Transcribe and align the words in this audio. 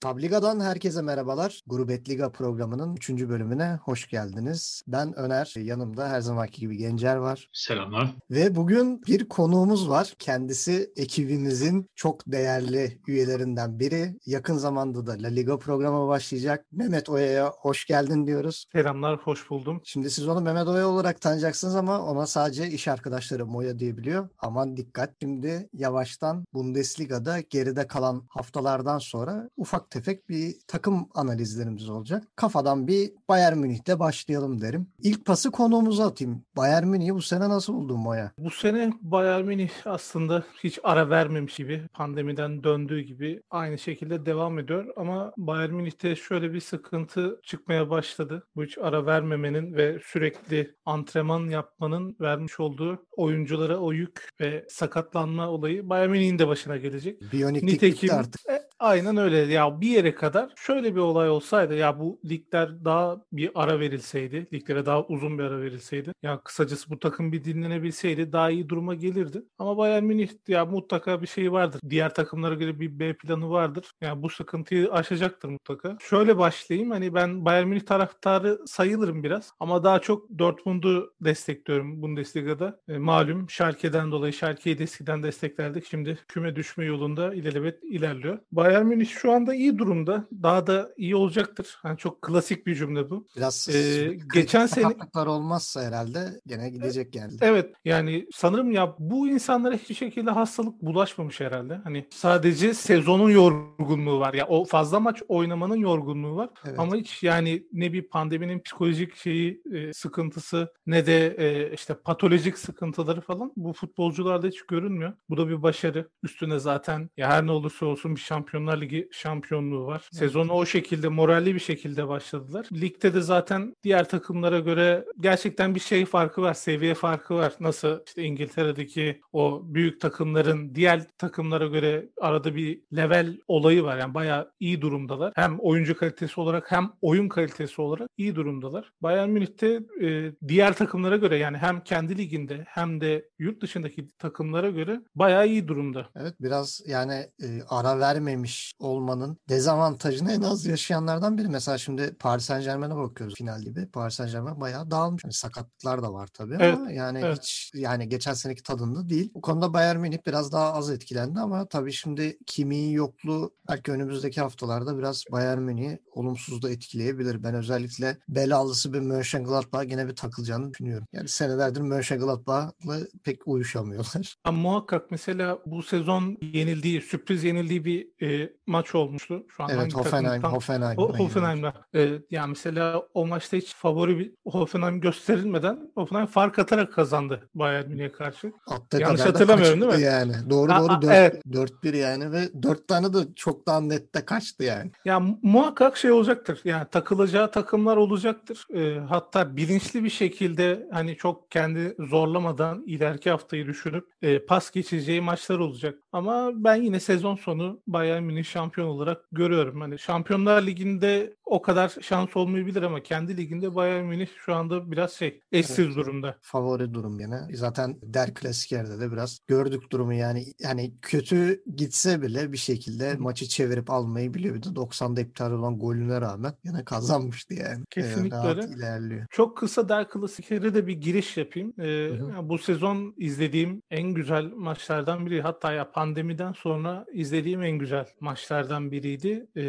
Tabliga'dan 0.00 0.60
herkese 0.60 1.02
merhabalar. 1.02 1.62
Grubet 1.66 2.08
Liga 2.08 2.32
programının 2.32 2.96
3. 2.96 3.10
bölümüne 3.10 3.78
hoş 3.82 4.08
geldiniz. 4.08 4.82
Ben 4.86 5.18
Öner, 5.18 5.54
yanımda 5.56 6.08
her 6.08 6.20
zamanki 6.20 6.60
gibi 6.60 6.76
Gencer 6.76 7.16
var. 7.16 7.48
Selamlar. 7.52 8.14
Ve 8.30 8.54
bugün 8.54 9.02
bir 9.02 9.28
konuğumuz 9.28 9.88
var. 9.88 10.14
Kendisi 10.18 10.92
ekibimizin 10.96 11.90
çok 11.94 12.26
değerli 12.26 13.00
üyelerinden 13.08 13.78
biri. 13.78 14.16
Yakın 14.26 14.56
zamanda 14.56 15.06
da 15.06 15.12
La 15.12 15.28
Liga 15.28 15.58
programı 15.58 16.08
başlayacak. 16.08 16.66
Mehmet 16.72 17.08
Oya'ya 17.08 17.48
hoş 17.48 17.86
geldin 17.86 18.26
diyoruz. 18.26 18.66
Selamlar, 18.72 19.16
hoş 19.16 19.50
buldum. 19.50 19.80
Şimdi 19.84 20.10
siz 20.10 20.28
onu 20.28 20.40
Mehmet 20.40 20.68
Oya 20.68 20.88
olarak 20.88 21.20
tanıyacaksınız 21.20 21.76
ama 21.76 22.02
ona 22.02 22.26
sadece 22.26 22.68
iş 22.68 22.88
arkadaşları 22.88 23.46
Moya 23.46 23.78
diyebiliyor. 23.78 24.28
Aman 24.38 24.76
dikkat 24.76 25.14
şimdi 25.22 25.68
yavaştan 25.72 26.44
Bundesliga'da 26.54 27.40
geride 27.40 27.86
kalan 27.86 28.26
haftalardan 28.28 28.98
sonra 28.98 29.50
ufak 29.56 29.87
tefek 29.90 30.28
bir 30.28 30.54
takım 30.66 31.08
analizlerimiz 31.14 31.88
olacak. 31.88 32.24
Kafadan 32.36 32.86
bir 32.86 33.12
Bayern 33.28 33.58
Münih'te 33.58 33.98
başlayalım 33.98 34.60
derim. 34.60 34.86
İlk 35.02 35.24
pası 35.24 35.50
konuğumuza 35.50 36.06
atayım. 36.06 36.44
Bayern 36.56 36.86
Münih'i 36.86 37.14
bu 37.14 37.22
sene 37.22 37.48
nasıl 37.48 37.74
buldun 37.74 38.00
Moya? 38.00 38.32
Bu 38.38 38.50
sene 38.50 38.92
Bayern 39.00 39.44
Münih 39.44 39.70
aslında 39.84 40.44
hiç 40.64 40.78
ara 40.82 41.10
vermemiş 41.10 41.56
gibi, 41.56 41.82
pandemiden 41.92 42.64
döndüğü 42.64 43.00
gibi 43.00 43.42
aynı 43.50 43.78
şekilde 43.78 44.26
devam 44.26 44.58
ediyor. 44.58 44.86
Ama 44.96 45.32
Bayern 45.36 45.74
Münih'te 45.74 46.16
şöyle 46.16 46.52
bir 46.52 46.60
sıkıntı 46.60 47.40
çıkmaya 47.42 47.90
başladı. 47.90 48.46
Bu 48.56 48.64
hiç 48.64 48.78
ara 48.78 49.06
vermemenin 49.06 49.74
ve 49.74 49.98
sürekli 50.04 50.74
antrenman 50.84 51.50
yapmanın 51.50 52.16
vermiş 52.20 52.60
olduğu 52.60 53.06
oyunculara 53.16 53.78
o 53.78 53.92
yük 53.92 54.28
ve 54.40 54.66
sakatlanma 54.68 55.48
olayı 55.48 55.88
Bayern 55.88 56.10
Münih'in 56.10 56.38
de 56.38 56.48
başına 56.48 56.76
gelecek. 56.76 57.32
Biyoniklik 57.32 57.72
Nitekim, 57.72 58.14
artık. 58.14 58.40
E, 58.50 58.67
aynen 58.78 59.16
öyle. 59.16 59.36
Ya 59.36 59.80
bir 59.80 59.88
yere 59.88 60.14
kadar 60.14 60.52
şöyle 60.56 60.94
bir 60.94 61.00
olay 61.00 61.30
olsaydı 61.30 61.74
ya 61.74 61.98
bu 61.98 62.20
ligler 62.24 62.84
daha 62.84 63.24
bir 63.32 63.50
ara 63.54 63.80
verilseydi, 63.80 64.46
liglere 64.52 64.86
daha 64.86 65.04
uzun 65.06 65.38
bir 65.38 65.44
ara 65.44 65.60
verilseydi. 65.60 66.12
Ya 66.22 66.40
kısacası 66.44 66.90
bu 66.90 66.98
takım 66.98 67.32
bir 67.32 67.44
dinlenebilseydi 67.44 68.32
daha 68.32 68.50
iyi 68.50 68.68
duruma 68.68 68.94
gelirdi. 68.94 69.42
Ama 69.58 69.76
Bayern 69.76 70.04
Münih 70.04 70.28
ya 70.48 70.64
mutlaka 70.64 71.22
bir 71.22 71.26
şey 71.26 71.52
vardır. 71.52 71.80
Diğer 71.90 72.14
takımlara 72.14 72.54
göre 72.54 72.80
bir 72.80 72.98
B 72.98 73.16
planı 73.16 73.50
vardır. 73.50 73.92
Yani 74.00 74.22
bu 74.22 74.28
sıkıntıyı 74.28 74.92
aşacaktır 74.92 75.48
mutlaka. 75.48 75.96
Şöyle 76.00 76.38
başlayayım. 76.38 76.90
Hani 76.90 77.14
ben 77.14 77.44
Bayern 77.44 77.68
Münih 77.68 77.80
taraftarı 77.80 78.58
sayılırım 78.66 79.22
biraz 79.24 79.52
ama 79.60 79.84
daha 79.84 79.98
çok 79.98 80.38
Dortmund'u 80.38 81.14
destekliyorum 81.20 82.02
Bundesliga'da. 82.02 82.80
E, 82.88 82.98
malum 82.98 83.50
Schalke'den 83.50 84.10
dolayı 84.12 84.32
Schalke'yi 84.32 84.78
de 84.78 84.82
eskiden 84.82 85.22
desteklerdik. 85.22 85.86
Şimdi 85.86 86.18
küme 86.28 86.56
düşme 86.56 86.84
yolunda 86.84 87.34
ilelebet 87.34 87.84
ilerliyor. 87.84 88.38
Bayern 88.52 88.67
Münih 88.82 89.08
şu 89.08 89.32
anda 89.32 89.54
iyi 89.54 89.78
durumda. 89.78 90.24
Daha 90.42 90.66
da 90.66 90.90
iyi 90.96 91.16
olacaktır. 91.16 91.78
Hani 91.82 91.98
çok 91.98 92.22
klasik 92.22 92.66
bir 92.66 92.74
cümle 92.74 93.10
bu. 93.10 93.26
Biraz 93.36 93.68
ee, 93.68 94.18
geçen 94.34 94.66
sene 94.66 94.86
olmazsa 95.14 95.82
herhalde 95.82 96.40
gene 96.46 96.70
gidecek 96.70 97.12
geldi. 97.12 97.36
Evet 97.40 97.74
yani 97.84 98.26
sanırım 98.34 98.70
ya 98.70 98.94
bu 98.98 99.28
insanlara 99.28 99.74
hiçbir 99.74 99.94
şekilde 99.94 100.30
hastalık 100.30 100.82
bulaşmamış 100.82 101.40
herhalde. 101.40 101.80
Hani 101.84 102.06
sadece 102.10 102.74
sezonun 102.74 103.30
yorgunluğu 103.30 104.20
var. 104.20 104.34
Ya 104.34 104.46
o 104.46 104.64
fazla 104.64 105.00
maç 105.00 105.22
oynamanın 105.28 105.76
yorgunluğu 105.76 106.36
var. 106.36 106.50
Evet. 106.66 106.78
Ama 106.78 106.96
hiç 106.96 107.22
yani 107.22 107.66
ne 107.72 107.92
bir 107.92 108.08
pandeminin 108.08 108.60
psikolojik 108.60 109.16
şeyi 109.16 109.62
e, 109.72 109.92
sıkıntısı 109.92 110.72
ne 110.86 111.06
de 111.06 111.26
e, 111.38 111.74
işte 111.74 111.94
patolojik 111.94 112.58
sıkıntıları 112.58 113.20
falan 113.20 113.52
bu 113.56 113.72
futbolcularda 113.72 114.46
hiç 114.46 114.62
görünmüyor. 114.62 115.12
Bu 115.30 115.36
da 115.36 115.48
bir 115.48 115.62
başarı. 115.62 116.08
Üstüne 116.22 116.58
zaten 116.58 117.10
ya 117.16 117.28
her 117.28 117.46
ne 117.46 117.52
olursa 117.52 117.86
olsun 117.86 118.16
bir 118.16 118.20
Şampiyonlar 118.58 118.80
Ligi 118.80 119.08
şampiyonluğu 119.12 119.86
var. 119.86 120.08
Sezonu 120.12 120.52
o 120.52 120.66
şekilde 120.66 121.08
moralli 121.08 121.54
bir 121.54 121.60
şekilde 121.60 122.08
başladılar. 122.08 122.66
Ligde 122.72 123.14
de 123.14 123.20
zaten 123.20 123.74
diğer 123.82 124.08
takımlara 124.08 124.58
göre 124.58 125.04
gerçekten 125.20 125.74
bir 125.74 125.80
şey 125.80 126.04
farkı 126.04 126.42
var. 126.42 126.54
Seviye 126.54 126.94
farkı 126.94 127.34
var. 127.34 127.52
Nasıl 127.60 128.00
işte 128.06 128.22
İngiltere'deki 128.22 129.20
o 129.32 129.62
büyük 129.64 130.00
takımların 130.00 130.74
diğer 130.74 131.06
takımlara 131.18 131.66
göre 131.66 132.08
arada 132.20 132.54
bir 132.54 132.80
level 132.96 133.38
olayı 133.48 133.84
var. 133.84 133.98
Yani 133.98 134.14
bayağı 134.14 134.52
iyi 134.60 134.80
durumdalar. 134.80 135.32
Hem 135.36 135.58
oyuncu 135.58 135.96
kalitesi 135.96 136.40
olarak 136.40 136.72
hem 136.72 136.90
oyun 137.00 137.28
kalitesi 137.28 137.82
olarak 137.82 138.10
iyi 138.16 138.34
durumdalar. 138.34 138.92
Bayern 139.00 139.28
Münih'te 139.28 139.80
e, 140.02 140.32
diğer 140.48 140.74
takımlara 140.74 141.16
göre 141.16 141.36
yani 141.36 141.56
hem 141.56 141.80
kendi 141.80 142.18
liginde 142.18 142.64
hem 142.68 143.00
de 143.00 143.28
yurt 143.38 143.62
dışındaki 143.62 144.08
takımlara 144.08 144.70
göre 144.70 145.00
bayağı 145.14 145.48
iyi 145.48 145.68
durumda. 145.68 146.08
Evet 146.16 146.34
biraz 146.40 146.80
yani 146.86 147.14
e, 147.42 147.46
ara 147.68 148.00
vermemiş 148.00 148.47
olmanın 148.78 149.38
dezavantajını 149.48 150.32
en 150.32 150.42
az 150.42 150.66
yaşayanlardan 150.66 151.38
biri. 151.38 151.48
Mesela 151.48 151.78
şimdi 151.78 152.16
Paris 152.18 152.44
Saint 152.44 152.64
Germain'e 152.64 152.96
bakıyoruz 152.96 153.34
final 153.34 153.62
gibi. 153.62 153.86
Paris 153.86 154.14
Saint 154.14 154.32
Germain 154.32 154.60
bayağı 154.60 154.90
dağılmış. 154.90 155.24
Yani 155.24 155.32
sakatlıklar 155.32 156.02
da 156.02 156.12
var 156.12 156.26
tabii 156.26 156.56
evet, 156.60 156.74
ama 156.74 156.90
yani 156.90 157.20
evet. 157.24 157.38
hiç 157.38 157.70
yani 157.74 158.08
geçen 158.08 158.34
seneki 158.34 158.62
tadında 158.62 159.08
değil. 159.08 159.30
Bu 159.34 159.40
konuda 159.40 159.72
Bayern 159.72 159.98
Münih 159.98 160.18
biraz 160.26 160.52
daha 160.52 160.72
az 160.72 160.90
etkilendi 160.90 161.40
ama 161.40 161.68
tabii 161.68 161.92
şimdi 161.92 162.38
Kimi'nin 162.46 162.90
yokluğu 162.90 163.54
belki 163.68 163.92
önümüzdeki 163.92 164.40
haftalarda 164.40 164.98
biraz 164.98 165.24
Bayern 165.32 165.58
Münih'i 165.58 165.98
olumsuz 166.12 166.62
da 166.62 166.70
etkileyebilir. 166.70 167.42
Ben 167.42 167.54
özellikle 167.54 168.18
belalısı 168.28 168.92
bir 168.92 169.00
Mönchengladbach 169.00 169.88
gene 169.88 170.08
bir 170.08 170.16
takılacağını 170.16 170.70
düşünüyorum. 170.70 171.06
Yani 171.12 171.28
senelerdir 171.28 171.80
Mönchengladbach'la 171.80 172.98
pek 173.24 173.48
uyuşamıyorlar. 173.48 174.36
Ama 174.44 174.58
muhakkak 174.58 175.10
mesela 175.10 175.58
bu 175.66 175.82
sezon 175.82 176.38
yenildiği, 176.42 177.02
sürpriz 177.02 177.44
yenildiği 177.44 177.84
bir 177.84 178.08
e, 178.20 178.37
maç 178.66 178.94
olmuştu. 178.94 179.46
Şu 179.56 179.62
an 179.62 179.70
evet 179.74 179.94
Hoffenheim, 179.94 180.42
Hoffenheim. 180.42 180.98
O, 180.98 181.18
Hoffenheim'da. 181.18 181.74
E, 181.94 182.08
yani 182.30 182.48
mesela 182.48 183.02
o 183.14 183.26
maçta 183.26 183.56
hiç 183.56 183.74
favori 183.74 184.18
bir 184.18 184.32
Hoffenheim 184.44 185.00
gösterilmeden 185.00 185.90
Hoffenheim 185.94 186.26
fark 186.26 186.58
atarak 186.58 186.92
kazandı 186.92 187.48
Bayern 187.54 187.88
Münih'e 187.88 188.12
karşı. 188.12 188.52
Attığı 188.66 189.00
Yanlış 189.00 189.20
hatırlamıyorum 189.20 189.80
değil 189.80 189.94
mi? 189.94 190.02
Yani. 190.02 190.32
Doğru 190.50 190.70
doğru 190.70 190.92
4-1 190.92 191.14
evet. 191.14 191.46
4-1 191.46 191.96
yani 191.96 192.32
ve 192.32 192.62
4 192.62 192.88
tane 192.88 193.14
de 193.14 193.18
çok 193.36 193.66
daha 193.66 193.80
nette 193.80 194.24
kaçtı 194.24 194.64
yani. 194.64 194.90
Ya 195.04 195.20
muhakkak 195.42 195.96
şey 195.96 196.10
olacaktır. 196.10 196.60
Yani 196.64 196.86
takılacağı 196.90 197.50
takımlar 197.50 197.96
olacaktır. 197.96 198.66
E, 198.74 198.98
hatta 198.98 199.56
bilinçli 199.56 200.04
bir 200.04 200.10
şekilde 200.10 200.88
hani 200.92 201.16
çok 201.16 201.50
kendi 201.50 201.96
zorlamadan 201.98 202.84
ileriki 202.86 203.30
haftayı 203.30 203.66
düşünüp 203.66 204.04
e, 204.22 204.38
pas 204.46 204.70
geçeceği 204.70 205.20
maçlar 205.20 205.58
olacak. 205.58 205.98
Ama 206.12 206.50
ben 206.54 206.74
yine 206.82 207.00
sezon 207.00 207.36
sonu 207.36 207.80
Bayern 207.86 208.17
Münih 208.20 208.44
şampiyon 208.44 208.88
olarak 208.88 209.24
görüyorum. 209.32 209.80
Hani 209.80 209.98
Şampiyonlar 209.98 210.66
Ligi'nde 210.66 211.36
o 211.48 211.62
kadar 211.62 211.96
şans 212.00 212.36
olmayabilir 212.36 212.82
ama 212.82 213.02
kendi 213.02 213.36
liginde 213.36 213.74
Bayern 213.74 214.04
Münih 214.04 214.28
şu 214.44 214.54
anda 214.54 214.90
biraz 214.90 215.12
şey 215.12 215.40
eşsiz 215.52 215.78
evet, 215.78 215.96
durumda. 215.96 216.36
Favori 216.40 216.94
durum 216.94 217.20
yine. 217.20 217.40
Zaten 217.52 217.96
Der 218.02 218.34
Klasiker'de 218.34 219.00
de 219.00 219.12
biraz 219.12 219.38
gördük 219.46 219.90
durumu 219.92 220.14
yani. 220.14 220.44
Yani 220.60 220.94
kötü 221.02 221.62
gitse 221.76 222.22
bile 222.22 222.52
bir 222.52 222.56
şekilde 222.56 223.14
Hı. 223.14 223.22
maçı 223.22 223.48
çevirip 223.48 223.90
almayı 223.90 224.34
biliyor. 224.34 224.54
Bir 224.54 224.62
de 224.62 224.68
90'da 224.68 225.20
iptal 225.20 225.52
olan 225.52 225.78
golüne 225.78 226.20
rağmen 226.20 226.52
yine 226.64 226.84
kazanmıştı 226.84 227.54
yani. 227.54 227.84
Kesinlikle 227.90 228.36
ee, 228.38 228.76
ilerliyor. 228.76 229.26
Çok 229.30 229.56
kısa 229.56 229.88
Der 229.88 230.08
Klasiker'e 230.08 230.74
de 230.74 230.86
bir 230.86 230.92
giriş 230.92 231.36
yapayım. 231.36 231.74
Ee, 231.78 231.88
yani 231.88 232.48
bu 232.48 232.58
sezon 232.58 233.14
izlediğim 233.16 233.82
en 233.90 234.14
güzel 234.14 234.44
maçlardan 234.44 235.26
biri. 235.26 235.42
Hatta 235.42 235.72
ya 235.72 235.90
pandemiden 235.90 236.52
sonra 236.52 237.06
izlediğim 237.12 237.62
en 237.62 237.78
güzel 237.78 238.06
maçlardan 238.20 238.90
biriydi. 238.90 239.46
Ee, 239.56 239.62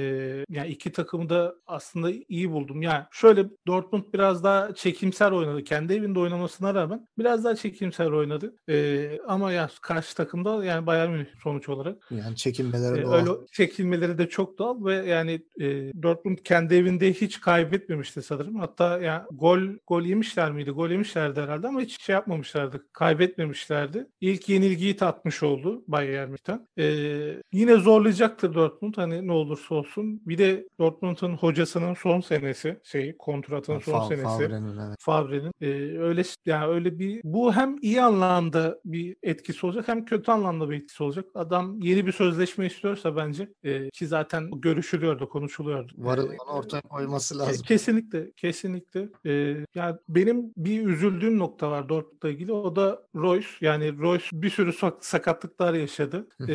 yani 0.50 0.68
iki 0.68 0.92
takımı 0.92 1.30
da 1.30 1.56
aslında 1.70 2.12
iyi 2.30 2.52
buldum. 2.52 2.82
Yani 2.82 3.04
şöyle 3.12 3.46
Dortmund 3.68 4.04
biraz 4.14 4.44
daha 4.44 4.74
çekimser 4.76 5.32
oynadı. 5.32 5.64
Kendi 5.64 5.94
evinde 5.94 6.20
oynamasına 6.20 6.76
rağmen 6.76 7.08
biraz 7.18 7.44
daha 7.44 7.56
çekimser 7.56 8.06
oynadı. 8.12 8.56
Ee, 8.70 9.20
ama 9.28 9.52
ya 9.52 9.70
karşı 9.82 10.16
takımda 10.16 10.66
yani 10.66 10.86
Bayern 10.86 11.12
Münih 11.12 11.26
sonuç 11.44 11.70
olarak. 11.70 12.12
Yani 12.12 12.36
çekinmeleri 12.36 13.00
ee, 13.00 13.04
doğal. 13.04 13.14
Öyle 13.14 13.30
çekilmeleri 13.52 14.18
de 14.18 14.30
çok 14.30 14.58
doğal 14.58 14.86
ve 14.86 14.94
yani 14.96 15.42
e, 15.60 15.66
Dortmund 16.04 16.38
kendi 16.44 16.76
evinde 16.76 17.14
hiç 17.14 17.42
kaybetmemişti 17.42 18.22
sanırım. 18.22 18.56
Hatta 18.56 19.00
ya 19.00 19.28
gol 19.32 19.60
gol 19.88 20.04
yemişler 20.04 20.52
miydi? 20.52 20.72
Gol 20.72 20.90
yemişlerdi 20.90 21.42
herhalde 21.42 21.68
ama 21.68 21.82
hiç 21.82 22.02
şey 22.02 22.14
yapmamışlardı. 22.14 22.86
Kaybetmemişlerdi. 22.94 24.08
İlk 24.22 24.50
yenilgiyi 24.50 24.96
tatmış 24.96 25.44
oldu 25.44 25.84
Bayern 25.88 26.28
Münih'ten. 26.28 26.68
Ee, 26.78 27.42
yine 27.54 27.76
zorlayacaktır 27.76 28.54
Dortmund 28.54 28.94
hani 28.98 29.28
ne 29.28 29.32
olursa 29.32 29.76
olsun. 29.76 30.22
Bir 30.26 30.38
de 30.38 30.68
Dortmund'un 30.80 31.34
hoca 31.34 31.59
hocasının 31.60 31.94
son 31.94 32.20
senesi, 32.22 32.80
şey 32.84 33.18
kontratının 33.18 33.80
son 33.80 33.94
Fa- 33.94 34.08
senesi. 34.08 34.24
Favre'nin 34.24 34.78
evet. 34.88 34.96
Favre'nin 35.00 35.52
e, 35.62 36.00
öyle 36.00 36.22
yani 36.46 36.66
öyle 36.74 37.00
bir 37.00 37.22
bu 37.24 37.54
hem 37.54 37.78
iyi 37.82 38.02
anlamda 38.02 38.80
bir 38.86 39.16
etkisi 39.24 39.66
olacak 39.66 39.88
hem 39.88 40.06
kötü 40.06 40.32
anlamda 40.32 40.70
bir 40.70 40.76
etkisi 40.76 41.04
olacak. 41.04 41.26
Adam 41.36 41.80
yeni 41.82 42.06
bir 42.06 42.12
sözleşme 42.12 42.66
istiyorsa 42.66 43.16
bence 43.16 43.50
e, 43.64 43.90
ki 43.90 44.08
zaten 44.08 44.52
görüşülüyordu, 44.52 45.30
konuşuluyordu. 45.30 45.94
Varın 45.98 46.32
E, 46.32 46.38
ortaya 46.52 46.82
koyması 46.82 47.40
lazım. 47.40 47.64
Kesinlikle, 47.68 48.32
kesinlikle. 48.32 49.10
Ee, 49.26 49.56
yani 49.76 49.96
benim 50.10 50.54
bir 50.58 50.86
üzüldüğüm 50.88 51.40
nokta 51.40 51.72
var 51.72 51.90
Dortmund'la 51.90 52.30
ilgili. 52.30 52.54
O 52.54 52.76
da 52.76 53.04
Royce. 53.16 53.48
Yani 53.62 53.98
Royce 53.98 54.26
bir 54.34 54.50
sürü 54.50 54.74
sak- 54.74 55.06
sakatlıklar 55.06 55.74
yaşadı. 55.74 56.28
Ee, 56.42 56.48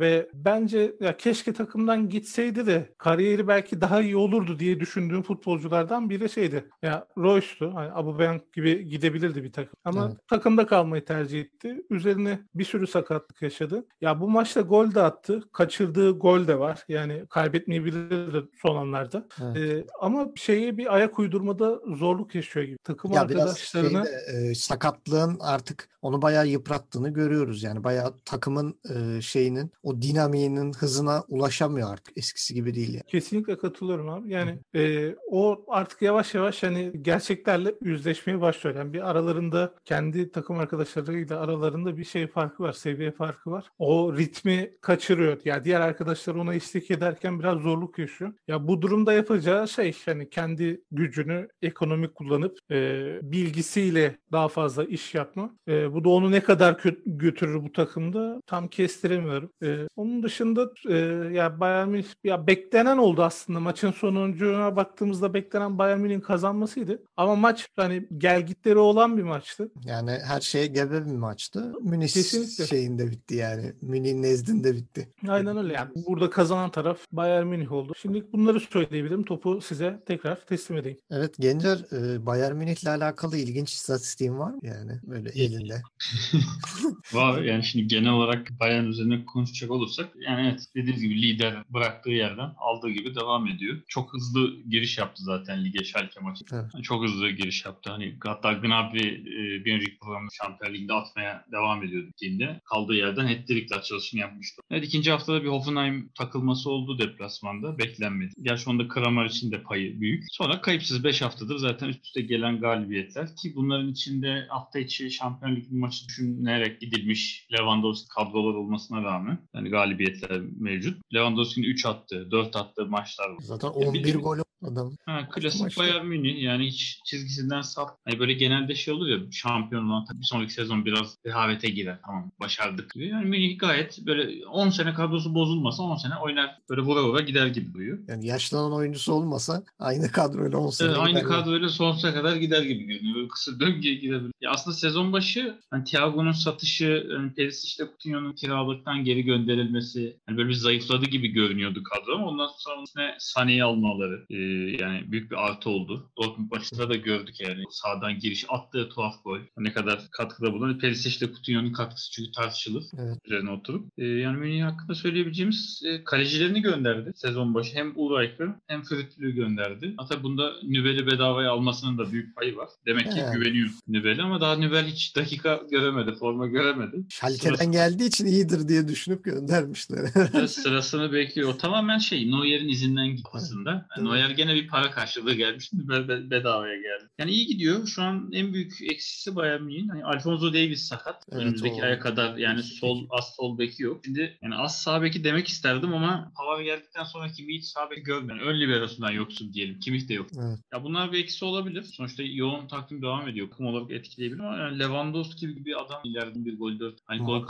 ve 0.00 0.28
bence 0.34 0.92
ya 1.00 1.16
keşke 1.16 1.52
takımdan 1.52 2.08
gitseydi 2.08 2.66
de 2.66 2.92
kariyeri 2.98 3.48
belki 3.48 3.80
daha 3.80 4.00
iyi 4.02 4.16
olurdu 4.30 4.58
diye 4.58 4.80
düşündüğüm 4.80 5.22
futbolculardan 5.22 6.10
biri 6.10 6.30
şeydi. 6.30 6.64
Ya 6.82 7.06
Royce'tu. 7.18 7.74
Hani 7.74 7.92
Aubameyang 7.92 8.42
gibi 8.52 8.88
gidebilirdi 8.88 9.44
bir 9.44 9.52
takım. 9.52 9.72
Ama 9.84 10.06
Evet. 10.06 10.28
takımda 10.28 10.66
kalmayı 10.66 11.04
tercih 11.04 11.40
etti. 11.40 11.82
Üzerine 11.90 12.40
bir 12.54 12.64
sürü 12.64 12.86
sakatlık 12.86 13.42
yaşadı. 13.42 13.86
Ya 14.00 14.20
bu 14.20 14.30
maçta 14.30 14.60
gol 14.60 14.94
de 14.94 15.02
attı. 15.02 15.42
Kaçırdığı 15.52 16.18
gol 16.18 16.46
de 16.46 16.58
var. 16.58 16.84
Yani 16.88 17.24
kaybetmeyebilirdi 17.30 18.48
son 18.62 18.76
anlarda. 18.76 19.26
Evet. 19.42 19.56
Ee, 19.56 19.86
ama 20.00 20.26
şeye 20.36 20.76
bir 20.78 20.94
ayak 20.94 21.18
uydurmada 21.18 21.80
zorluk 21.96 22.34
yaşıyor 22.34 22.66
gibi. 22.66 22.78
Takım 22.84 23.12
Ya 23.12 23.20
arkadaşlarına 23.20 24.04
şeyde, 24.04 24.48
e, 24.50 24.54
sakatlığın 24.54 25.36
artık 25.40 25.88
onu 26.02 26.22
bayağı 26.22 26.46
yıprattığını 26.46 27.08
görüyoruz. 27.12 27.62
Yani 27.62 27.84
bayağı 27.84 28.14
takımın 28.24 28.74
e, 28.94 29.20
şeyinin 29.20 29.70
o 29.82 30.02
dinamiğinin 30.02 30.72
hızına 30.72 31.24
ulaşamıyor 31.28 31.92
artık. 31.92 32.18
Eskisi 32.18 32.54
gibi 32.54 32.74
değil 32.74 32.94
yani. 32.94 33.02
kesinlikle 33.08 33.58
katılıyorum 33.58 34.08
abi. 34.08 34.19
Yani 34.26 34.58
e, 34.74 35.14
o 35.30 35.64
artık 35.68 36.02
yavaş 36.02 36.34
yavaş 36.34 36.62
hani 36.62 36.92
gerçeklerle 37.02 37.74
yüzleşmeye 37.82 38.40
başlıyor. 38.40 38.76
Yani 38.76 38.92
bir 38.92 39.10
aralarında 39.10 39.74
kendi 39.84 40.32
takım 40.32 40.58
arkadaşlarıyla 40.58 41.40
aralarında 41.40 41.96
bir 41.96 42.04
şey 42.04 42.26
farkı 42.26 42.62
var. 42.62 42.72
Seviye 42.72 43.12
farkı 43.12 43.50
var. 43.50 43.64
O 43.78 44.16
ritmi 44.16 44.70
kaçırıyor. 44.80 45.38
Ya 45.44 45.64
diğer 45.64 45.80
arkadaşlar 45.80 46.34
ona 46.34 46.54
eşlik 46.54 46.90
ederken 46.90 47.40
biraz 47.40 47.58
zorluk 47.58 47.98
yaşıyor. 47.98 48.32
Ya 48.48 48.68
bu 48.68 48.82
durumda 48.82 49.12
yapacağı 49.12 49.68
şey 49.68 49.96
hani 50.04 50.30
kendi 50.30 50.80
gücünü 50.90 51.48
ekonomik 51.62 52.14
kullanıp 52.14 52.58
e, 52.70 53.18
bilgisiyle 53.22 54.18
daha 54.32 54.48
fazla 54.48 54.84
iş 54.84 55.14
yapma. 55.14 55.50
E, 55.68 55.92
bu 55.94 56.04
da 56.04 56.08
onu 56.08 56.30
ne 56.30 56.40
kadar 56.40 56.72
kö- 56.72 57.02
götürür 57.06 57.62
bu 57.64 57.72
takımda 57.72 58.42
tam 58.46 58.68
kestiremiyorum. 58.68 59.52
E, 59.62 59.88
onun 59.96 60.22
dışında 60.22 60.72
e, 60.88 60.96
ya 61.34 61.60
Bayern 61.60 61.88
Münih 61.88 62.06
ya 62.24 62.46
beklenen 62.46 62.98
oldu 62.98 63.22
aslında 63.22 63.60
maçın 63.60 63.92
sonucuna 64.10 64.76
baktığımızda 64.76 65.34
beklenen 65.34 65.78
Bayern 65.78 66.00
Münih'in 66.00 66.20
kazanmasıydı. 66.20 67.02
Ama 67.16 67.36
maç 67.36 67.68
hani 67.76 68.08
gelgitleri 68.18 68.78
olan 68.78 69.16
bir 69.16 69.22
maçtı. 69.22 69.70
Yani 69.84 70.10
her 70.10 70.40
şeye 70.40 70.66
gebe 70.66 71.06
bir 71.06 71.10
maçtı. 71.10 71.72
Münih 71.80 72.08
Kesinlikle. 72.08 72.66
şeyinde 72.66 73.10
bitti 73.10 73.34
yani. 73.34 73.72
Münih'in 73.82 74.22
nezdinde 74.22 74.74
bitti. 74.74 75.08
Aynen 75.28 75.56
öyle 75.56 75.72
yani. 75.72 75.90
Burada 76.08 76.30
kazanan 76.30 76.70
taraf 76.70 76.98
Bayern 77.12 77.46
Münih 77.46 77.72
oldu. 77.72 77.92
Şimdi 78.02 78.32
bunları 78.32 78.60
söyleyebilirim. 78.60 79.24
Topu 79.24 79.60
size 79.60 80.00
tekrar 80.06 80.46
teslim 80.46 80.76
edeyim. 80.76 80.98
Evet 81.10 81.34
Gencer 81.38 81.78
e, 81.92 82.26
Bayern 82.26 82.56
Münih'le 82.56 82.86
alakalı 82.88 83.36
ilginç 83.36 83.72
istatistiğin 83.72 84.38
var 84.38 84.50
mı 84.50 84.60
yani 84.62 84.92
böyle 85.02 85.28
elinde? 85.28 85.82
Var 87.12 87.42
yani 87.42 87.64
şimdi 87.64 87.86
genel 87.86 88.12
olarak 88.12 88.50
Bayern 88.60 88.84
üzerine 88.84 89.24
konuşacak 89.24 89.70
olursak 89.70 90.08
yani 90.20 90.48
evet 90.48 90.60
dediğiniz 90.76 91.02
gibi 91.02 91.22
lider 91.22 91.54
bıraktığı 91.70 92.10
yerden 92.10 92.50
aldığı 92.58 92.90
gibi 92.90 93.14
devam 93.14 93.46
ediyor. 93.46 93.76
Çok 93.90 94.12
hızlı 94.14 94.62
giriş 94.68 94.98
yaptı 94.98 95.22
zaten 95.22 95.64
lige 95.64 95.84
Schalke 95.84 96.20
maçı. 96.20 96.44
Evet. 96.52 96.84
Çok 96.84 97.04
hızlı 97.04 97.30
giriş 97.30 97.64
yaptı. 97.64 97.90
Hani 97.90 98.16
hatta 98.24 98.52
Gnabry 98.52 99.08
e, 99.08 99.64
bir 99.64 99.74
önceki 99.74 99.98
programda 99.98 100.30
Şampiyon 100.32 100.74
Ligi'nde 100.74 100.92
atmaya 100.92 101.44
devam 101.52 101.84
ediyordu 101.84 102.08
liginde. 102.22 102.60
Kaldığı 102.64 102.94
yerden 102.94 103.26
hat-trick'le 103.26 103.72
açılışını 103.72 104.20
yapmıştı. 104.20 104.62
Evet 104.70 104.84
ikinci 104.84 105.10
haftada 105.10 105.42
bir 105.42 105.48
Hoffenheim 105.48 106.10
takılması 106.14 106.70
oldu 106.70 106.98
deplasmanda. 106.98 107.78
Beklenmedi. 107.78 108.32
Gerçi 108.42 108.70
onda 108.70 108.88
Kramer 108.88 109.24
için 109.24 109.52
de 109.52 109.62
payı 109.62 110.00
büyük. 110.00 110.24
Sonra 110.30 110.60
kayıpsız 110.60 111.04
5 111.04 111.22
haftadır 111.22 111.56
zaten 111.56 111.88
üst 111.88 112.06
üste 112.06 112.20
gelen 112.20 112.60
galibiyetler 112.60 113.36
ki 113.36 113.52
bunların 113.56 113.88
içinde 113.88 114.46
hafta 114.48 114.78
içi 114.78 115.10
Şampiyon 115.10 115.56
Ligi 115.56 115.74
maçı 115.74 116.08
düşünülerek 116.08 116.80
gidilmiş 116.80 117.46
Lewandowski 117.52 118.08
kadrolar 118.08 118.54
olmasına 118.54 119.02
rağmen 119.02 119.38
yani 119.54 119.68
galibiyetler 119.68 120.40
mevcut. 120.60 121.14
Lewandowski'nin 121.14 121.66
3 121.66 121.86
attığı, 121.86 122.30
4 122.30 122.56
attığı 122.56 122.86
maçlar 122.86 123.30
var. 123.30 123.38
Zaten 123.40 123.79
11 123.88 124.14
de- 124.14 124.18
gol 124.18 124.38
adam. 124.64 124.92
Ha, 125.06 125.28
klasik. 125.30 125.78
Bayern 125.78 126.06
Münih 126.06 126.42
yani 126.42 126.66
hiç 126.66 127.00
çizgisinden 127.04 127.60
sap. 127.62 127.98
Hani 128.04 128.18
böyle 128.18 128.32
genelde 128.32 128.74
şey 128.74 128.94
olur 128.94 129.08
ya 129.08 129.18
şampiyon 129.32 129.88
olan 129.88 130.04
takım 130.04 130.20
bir 130.20 130.26
sonraki 130.26 130.52
sezon 130.52 130.84
biraz 130.84 131.16
rehavete 131.26 131.70
girer. 131.70 131.98
Tamam 132.06 132.30
başardık 132.40 132.90
gibi. 132.94 133.08
Yani 133.08 133.24
Münih 133.24 133.58
gayet 133.58 133.98
böyle 134.06 134.46
10 134.46 134.70
sene 134.70 134.94
kadrosu 134.94 135.34
bozulmasa 135.34 135.82
10 135.82 135.96
sene 135.96 136.14
oynar 136.16 136.58
böyle 136.70 136.80
vura 136.80 137.04
vura 137.04 137.20
gider 137.20 137.46
gibi 137.46 137.74
duruyor. 137.74 137.98
Yani 138.08 138.26
yaşlanan 138.26 138.72
oyuncusu 138.72 139.12
olmasa 139.12 139.62
aynı 139.78 140.12
kadroyla 140.12 140.58
10 140.58 140.70
sene 140.70 140.88
Evet, 140.88 140.98
aynı 140.98 141.18
gider. 141.18 141.24
kadroyla 141.24 141.68
sonsuza 141.68 142.14
kadar 142.14 142.36
gider 142.36 142.62
gibi 142.62 142.84
görünüyor. 142.84 143.14
Böyle 143.16 143.28
kısa 143.28 143.60
döngüye 143.60 143.94
gidebilir. 143.94 144.32
Ya 144.40 144.50
aslında 144.50 144.76
sezon 144.76 145.12
başı 145.12 145.58
hani 145.70 145.84
Thiago'nun 145.84 146.32
satışı, 146.32 147.06
hani 147.16 147.34
Perisic 147.34 147.82
ile 147.82 147.90
Coutinho'nun 147.90 148.32
kiralıktan 148.32 149.04
geri 149.04 149.22
gönderilmesi 149.24 150.16
hani 150.26 150.36
böyle 150.38 150.48
bir 150.48 150.54
zayıfladı 150.54 151.06
gibi 151.06 151.28
görünüyordu 151.28 151.82
kadro 151.82 152.14
ama 152.14 152.26
ondan 152.26 152.48
sonra 152.58 153.16
Sané'yi 153.18 153.64
almaları 153.70 154.26
e, 154.30 154.36
yani 154.84 155.12
büyük 155.12 155.30
bir 155.30 155.36
artı 155.46 155.70
oldu. 155.70 156.10
Dortmund 156.18 156.50
maçında 156.50 156.88
da 156.90 156.94
gördük 156.94 157.40
yani 157.40 157.62
sağdan 157.70 158.18
giriş 158.18 158.44
attığı 158.48 158.88
tuhaf 158.88 159.24
gol. 159.24 159.38
Ne 159.58 159.72
kadar 159.72 160.00
katkıda 160.12 160.52
bulunan 160.52 160.78
Perisic 160.78 161.18
ile 161.26 161.32
Coutinho'nun 161.32 161.72
katkısı 161.72 162.10
çünkü 162.10 162.32
tartışılır 162.32 162.84
Evet. 162.98 163.18
üzerine 163.24 163.50
oturup. 163.50 163.86
E, 163.98 164.04
yani 164.06 164.36
Münih 164.38 164.64
hakkında 164.64 164.94
söyleyebileceğimiz 164.94 165.82
e, 165.86 166.04
kalecilerini 166.04 166.62
gönderdi 166.62 167.12
sezon 167.14 167.54
başı. 167.54 167.74
Hem 167.76 167.92
Ulreich'ı 167.96 168.54
hem 168.66 168.82
Fritzl'ü 168.82 169.34
gönderdi. 169.34 169.94
Hatta 169.96 170.22
bunda 170.22 170.52
Nübel'i 170.62 171.06
bedavaya 171.06 171.50
almasının 171.50 171.98
da 171.98 172.12
büyük 172.12 172.36
payı 172.36 172.56
var. 172.56 172.68
Demek 172.86 173.12
ki 173.12 173.18
Evet. 173.22 173.34
güveniyor 173.34 173.68
Nübel'e 173.88 174.22
ama 174.22 174.40
daha 174.40 174.56
Nübel 174.56 174.86
hiç 174.86 175.16
dakika 175.16 175.60
göremedi, 175.70 176.12
forma 176.14 176.46
göremedi. 176.46 176.96
Schalke'den 177.08 177.72
geldiği 177.72 178.06
için 178.08 178.26
iyidir 178.26 178.68
diye 178.68 178.88
düşünüp 178.88 179.24
göndermişler. 179.24 180.06
Sırası- 180.06 180.60
Sırasını 180.62 181.12
bekliyor. 181.12 181.48
O 181.48 181.56
tamamen 181.56 181.98
şey 181.98 182.30
Neuer'in 182.30 182.68
izinden 182.68 183.16
gitmesinde. 183.16 183.59
Yani 183.68 183.82
Evet. 183.96 184.04
Neuer 184.04 184.30
gene 184.30 184.54
bir 184.54 184.68
para 184.68 184.90
karşılığı 184.90 185.34
gelmiş. 185.34 185.70
Bedavaya 186.30 186.74
geldi. 186.76 187.08
Yani 187.18 187.30
iyi 187.30 187.46
gidiyor. 187.46 187.86
Şu 187.86 188.02
an 188.02 188.30
en 188.32 188.52
büyük 188.52 188.72
eksisi 188.82 189.36
Bayern 189.36 189.62
Münih'in. 189.62 189.88
Hani 189.88 190.04
Alfonso 190.04 190.48
Davies 190.48 190.88
sakat. 190.88 191.22
Evet, 191.32 191.42
Önümüzdeki 191.42 191.74
o- 191.80 191.84
aya 191.84 191.98
kadar 192.00 192.36
yani 192.36 192.62
sol 192.62 193.06
az 193.10 193.34
sol 193.36 193.58
beki 193.58 193.82
yok. 193.82 194.00
Şimdi 194.04 194.38
yani 194.42 194.54
az 194.56 194.82
sağ 194.82 195.02
beki 195.02 195.24
demek 195.24 195.48
isterdim 195.48 195.94
ama 195.94 196.32
Pavard 196.36 196.64
geldikten 196.64 197.04
sonra 197.04 197.28
kimi 197.28 197.54
hiç 197.54 197.64
sağ 197.64 197.90
beki 197.90 198.02
görmedim. 198.02 198.28
Yani 198.36 198.42
ön 198.42 198.60
liberosundan 198.60 199.10
yoksun 199.10 199.52
diyelim. 199.52 199.80
Kimih 199.80 200.08
de 200.08 200.14
yok. 200.14 200.26
Evet. 200.38 200.58
Ya 200.74 200.84
bunlar 200.84 201.12
bir 201.12 201.18
eksi 201.18 201.44
olabilir. 201.44 201.82
Sonuçta 201.82 202.22
yoğun 202.22 202.68
takvim 202.68 203.02
devam 203.02 203.28
ediyor. 203.28 203.50
Kum 203.50 203.66
olarak 203.66 203.90
etkileyebilir 203.90 204.40
ama 204.40 204.56
yani 204.56 204.78
Lewandowski 204.78 205.40
gibi 205.48 205.64
bir 205.64 205.82
adam 205.84 206.00
ileride 206.04 206.44
bir 206.44 206.58
gol 206.58 206.78
dört. 206.78 206.98
Hani 207.06 207.20
gol 207.22 207.42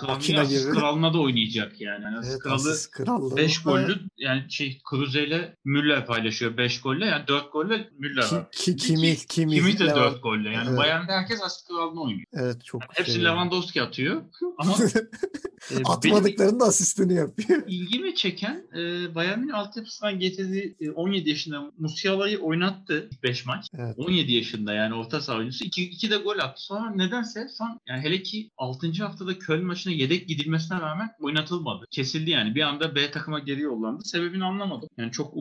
kralına 0.74 1.14
da 1.14 1.18
oynayacak 1.20 1.80
yani. 1.80 2.04
yani 2.04 2.16
Evet, 2.26 2.38
kralı 2.38 2.54
asist 2.54 2.90
krallığı. 2.90 3.36
5 3.36 3.66
var. 3.66 3.82
gollü 3.82 3.98
yani 4.18 4.44
şey 4.50 4.78
Kruse 4.90 5.26
ile 5.26 5.56
Müller 5.64 5.99
paylaşıyor 6.04 6.56
5 6.56 6.80
golle 6.80 7.06
yani 7.06 7.26
4 7.28 7.52
golle 7.52 7.88
Müller 7.98 8.28
Ki, 8.28 8.34
var. 8.36 8.50
ki, 8.52 8.76
kimi, 8.76 9.16
kimi, 9.16 9.54
Kimi 9.54 9.78
de 9.78 9.84
Lewand- 9.84 9.94
4 10.14 10.22
golle. 10.22 10.50
Yani 10.50 10.68
Evet. 10.68 10.78
Bayern'de 10.78 11.12
herkes 11.12 11.42
asist 11.42 11.68
kralına 11.68 12.00
oynuyor. 12.00 12.24
Evet 12.32 12.64
çok 12.64 12.82
Hepsi 12.98 13.12
şey. 13.12 13.24
Lewandowski 13.24 13.82
atıyor 13.82 14.22
ama 14.58 14.72
e, 14.72 15.74
benim 15.74 15.90
Atmadıklarının 15.90 16.60
da 16.60 16.64
asistini 16.64 17.14
yapıyor. 17.14 17.62
ilgimi 17.68 18.14
çeken 18.14 18.64
e, 18.76 19.14
Bayern'in 19.14 19.48
altyapısından 19.48 20.18
getirdiği 20.18 20.76
e, 20.80 20.90
17 20.90 21.28
yaşında 21.30 21.72
Musiala'yı 21.78 22.38
oynattı 22.38 23.10
5 23.22 23.46
maç. 23.46 23.66
Evet. 23.78 23.94
17 23.98 24.32
yaşında 24.32 24.72
yani 24.74 24.94
orta 24.94 25.20
saha 25.20 25.36
oyuncusu. 25.38 25.64
2, 25.64 25.82
2 25.90 26.10
de 26.10 26.16
gol 26.16 26.38
attı. 26.38 26.62
Sonra 26.62 26.90
nedense 26.90 27.48
son 27.48 27.80
yani 27.88 28.02
hele 28.02 28.22
ki 28.22 28.50
6. 28.56 28.92
haftada 29.02 29.38
Köln 29.38 29.64
maçına 29.64 29.92
yedek 29.92 30.28
gidilmesine 30.28 30.80
rağmen 30.80 31.10
oynatılmadı. 31.20 31.84
Kesildi 31.90 32.30
yani. 32.30 32.54
Bir 32.54 32.62
anda 32.62 32.94
B 32.94 33.10
takıma 33.10 33.38
geri 33.38 33.60
yollandı. 33.60 34.04
Sebebini 34.04 34.44
anlamadım. 34.44 34.88
Yani 34.98 35.12
çok 35.12 35.34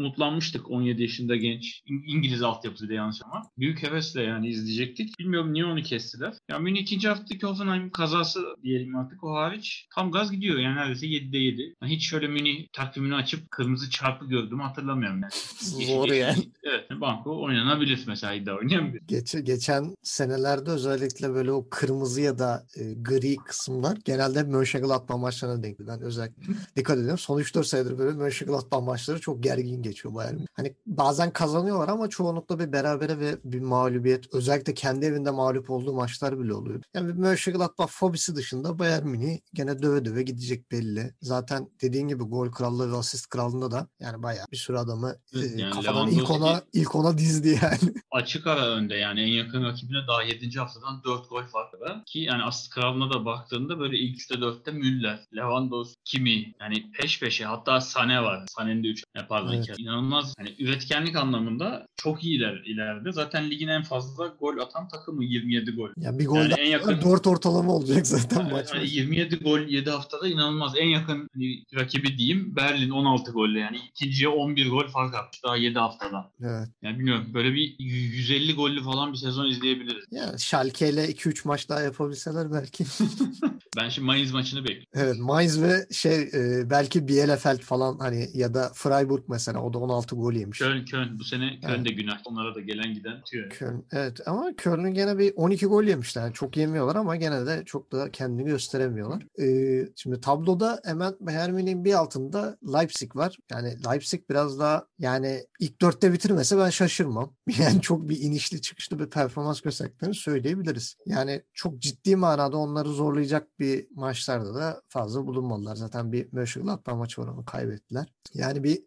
umutlanmıştık 0.50 0.72
17 0.72 1.01
yaşında 1.01 1.36
genç. 1.36 1.82
İng- 1.88 2.06
İngiliz 2.06 2.44
altyapısı 2.44 2.89
da 2.89 2.94
yanlış 2.94 3.20
ama. 3.25 3.41
Büyük 3.58 3.84
hevesle 3.84 4.22
yani 4.22 4.48
izleyecektik. 4.48 5.20
Bilmiyorum 5.20 5.53
niye 5.53 5.65
onu 5.65 5.82
kestiler. 5.82 6.34
Ya 6.50 6.60
Münih 6.60 6.82
ikinci 6.82 7.08
haftaki 7.08 7.48
Hoffenheim 7.48 7.89
kazası 7.89 8.39
diyelim 8.63 8.96
artık 8.96 9.24
o 9.24 9.34
hariç 9.34 9.88
tam 9.96 10.12
gaz 10.12 10.32
gidiyor 10.32 10.60
yani 10.60 10.75
neredeyse 10.75 11.08
7'de 11.08 11.38
7. 11.38 11.75
Yani 11.82 11.96
hiç 11.96 12.10
şöyle 12.10 12.27
Münih 12.27 12.68
takvimini 12.74 13.15
açıp 13.15 13.51
kırmızı 13.51 13.89
çarpı 13.89 14.25
gördüğümü 14.25 14.63
hatırlamıyorum 14.63 15.22
yani. 15.22 15.32
Zor 15.88 16.08
yani. 16.08 16.38
Evet. 16.63 17.01
Banko 17.01 17.41
oynanabilir 17.44 18.03
mesela 18.08 18.34
iddia 18.34 18.56
oynayabilir. 18.58 19.01
Geç, 19.08 19.36
geçen 19.44 19.96
senelerde 20.03 20.72
özellikle 20.72 21.34
böyle 21.34 21.51
o 21.51 21.70
kırmızı 21.70 22.22
ya 22.22 22.39
da 22.39 22.65
e, 22.75 22.94
gri 22.94 23.36
kısımlar 23.36 23.98
genelde 24.06 24.44
Mönchengladbach 24.44 25.18
maçlarına 25.18 25.63
denk 25.63 25.77
gelen 25.77 26.01
özellikle 26.01 26.44
dikkat 26.75 26.98
ediyorum. 26.98 27.18
Son 27.18 27.39
3-4 27.39 27.63
senedir 27.63 27.98
böyle 27.98 28.18
Mönchengladbach 28.18 28.82
maçları 28.84 29.20
çok 29.20 29.44
gergin 29.44 29.82
geçiyor 29.84 30.15
Bayern 30.15 30.38
Hani 30.53 30.75
bazen 30.86 31.34
kazanıyorlar 31.34 31.88
ama 31.88 32.10
çoğunlukla 32.10 32.60
bir 32.60 32.72
berabere 32.72 33.19
ve 33.19 33.38
bir 33.43 33.60
mağlubiyet. 33.60 34.34
Özellikle 34.34 34.74
kendi 34.74 35.05
evinde 35.05 35.31
mağlup 35.31 35.69
olduğu 35.69 35.93
maçlar 35.93 36.39
bile 36.39 36.53
oluyor. 36.53 36.81
Yani 36.93 37.08
bir 37.08 37.13
Mönchengladbach 37.13 37.89
fobisi 37.89 38.36
dışında 38.36 38.79
Bayern 38.79 39.08
Münih 39.08 39.39
gene 39.53 39.81
döve 39.81 40.05
döve 40.05 40.24
gidecek 40.24 40.72
belli. 40.72 41.13
Zaten 41.22 41.69
dediğin 41.81 42.08
gibi 42.08 42.24
gol 42.24 42.51
krallığı 42.51 42.91
ve 42.91 42.98
asist 42.98 43.29
krallığında 43.29 43.72
da 43.72 43.88
yani 44.00 44.24
bayağı 44.24 44.46
bir 44.51 44.58
sürü 44.58 44.77
adamı 44.77 45.15
e, 45.34 45.39
yani 45.39 45.74
kafadan 45.74 46.08
ilk 46.08 46.31
ona, 46.31 46.62
ilk 46.74 46.96
ona 46.96 47.17
dizdi 47.17 47.60
yani. 47.62 47.93
Açık 48.12 48.48
ara 48.48 48.67
önde 48.67 48.96
yani 48.96 49.22
en 49.22 49.27
yakın 49.27 49.63
rakibine 49.63 50.08
daha 50.08 50.24
7. 50.24 50.60
haftadan 50.60 51.03
4 51.03 51.29
gol 51.29 51.43
farkı 51.43 51.79
var. 51.79 52.05
Ki 52.05 52.19
yani 52.19 52.43
asist 52.43 52.69
krallığına 52.69 53.13
da 53.13 53.25
baktığında 53.25 53.79
böyle 53.79 53.98
ilk 53.98 54.19
3'te 54.19 54.36
4'te 54.36 54.72
Müller, 54.72 55.19
Lewandowski, 55.36 56.00
Kimi 56.03 56.55
yani 56.60 56.91
peş 56.91 57.19
peşe 57.19 57.46
hatta 57.46 57.81
Sane 57.81 58.24
var. 58.24 58.46
Sane'nin 58.58 58.84
de 58.84 58.88
3 58.88 59.03
pardon 59.27 59.53
evet. 59.53 59.79
İnanılmaz 59.79 60.33
hani 60.38 60.55
üretkenlik 60.59 61.15
anlamında 61.15 61.88
çok 61.95 62.23
iyiler 62.23 62.53
ileride. 62.53 63.11
Zaten 63.11 63.49
ligin 63.49 63.67
en 63.67 63.83
fazla 63.83 64.27
gol 64.27 64.57
atan 64.57 64.88
takımı 64.88 65.23
27 65.23 65.71
gol. 65.71 65.89
Ya 65.97 66.19
bir 66.19 66.25
gol 66.25 66.38
yani 66.38 66.53
en 66.53 66.69
yakın 66.69 67.01
4 67.01 67.27
ortalama 67.27 67.73
olacak 67.73 68.07
zaten 68.07 68.39
yani, 68.39 68.51
maç. 68.51 68.69
Yani 68.73 68.89
27 68.89 69.35
gol 69.35 69.59
7 69.59 69.89
haftada 69.89 70.27
inanılmaz. 70.27 70.73
En 70.77 70.88
yakın 70.88 71.29
hani, 71.33 71.63
rakibi 71.75 72.17
diyeyim 72.17 72.55
Berlin 72.55 72.89
16 72.89 73.31
golle 73.31 73.59
yani 73.59 73.77
ikinciye 73.77 74.29
11 74.29 74.69
gol 74.69 74.88
fark 74.88 75.15
atmış 75.15 75.43
daha 75.43 75.57
7 75.57 75.79
haftada. 75.79 76.31
Evet. 76.41 76.67
Yani 76.81 76.99
bilmiyorum 76.99 77.25
böyle 77.33 77.53
bir 77.53 77.75
150 77.79 78.55
gollü 78.55 78.83
falan 78.83 79.11
bir 79.11 79.17
sezon 79.17 79.49
izleyebiliriz. 79.49 80.05
Ya 80.11 80.38
Schalke 80.38 80.89
ile 80.89 81.05
2-3 81.05 81.47
maç 81.47 81.69
daha 81.69 81.81
yapabilseler 81.81 82.53
belki. 82.53 82.85
ben 83.77 83.89
şimdi 83.89 84.05
Mainz 84.05 84.31
maçını 84.31 84.63
bekliyorum. 84.63 84.88
Evet 84.93 85.17
Mainz 85.19 85.61
ve 85.61 85.88
şey 85.91 86.21
e, 86.21 86.69
belki 86.69 87.07
Bielefeld 87.07 87.59
falan 87.59 87.99
hani 87.99 88.29
ya 88.33 88.53
da 88.53 88.71
Freiburg 88.73 89.23
mesela 89.27 89.61
o 89.61 89.73
da 89.73 89.77
16 89.77 90.15
gol 90.15 90.33
yemiş. 90.33 90.59
Köln 90.59 90.85
Köln 90.85 91.19
bu 91.19 91.23
sene 91.23 91.59
Köln 91.59 91.71
evet. 91.71 91.85
de 91.85 91.89
günah. 91.89 92.19
Onlara 92.25 92.55
da 92.55 92.59
gelen 92.59 92.93
giden 92.93 93.11
atıyor. 93.11 93.49
Köln, 93.49 93.85
evet 93.91 94.19
ama 94.25 94.55
Köln'ün 94.57 94.93
gene 94.93 95.17
bir 95.17 95.33
12 95.35 95.65
gol 95.65 95.83
yemişler. 95.83 96.21
Yani 96.21 96.33
çok 96.33 96.57
yemiyorlar 96.57 96.95
ama 96.95 97.15
gene 97.15 97.45
de 97.45 97.63
çok 97.65 97.91
da 97.91 98.11
kendini 98.11 98.45
gösteremiyorlar. 98.45 99.23
Ee, 99.41 99.89
şimdi 99.95 100.21
tabloda 100.21 100.81
hemen 100.85 101.13
Bayern 101.19 101.51
Münih'in 101.51 101.85
bir 101.85 101.93
altında 101.93 102.57
Leipzig 102.73 103.15
var. 103.15 103.38
Yani 103.51 103.75
Leipzig 103.85 104.29
biraz 104.29 104.59
daha 104.59 104.85
yani 104.99 105.45
ilk 105.59 105.81
dörtte 105.81 106.13
bitirmese 106.13 106.57
ben 106.57 106.69
şaşırmam. 106.69 107.33
Yani 107.59 107.81
çok 107.81 108.09
bir 108.09 108.19
inişli 108.19 108.61
çıkışlı 108.61 108.99
bir 108.99 109.09
performans 109.09 109.61
gösterdiklerini 109.61 110.15
söyleyebiliriz. 110.15 110.95
Yani 111.05 111.41
çok 111.53 111.79
ciddi 111.79 112.15
manada 112.15 112.57
onları 112.57 112.89
zorlayacak 112.89 113.59
bir 113.60 113.88
maçlarda 113.92 114.56
da 114.56 114.82
fazla 114.89 115.28
bulunmadılar. 115.28 115.75
Zaten 115.75 116.12
bir 116.12 116.34
Mönchengladbach 116.34 116.96
maçı 116.98 117.22
var 117.22 117.28
onu 117.28 117.46
kaybettiler. 117.46 118.08
Yani 118.33 118.63
bir 118.63 118.79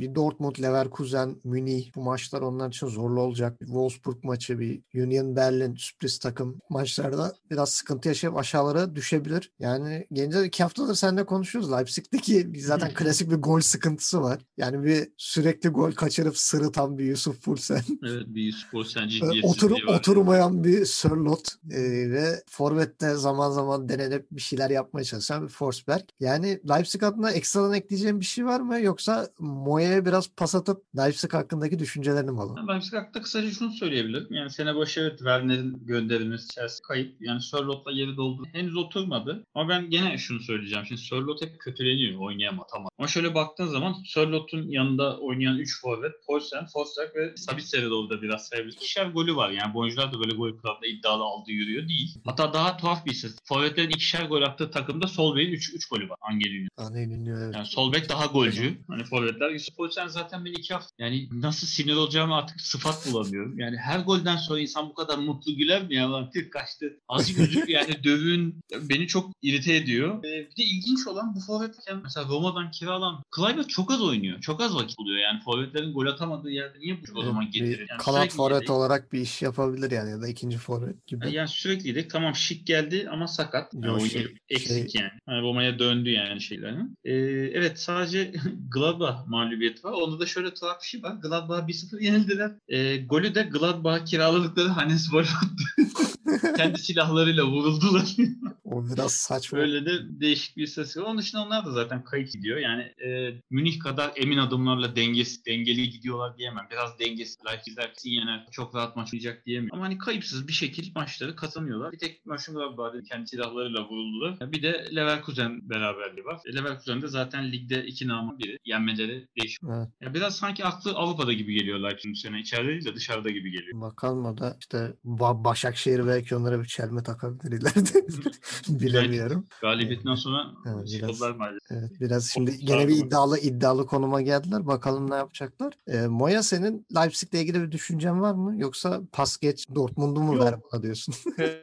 bir 0.00 0.14
Dortmund, 0.14 0.56
Leverkusen, 0.62 1.36
Münih 1.44 1.94
bu 1.94 2.02
maçlar 2.02 2.40
onlar 2.40 2.68
için 2.68 2.86
zorlu 2.86 3.20
olacak. 3.20 3.60
Bir 3.60 3.66
Wolfsburg 3.66 4.24
maçı, 4.24 4.58
bir 4.58 4.82
Union 4.94 5.36
Berlin 5.36 5.74
sürpriz 5.74 6.18
takım 6.18 6.58
maçlarda 6.70 7.34
biraz 7.50 7.70
sıkıntı 7.70 8.08
yaşayıp 8.08 8.36
aşağılara 8.36 8.96
düşebilir. 8.96 9.52
Yani 9.58 10.06
gençler 10.12 10.44
iki 10.44 10.62
haftadır 10.62 10.94
seninle 10.94 11.26
konuşuyoruz. 11.26 11.72
Leipzig'teki 11.72 12.50
zaten 12.60 12.90
klasik 12.94 13.30
bir 13.30 13.36
gol 13.36 13.60
sıkıntısı 13.60 14.22
var. 14.22 14.40
Yani 14.56 14.84
bir 14.84 15.08
sürekli 15.16 15.68
gol 15.68 15.92
kaçırıp 15.92 16.38
sırıtan 16.38 16.98
bir 16.98 17.04
Yusuf 17.04 17.40
Fulsen. 17.40 17.82
Evet 18.06 18.26
bir 18.26 18.42
Yusuf 18.42 18.70
Fulsen 18.70 19.10
Otur, 19.42 19.70
Oturmayan 19.88 20.64
bir 20.64 20.84
Sörlot 20.84 21.48
e, 21.70 21.80
ve 22.10 22.42
Forvet'te 22.50 23.14
zaman 23.14 23.50
zaman 23.50 23.88
denenip 23.88 24.26
bir 24.30 24.40
şeyler 24.40 24.70
yapmaya 24.70 25.04
çalışan 25.04 25.42
bir 25.42 25.48
Forsberg. 25.48 26.02
Yani 26.20 26.60
Leipzig 26.68 27.02
adına 27.02 27.30
ekstradan 27.30 27.74
ekleyeceğim 27.74 28.20
bir 28.20 28.24
şey 28.24 28.46
var 28.46 28.60
mı? 28.60 28.80
Yoksa 28.86 29.28
Moya'ya 29.38 30.04
biraz 30.06 30.28
pas 30.36 30.54
atıp 30.54 30.82
Leipzig 30.96 31.34
hakkındaki 31.34 31.78
düşüncelerini 31.78 32.30
mi 32.30 32.40
alalım? 32.40 32.68
Leipzig 32.68 32.92
hakkında 32.92 33.22
kısaca 33.22 33.50
şunu 33.50 33.70
söyleyebilirim. 33.72 34.26
Yani 34.30 34.50
sene 34.50 34.76
başı 34.76 35.00
evet 35.00 35.18
Werner'in 35.18 35.86
gönderilmesi 35.86 36.48
Chelsea 36.48 36.82
kayıp. 36.88 37.16
Yani 37.20 37.40
Sörlot'la 37.40 37.92
yeri 37.92 38.16
doldu. 38.16 38.42
Henüz 38.52 38.76
oturmadı. 38.76 39.44
Ama 39.54 39.68
ben 39.68 39.90
gene 39.90 40.18
şunu 40.18 40.40
söyleyeceğim. 40.40 40.86
Şimdi 40.86 41.00
Sörlot 41.00 41.42
hep 41.42 41.58
kötüleniyor 41.60 42.20
oynayamaz 42.20 42.66
ama. 42.76 42.88
Ama 42.98 43.08
şöyle 43.08 43.34
baktığın 43.34 43.66
zaman 43.66 43.96
Sörlot'un 44.06 44.68
yanında 44.68 45.18
oynayan 45.18 45.58
3 45.58 45.80
forvet 45.80 46.12
Poulsen, 46.26 46.66
Forsberg 46.66 47.16
ve 47.16 47.36
Sabitzer 47.36 47.82
da 47.82 48.22
biraz 48.22 48.48
sayabiliriz. 48.48 48.76
İkişer 48.76 49.06
golü 49.06 49.36
var. 49.36 49.50
Yani 49.50 49.74
bu 49.74 49.78
oyuncular 49.78 50.12
da 50.12 50.20
böyle 50.20 50.34
gol 50.34 50.58
kralında 50.58 50.86
iddialı 50.86 51.22
aldı 51.22 51.50
yürüyor 51.50 51.88
değil. 51.88 52.14
Hatta 52.24 52.52
daha 52.52 52.76
tuhaf 52.76 53.06
bir 53.06 53.10
istatistik. 53.10 53.46
Forvetlerin 53.48 53.90
ikişer 53.90 54.24
gol 54.24 54.42
attığı 54.42 54.70
takımda 54.70 55.06
Solbek'in 55.06 55.52
3 55.52 55.74
3 55.74 55.88
golü 55.88 56.08
var. 56.08 56.16
Angelino. 56.20 56.68
Angelino 56.76 57.38
evet. 57.38 57.54
Yani 57.54 57.66
Solbek 57.66 58.08
daha 58.08 58.26
golcü. 58.26 58.65
Hani 58.88 59.04
forvetler. 59.04 59.50
Yusuf 59.50 59.76
Poulsen 59.76 60.08
zaten 60.08 60.44
beni 60.44 60.54
iki 60.54 60.74
hafta 60.74 60.90
yani 60.98 61.28
nasıl 61.32 61.66
sinir 61.66 61.94
olacağımı 61.94 62.34
artık 62.34 62.60
sıfat 62.60 63.12
bulamıyorum. 63.12 63.58
Yani 63.58 63.76
her 63.76 64.00
golden 64.00 64.36
sonra 64.36 64.60
insan 64.60 64.88
bu 64.88 64.94
kadar 64.94 65.18
mutlu 65.18 65.56
güler 65.56 65.82
mi 65.82 65.94
ya? 65.94 66.12
Lan 66.12 66.30
tık 66.30 66.52
kaçtı. 66.52 67.00
Azıcık 67.08 67.38
üzüp 67.38 67.68
yani 67.76 68.04
dövün 68.04 68.60
beni 68.80 69.06
çok 69.06 69.30
irite 69.42 69.74
ediyor. 69.74 70.24
Ee, 70.24 70.50
bir 70.50 70.56
de 70.56 70.64
ilginç 70.64 71.06
olan 71.06 71.34
bu 71.34 71.40
forvetken 71.40 72.00
mesela 72.02 72.28
Roma'dan 72.28 72.70
kiralan 72.70 73.22
Kluivert 73.30 73.68
çok 73.68 73.90
az 73.90 74.02
oynuyor. 74.02 74.40
Çok 74.40 74.60
az 74.60 74.74
vakit 74.74 74.98
buluyor. 74.98 75.18
Yani 75.18 75.40
forvetlerin 75.40 75.92
gol 75.92 76.06
atamadığı 76.06 76.50
yerde 76.50 76.78
niye 76.78 76.96
bu 76.96 77.20
o 77.20 77.24
zaman 77.24 77.50
getirir? 77.50 77.86
Yani 77.90 77.98
kanat 77.98 78.32
forvet 78.32 78.70
olarak 78.70 79.12
bir 79.12 79.20
iş 79.20 79.42
yapabilir 79.42 79.90
yani 79.90 80.10
ya 80.10 80.22
da 80.22 80.28
ikinci 80.28 80.58
forvet 80.58 81.06
gibi. 81.06 81.32
Yani 81.32 81.48
sürekli 81.48 81.94
de 81.94 82.08
tamam 82.08 82.34
şık 82.34 82.66
geldi 82.66 83.08
ama 83.10 83.26
sakat. 83.28 83.74
Yani 83.74 83.86
Yo, 83.86 84.00
şey, 84.00 84.26
eksik 84.48 84.90
şey... 84.90 85.02
yani. 85.02 85.12
yani. 85.28 85.42
Roma'ya 85.42 85.78
döndü 85.78 86.10
yani 86.10 86.40
şeylerin. 86.40 86.98
Ee, 87.04 87.12
evet 87.54 87.80
sadece 87.80 88.32
Gladbach 88.70 89.26
mağlubiyeti 89.26 89.84
var. 89.84 89.92
Onda 89.92 90.20
da 90.20 90.26
şöyle 90.26 90.54
tuhaf 90.54 90.82
bir 90.82 90.86
şey 90.86 91.02
var. 91.02 91.14
Gladbach 91.14 91.68
1-0 91.68 92.02
yenildiler. 92.02 92.52
E, 92.68 92.96
golü 92.96 93.34
de 93.34 93.42
Gladbach 93.42 94.04
kiraladıkları 94.04 94.68
Hannes 94.68 95.14
attı. 95.14 95.86
Kendi 96.56 96.78
silahlarıyla 96.78 97.44
vuruldular. 97.44 98.16
o 98.64 98.84
biraz 98.84 99.12
saçma. 99.12 99.58
Böyle 99.58 99.86
de 99.86 100.20
değişik 100.20 100.56
bir 100.56 100.62
istatistik. 100.62 101.02
Onun 101.02 101.18
dışında 101.18 101.42
onlar 101.42 101.66
da 101.66 101.72
zaten 101.72 102.04
kayıp 102.04 102.32
gidiyor. 102.32 102.58
Yani 102.58 102.82
e, 102.82 103.40
Münih 103.50 103.78
kadar 103.78 104.12
emin 104.16 104.38
adımlarla 104.38 104.96
dengesi, 104.96 105.46
dengeli 105.46 105.90
gidiyorlar 105.90 106.38
diyemem. 106.38 106.66
Biraz 106.70 106.98
dengesiz. 106.98 107.38
Leipzig'ler 107.46 107.92
yener. 108.04 108.46
Çok 108.50 108.74
rahat 108.74 108.96
maç 108.96 109.14
oynayacak 109.14 109.46
diyemem. 109.46 109.68
Ama 109.72 109.84
hani 109.84 109.98
kayıpsız 109.98 110.48
bir 110.48 110.52
şekilde 110.52 110.90
maçları 110.94 111.36
kazanıyorlar. 111.36 111.92
Bir 111.92 111.98
tek 111.98 112.26
Mönchengladbach'da 112.26 113.02
kendi 113.02 113.26
silahlarıyla 113.26 113.88
vuruldular. 113.88 114.52
Bir 114.52 114.62
de 114.62 114.88
Leverkusen 114.94 115.70
beraberliği 115.70 116.24
var. 116.24 116.40
E, 116.46 116.54
Leverkusen 116.54 117.02
de 117.02 117.08
zaten 117.08 117.52
ligde 117.52 117.86
iki 117.86 118.08
namı 118.08 118.38
biri. 118.46 118.58
Yenmeleri 118.64 119.26
değişik. 119.40 119.62
Evet. 119.64 119.88
Ya 120.00 120.14
biraz 120.14 120.36
sanki 120.36 120.64
aklı 120.64 120.92
Avrupa'da 120.92 121.32
gibi 121.32 121.54
geliyorlar 121.54 121.98
şimdi 122.02 122.16
sene. 122.16 122.40
İçeride 122.40 122.68
değil 122.68 122.84
de 122.84 122.94
dışarıda 122.94 123.30
gibi 123.30 123.50
geliyor. 123.50 123.80
Bakalım 123.80 124.26
o 124.26 124.38
da 124.38 124.56
işte 124.60 124.92
Başakşehir 125.04 126.06
belki 126.06 126.36
onlara 126.36 126.60
bir 126.60 126.66
çelme 126.66 127.02
takabilir 127.02 127.52
ileride. 127.52 128.06
Bilemiyorum. 128.68 129.44
Galibiyetten 129.60 130.14
sonra 130.14 130.46
evet, 130.66 131.00
biraz, 131.02 131.22
evet, 131.70 131.90
biraz 132.00 132.30
şimdi 132.30 132.58
gene 132.58 132.88
bir 132.88 132.96
iddialı 132.96 133.38
iddialı 133.38 133.86
konuma 133.86 134.22
geldiler. 134.22 134.66
Bakalım 134.66 135.10
ne 135.10 135.14
yapacaklar. 135.14 135.74
E, 135.86 136.06
Moya 136.06 136.42
senin 136.42 136.86
Leipzig'le 136.96 137.40
ilgili 137.40 137.62
bir 137.62 137.72
düşüncen 137.72 138.20
var 138.20 138.34
mı? 138.34 138.54
Yoksa 138.56 139.00
pas 139.12 139.36
geç 139.36 139.66
Dortmund'u 139.74 140.20
mu 140.20 140.44
ver 140.44 140.54
bana 140.72 140.82
diyorsun? 140.82 141.14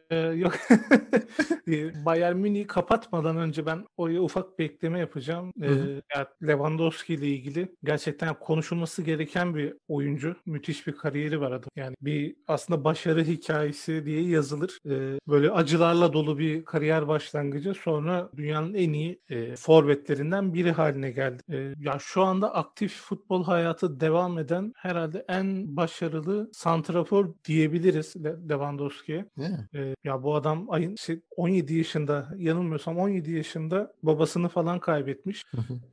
ee, 0.09 0.17
yok. 0.17 0.53
Bayern 2.05 2.35
Münih'i 2.35 2.67
kapatmadan 2.67 3.37
önce 3.37 3.65
ben 3.65 3.85
oraya 3.97 4.21
ufak 4.21 4.59
bir 4.59 4.65
ekleme 4.65 4.99
yapacağım. 4.99 5.53
Ee, 5.61 5.65
yani 6.15 6.27
Lewandowski 6.73 7.13
ile 7.13 7.27
ilgili 7.27 7.75
gerçekten 7.83 8.33
konuşulması 8.39 9.01
gereken 9.01 9.55
bir 9.55 9.73
oyuncu. 9.87 10.35
Müthiş 10.45 10.87
bir 10.87 10.91
kariyeri 10.91 11.41
var 11.41 11.51
adam. 11.51 11.69
Yani 11.75 11.95
bir 12.01 12.35
aslında 12.47 12.83
başarı 12.83 13.23
hikayesi 13.23 14.05
diye 14.05 14.21
yazılır. 14.29 14.77
Ee, 14.85 15.19
böyle 15.27 15.51
acılarla 15.51 16.13
dolu 16.13 16.37
bir 16.37 16.65
kariyer 16.65 17.07
başlangıcı. 17.07 17.73
Sonra 17.73 18.29
dünyanın 18.37 18.73
en 18.73 18.93
iyi 18.93 19.19
e, 19.29 19.55
forvetlerinden 19.55 20.53
biri 20.53 20.71
haline 20.71 21.11
geldi. 21.11 21.43
E, 21.51 21.73
ya 21.79 21.97
şu 21.99 22.23
anda 22.23 22.55
aktif 22.55 22.93
futbol 22.93 23.43
hayatı 23.43 23.99
devam 23.99 24.39
eden 24.39 24.73
herhalde 24.75 25.25
en 25.27 25.77
başarılı 25.77 26.49
santrafor 26.53 27.33
diyebiliriz 27.45 28.15
Lewandowski'ye. 28.49 29.25
E, 29.75 29.95
ya 30.03 30.23
bu 30.23 30.35
adam 30.35 30.65
ayın 30.69 30.95
şey, 30.95 31.19
17 31.37 31.73
yaşında 31.73 32.29
yanılmıyorsam 32.37 32.97
17 32.97 33.31
yaşında 33.31 33.93
babasını 34.03 34.49
falan 34.49 34.79
kaybetmiş. 34.79 35.43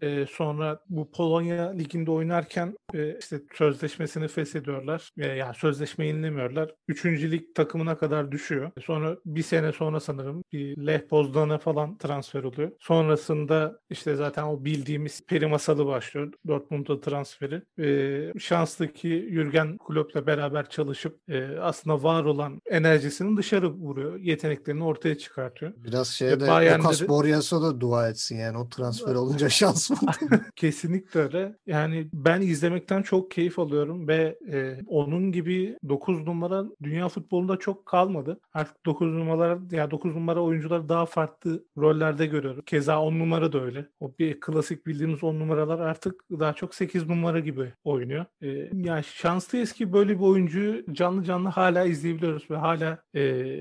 e, 0.03 0.27
sonra 0.27 0.70
bu 0.89 1.11
Polonya 1.11 1.71
liginde 1.71 2.11
oynarken 2.11 2.77
e, 2.95 3.19
işte 3.19 3.41
sözleşmesini 3.55 4.29
feshediyorlar. 4.29 5.11
E, 5.19 5.27
yani 5.27 5.55
sözleşme 5.55 6.07
yenilemiyorlar. 6.07 6.75
Üçüncü 6.89 7.31
lig 7.31 7.43
takımına 7.55 7.99
kadar 7.99 8.33
düş 8.33 8.41
düşüyor. 8.41 8.71
Sonra 8.81 9.17
bir 9.27 9.43
sene 9.43 9.73
sonra 9.73 10.01
sanırım 10.01 10.43
bir 10.53 10.87
Leh 10.87 11.01
Pozdan'a 11.01 11.59
falan 11.59 11.99
transfer 11.99 12.43
oluyor. 12.43 12.71
Sonrasında 12.81 13.79
işte 13.91 14.17
zaten 14.17 14.43
o 14.43 14.65
bildiğimiz 14.65 15.27
peri 15.27 15.47
masalı 15.47 15.87
başlıyor. 15.87 16.33
Dortmund'a 16.47 17.01
transferi. 17.01 17.63
Ee, 17.79 18.39
şanslı 18.39 18.93
ki 18.93 19.29
Jürgen 19.33 19.79
Klopp'la 19.79 20.27
beraber 20.27 20.69
çalışıp 20.69 21.21
e, 21.29 21.59
aslında 21.61 22.03
var 22.03 22.25
olan 22.25 22.61
enerjisini 22.71 23.37
dışarı 23.37 23.73
vuruyor. 23.73 24.21
Yeteneklerini 24.21 24.85
ortaya 24.85 25.19
çıkartıyor. 25.19 25.73
Biraz 25.77 26.09
şeye 26.09 26.41
de 26.41 26.49
Bayern'de 26.49 27.09
Lucas 27.09 27.53
da 27.53 27.81
dua 27.81 28.09
etsin 28.09 28.37
yani 28.37 28.59
o 28.59 28.69
transfer 28.69 29.15
olunca 29.23 29.49
şans 29.49 29.91
mı? 29.91 29.99
Kesinlikle 30.61 31.21
öyle. 31.21 31.57
Yani 31.67 32.09
ben 32.13 32.41
izlemekten 32.41 33.03
çok 33.03 33.31
keyif 33.31 33.59
alıyorum 33.59 34.09
ve 34.09 34.39
e, 34.53 34.79
onun 34.87 35.33
gibi 35.33 35.77
9 35.89 36.27
numara 36.27 36.65
dünya 36.83 37.09
futbolunda 37.09 37.57
çok 37.57 37.87
kalmadı. 37.87 38.41
Artık 38.55 38.87
9 38.87 39.13
numaralar 39.13 39.59
ya 39.71 39.91
9 39.91 40.15
numara 40.15 40.41
oyuncuları 40.41 40.89
daha 40.89 41.07
farklı 41.07 41.65
rollerde 41.79 42.27
görüyorum. 42.27 42.63
Keza 42.67 43.01
10 43.01 43.19
numara 43.19 43.53
da 43.53 43.65
öyle. 43.65 43.89
O 44.01 44.15
bir 44.19 44.41
klasik 44.41 44.87
bildiğimiz 44.87 45.25
10 45.25 45.41
numaralar 45.41 45.79
artık 45.79 46.15
daha 46.31 46.53
çok 46.53 46.75
8 46.75 47.09
numara 47.09 47.41
gibi 47.41 47.73
oynuyor. 47.85 48.25
E, 48.43 48.49
yani 48.73 49.05
şanslıyız 49.05 49.73
ki 49.73 49.93
böyle 49.93 50.15
bir 50.15 50.25
oyuncuyu 50.25 50.85
canlı 50.93 51.25
canlı 51.25 51.49
hala 51.49 51.85
izleyebiliyoruz 51.85 52.51
ve 52.51 52.57
hala 52.57 52.99
e, 53.15 53.21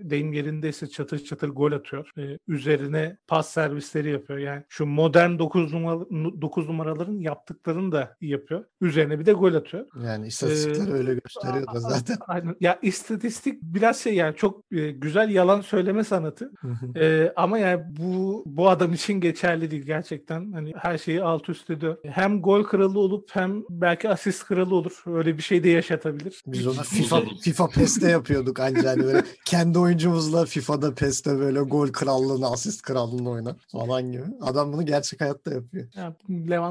deyim 0.10 0.34
yerindeyse 0.34 0.88
çatır 0.88 1.24
çatır 1.24 1.50
gol 1.50 1.72
atıyor. 1.72 2.12
E, 2.18 2.38
üzerine 2.48 3.18
pas 3.27 3.50
servisleri 3.50 4.12
yapıyor. 4.12 4.39
Yani 4.39 4.63
şu 4.70 4.86
modern 4.86 5.39
9 5.39 5.74
numara 5.74 6.00
9 6.41 6.70
numaraların 6.89 7.19
yaptıklarını 7.19 7.91
da 7.91 8.15
yapıyor. 8.22 8.65
Üzerine 8.81 9.19
bir 9.19 9.25
de 9.25 9.34
gol 9.34 9.53
atıyor. 9.53 9.86
Yani 10.03 10.27
istatistikler 10.27 10.88
ee, 10.88 10.91
öyle 10.91 11.13
gösteriyor 11.13 11.74
da 11.74 11.79
zaten. 11.79 12.17
Aynen. 12.27 12.55
Ya 12.60 12.79
istatistik 12.81 13.62
biraz 13.62 14.00
şey 14.00 14.13
yani 14.13 14.36
çok 14.36 14.63
e, 14.72 14.91
güzel 14.91 15.29
yalan 15.29 15.62
söyleme 15.62 16.03
sanatı. 16.03 16.51
e, 16.96 17.34
ama 17.36 17.60
yani 17.60 17.84
bu 18.00 18.43
bu 18.46 18.69
adam 18.69 18.93
için 18.93 19.13
geçerli 19.13 19.72
değil 19.72 19.84
gerçekten. 19.84 20.51
Hani 20.51 20.74
her 20.75 20.98
şeyi 20.98 21.24
alt 21.24 21.50
üst 21.50 21.69
ediyor. 21.69 21.98
Hem 22.05 22.41
gol 22.41 22.63
kralı 22.63 23.00
olup 23.00 23.29
hem 23.31 23.63
belki 23.69 24.10
asist 24.10 24.46
kralı 24.46 24.75
olur. 24.75 25.03
Öyle 25.08 25.38
bir 25.38 25.43
şey 25.43 25.63
de 25.63 25.69
yaşatabilir. 25.69 26.43
Biz 26.48 26.67
onu 26.67 26.74
FIFA 26.74 27.22
FIFA 27.41 27.67
PES'te 27.67 28.10
yapıyorduk 28.10 28.60
ancak 28.60 28.86
hani 28.86 29.03
böyle 29.03 29.24
kendi 29.46 29.79
oyuncumuzla 29.79 30.46
FIFA'da 30.46 30.93
PES'te 30.93 31.39
böyle 31.39 31.60
gol 31.60 31.88
krallığını, 31.88 32.51
asist 32.51 32.81
krallığını 32.81 33.29
oynar 33.29 33.55
falan 33.72 34.12
gibi. 34.12 34.24
Adam 34.41 34.74
bunu 34.74 34.86
gerçek 34.86 35.22
hayatta 35.22 35.53
yapıyor. 35.53 35.88
Yani 35.96 36.13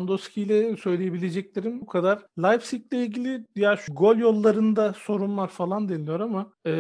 Lewandowski 0.08 0.42
ile 0.42 0.76
söyleyebileceklerim 0.76 1.80
bu 1.80 1.86
kadar. 1.86 2.26
Leipzig 2.42 2.82
ile 2.92 3.04
ilgili 3.04 3.44
ya 3.56 3.76
şu 3.76 3.94
gol 3.94 4.16
yollarında 4.16 4.94
sorun 4.98 5.36
var 5.36 5.48
falan 5.48 5.88
deniliyor 5.88 6.20
ama 6.20 6.52
e, 6.66 6.72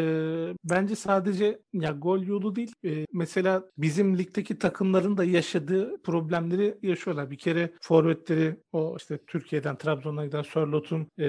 bence 0.64 0.96
sadece 0.96 1.60
ya 1.72 1.90
gol 1.90 2.22
yolu 2.22 2.56
değil. 2.56 2.72
E, 2.84 3.06
mesela 3.12 3.62
bizim 3.78 4.18
ligdeki 4.18 4.58
takımların 4.58 5.16
da 5.16 5.24
yaşadığı 5.24 6.02
problemleri 6.02 6.78
yaşıyorlar. 6.82 7.30
Bir 7.30 7.38
kere 7.38 7.72
forvetleri 7.80 8.56
o 8.72 8.96
işte 8.98 9.18
Türkiye'den 9.26 9.76
Trabzon'a 9.76 10.26
giden 10.26 10.42
Sörlot'un 10.42 11.06
e, 11.18 11.26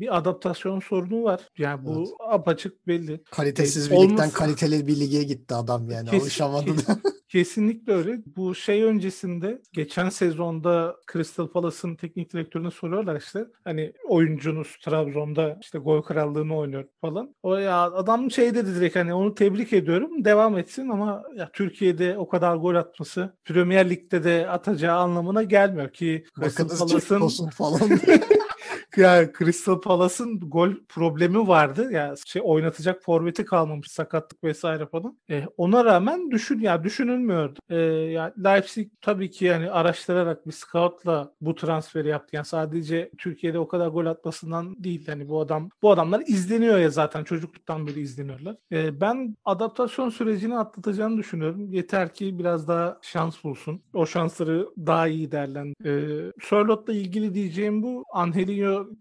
bir 0.00 0.16
adaptasyon 0.16 0.80
sorunu 0.80 1.22
var. 1.24 1.40
Yani 1.58 1.86
bu 1.86 1.98
evet. 1.98 2.08
apaçık 2.28 2.86
belli. 2.86 3.22
Kalitesiz 3.30 3.88
e, 3.88 3.90
bir 3.90 3.96
ligden 3.96 4.30
kaliteli 4.30 4.86
bir 4.86 5.00
lige 5.00 5.22
gitti 5.22 5.54
adam 5.54 5.90
yani. 5.90 6.10
Kesin, 6.10 6.24
Alışamadı 6.24 6.86
da. 6.86 7.00
Kesinlikle 7.32 7.92
öyle. 7.92 8.22
Bu 8.36 8.54
şey 8.54 8.82
öncesinde 8.82 9.62
geçen 9.72 10.08
sezonda 10.08 10.96
Crystal 11.12 11.41
Palace'ın 11.46 11.94
teknik 11.94 12.32
direktörüne 12.32 12.70
soruyorlar 12.70 13.16
işte 13.16 13.44
hani 13.64 13.92
oyuncunuz 14.08 14.76
Trabzon'da 14.84 15.58
işte 15.62 15.78
gol 15.78 16.02
krallığını 16.02 16.56
oynuyor 16.56 16.84
falan. 17.00 17.34
O 17.42 17.56
ya 17.56 17.82
adam 17.82 18.30
şey 18.30 18.54
dedi 18.54 18.74
direkt 18.74 18.96
hani 18.96 19.14
onu 19.14 19.34
tebrik 19.34 19.72
ediyorum 19.72 20.24
devam 20.24 20.58
etsin 20.58 20.88
ama 20.88 21.22
ya 21.36 21.50
Türkiye'de 21.52 22.18
o 22.18 22.28
kadar 22.28 22.56
gol 22.56 22.74
atması 22.74 23.36
Premier 23.44 23.90
Lig'de 23.90 24.24
de 24.24 24.48
atacağı 24.48 24.98
anlamına 24.98 25.42
gelmiyor 25.42 25.92
ki 25.92 26.24
Crystal 26.38 26.68
Palace'ın 26.78 27.48
falan 27.50 27.80
yani 28.96 29.30
Crystal 29.38 29.80
Palace'ın 29.80 30.40
gol 30.40 30.70
problemi 30.88 31.48
vardı. 31.48 31.88
Yani 31.92 32.16
şey 32.26 32.42
oynatacak 32.44 33.02
forveti 33.02 33.44
kalmamış 33.44 33.88
sakatlık 33.88 34.44
vesaire 34.44 34.86
falan. 34.86 35.18
E, 35.30 35.44
ona 35.56 35.84
rağmen 35.84 36.30
düşün 36.30 36.60
ya 36.60 36.84
düşünülmüyordu. 36.84 37.58
E, 37.70 37.76
yani 37.76 38.32
Leipzig 38.44 38.88
tabii 39.00 39.30
ki 39.30 39.44
yani 39.44 39.70
araştırarak 39.70 40.46
bir 40.46 40.52
scoutla 40.52 41.32
bu 41.40 41.54
transferi 41.54 42.08
yaptı. 42.08 42.36
Yani 42.36 42.46
sadece 42.46 43.10
Türkiye'de 43.18 43.58
o 43.58 43.68
kadar 43.68 43.88
gol 43.88 44.06
atmasından 44.06 44.84
değil. 44.84 45.04
Yani 45.08 45.28
bu 45.28 45.40
adam 45.40 45.70
bu 45.82 45.90
adamlar 45.90 46.22
izleniyor 46.26 46.78
ya 46.78 46.90
zaten 46.90 47.24
çocukluktan 47.24 47.86
beri 47.86 48.00
izleniyorlar. 48.00 48.56
E, 48.72 49.00
ben 49.00 49.36
adaptasyon 49.44 50.10
sürecini 50.10 50.58
atlatacağını 50.58 51.18
düşünüyorum. 51.18 51.72
Yeter 51.72 52.14
ki 52.14 52.38
biraz 52.38 52.68
daha 52.68 52.98
şans 53.02 53.44
bulsun. 53.44 53.82
O 53.94 54.06
şansları 54.06 54.68
daha 54.78 55.08
iyi 55.08 55.32
değerlendir. 55.32 55.84
E, 55.84 56.32
Sörlot'la 56.40 56.92
ilgili 56.92 57.34
diyeceğim 57.34 57.82
bu. 57.82 58.04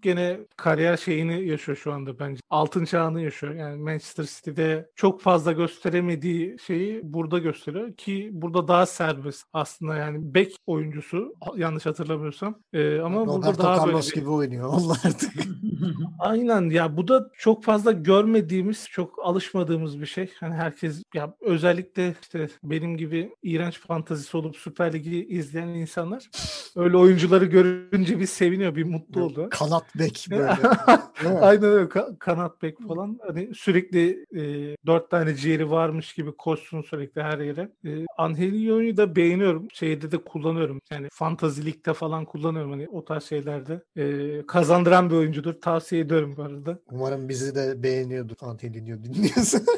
Gene 0.01 0.39
kariyer 0.57 0.97
şeyini 0.97 1.47
yaşıyor 1.47 1.77
şu 1.77 1.93
anda 1.93 2.19
bence. 2.19 2.41
Altın 2.49 2.85
çağını 2.85 3.21
yaşıyor. 3.21 3.53
Yani 3.53 3.81
Manchester 3.81 4.23
City'de 4.23 4.89
çok 4.95 5.21
fazla 5.21 5.51
gösteremediği 5.51 6.57
şeyi 6.67 7.01
burada 7.03 7.39
gösteriyor 7.39 7.93
ki 7.93 8.29
burada 8.33 8.67
daha 8.67 8.85
serbest 8.85 9.45
aslında 9.53 9.95
yani 9.95 10.33
bek 10.33 10.55
oyuncusu 10.67 11.35
yanlış 11.55 11.85
hatırlamıyorsam. 11.85 12.55
Ee, 12.73 12.99
ama 12.99 13.21
Roberto 13.21 13.41
burada 13.41 13.57
daha 13.57 13.77
Carlos 13.77 14.09
böyle... 14.09 14.21
gibi 14.21 14.29
oynuyor 14.29 14.69
Allah 14.73 14.97
artık. 15.05 15.33
Aynen 16.19 16.69
ya 16.69 16.97
bu 16.97 17.07
da 17.07 17.29
çok 17.37 17.63
fazla 17.63 17.91
görmediğimiz, 17.91 18.87
çok 18.89 19.19
alışmadığımız 19.23 20.01
bir 20.01 20.05
şey. 20.05 20.31
Hani 20.39 20.53
herkes 20.53 21.03
ya 21.13 21.35
özellikle 21.41 22.15
işte 22.21 22.49
benim 22.63 22.97
gibi 22.97 23.35
iğrenç 23.43 23.79
fantazisi 23.79 24.37
olup 24.37 24.55
Süper 24.57 24.93
Ligi 24.93 25.25
izleyen 25.25 25.67
insanlar 25.67 26.29
öyle 26.75 26.97
oyuncuları 26.97 27.45
görünce 27.45 28.19
bir 28.19 28.25
seviniyor, 28.25 28.75
bir 28.75 28.83
mutlu 28.83 29.23
oluyor. 29.23 29.49
Kanat 29.71 29.95
bek 29.95 30.27
böyle. 30.31 31.41
Aynen 31.41 31.63
öyle 31.63 31.85
Ka- 31.89 32.17
kanat 32.19 32.61
bek 32.61 32.87
falan. 32.87 33.19
Hani 33.27 33.55
sürekli 33.55 34.25
e, 34.35 34.75
dört 34.85 35.11
tane 35.11 35.35
ciğeri 35.35 35.71
varmış 35.71 36.13
gibi 36.13 36.31
koşsun 36.31 36.81
sürekli 36.81 37.21
her 37.21 37.39
yere. 37.39 37.71
E, 37.85 38.05
Angelino'yu 38.17 38.97
da 38.97 39.15
beğeniyorum. 39.15 39.67
Şeyde 39.73 40.11
de 40.11 40.17
kullanıyorum. 40.17 40.81
Yani 40.91 41.07
fantazilikte 41.11 41.93
falan 41.93 42.25
kullanıyorum. 42.25 42.71
Hani 42.71 42.89
o 42.89 43.05
tarz 43.05 43.23
şeylerde. 43.23 43.81
E, 43.97 44.45
kazandıran 44.47 45.09
bir 45.09 45.15
oyuncudur. 45.15 45.53
Tavsiye 45.53 46.01
ediyorum 46.01 46.33
bu 46.37 46.43
arada. 46.43 46.79
Umarım 46.91 47.29
bizi 47.29 47.55
de 47.55 47.83
beğeniyordur 47.83 48.35
Angelino 48.41 49.03
dinliyorsa. 49.03 49.59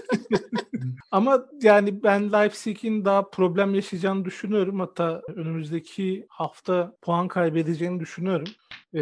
Ama 1.11 1.45
yani 1.61 2.03
ben 2.03 2.31
Leipzig'in 2.31 3.05
daha 3.05 3.29
problem 3.29 3.75
yaşayacağını 3.75 4.25
düşünüyorum. 4.25 4.79
Hatta 4.79 5.21
önümüzdeki 5.35 6.25
hafta 6.29 6.95
puan 7.01 7.27
kaybedeceğini 7.27 7.99
düşünüyorum. 7.99 8.47
E, 8.93 9.01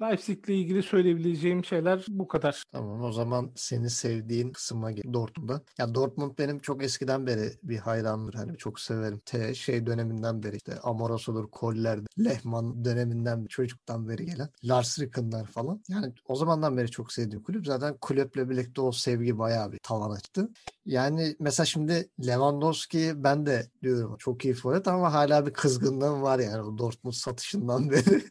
Leipzig'le 0.00 0.48
ilgili 0.48 0.82
söyleyebileceğim 0.82 1.64
şeyler 1.64 2.04
bu 2.08 2.28
kadar. 2.28 2.62
Tamam 2.72 3.02
o 3.02 3.12
zaman 3.12 3.52
seni 3.56 3.90
sevdiğin 3.90 4.52
kısma 4.52 4.90
gel 4.90 5.12
Dortmund'a. 5.12 5.62
Ya 5.78 5.94
Dortmund 5.94 6.38
benim 6.38 6.58
çok 6.58 6.82
eskiden 6.84 7.26
beri 7.26 7.52
bir 7.62 7.78
hayrandır. 7.78 8.34
Hani 8.34 8.56
çok 8.56 8.80
severim. 8.80 9.20
T 9.26 9.54
şey 9.54 9.86
döneminden 9.86 10.42
beri 10.42 10.56
işte 10.56 10.80
Amoros 10.82 11.28
olur, 11.28 11.50
Koller, 11.50 12.00
Lehman 12.18 12.84
döneminden 12.84 13.46
çocuktan 13.46 14.08
beri 14.08 14.26
gelen 14.26 14.48
Lars 14.64 15.00
Ricken'lar 15.00 15.46
falan. 15.46 15.82
Yani 15.88 16.12
o 16.28 16.34
zamandan 16.36 16.76
beri 16.76 16.90
çok 16.90 17.12
sevdiğim 17.12 17.42
kulüp. 17.42 17.66
Zaten 17.66 17.96
kulüple 18.00 18.50
birlikte 18.50 18.80
o 18.80 18.92
sevgi 18.92 19.38
bayağı 19.38 19.72
bir 19.72 19.78
tavan 19.78 20.10
açtı. 20.10 20.48
Yani 20.86 21.36
mesela 21.40 21.66
şimdi 21.66 22.10
Lewandowski 22.26 23.12
ben 23.16 23.46
de 23.46 23.70
diyorum 23.82 24.16
çok 24.18 24.44
iyi 24.44 24.54
forvet 24.54 24.88
ama 24.88 25.12
hala 25.12 25.46
bir 25.46 25.52
kızgınlığım 25.52 26.22
var 26.22 26.38
yani 26.38 26.62
o 26.62 26.78
Dortmund 26.78 27.14
satışından 27.14 27.90
beri. 27.90 28.22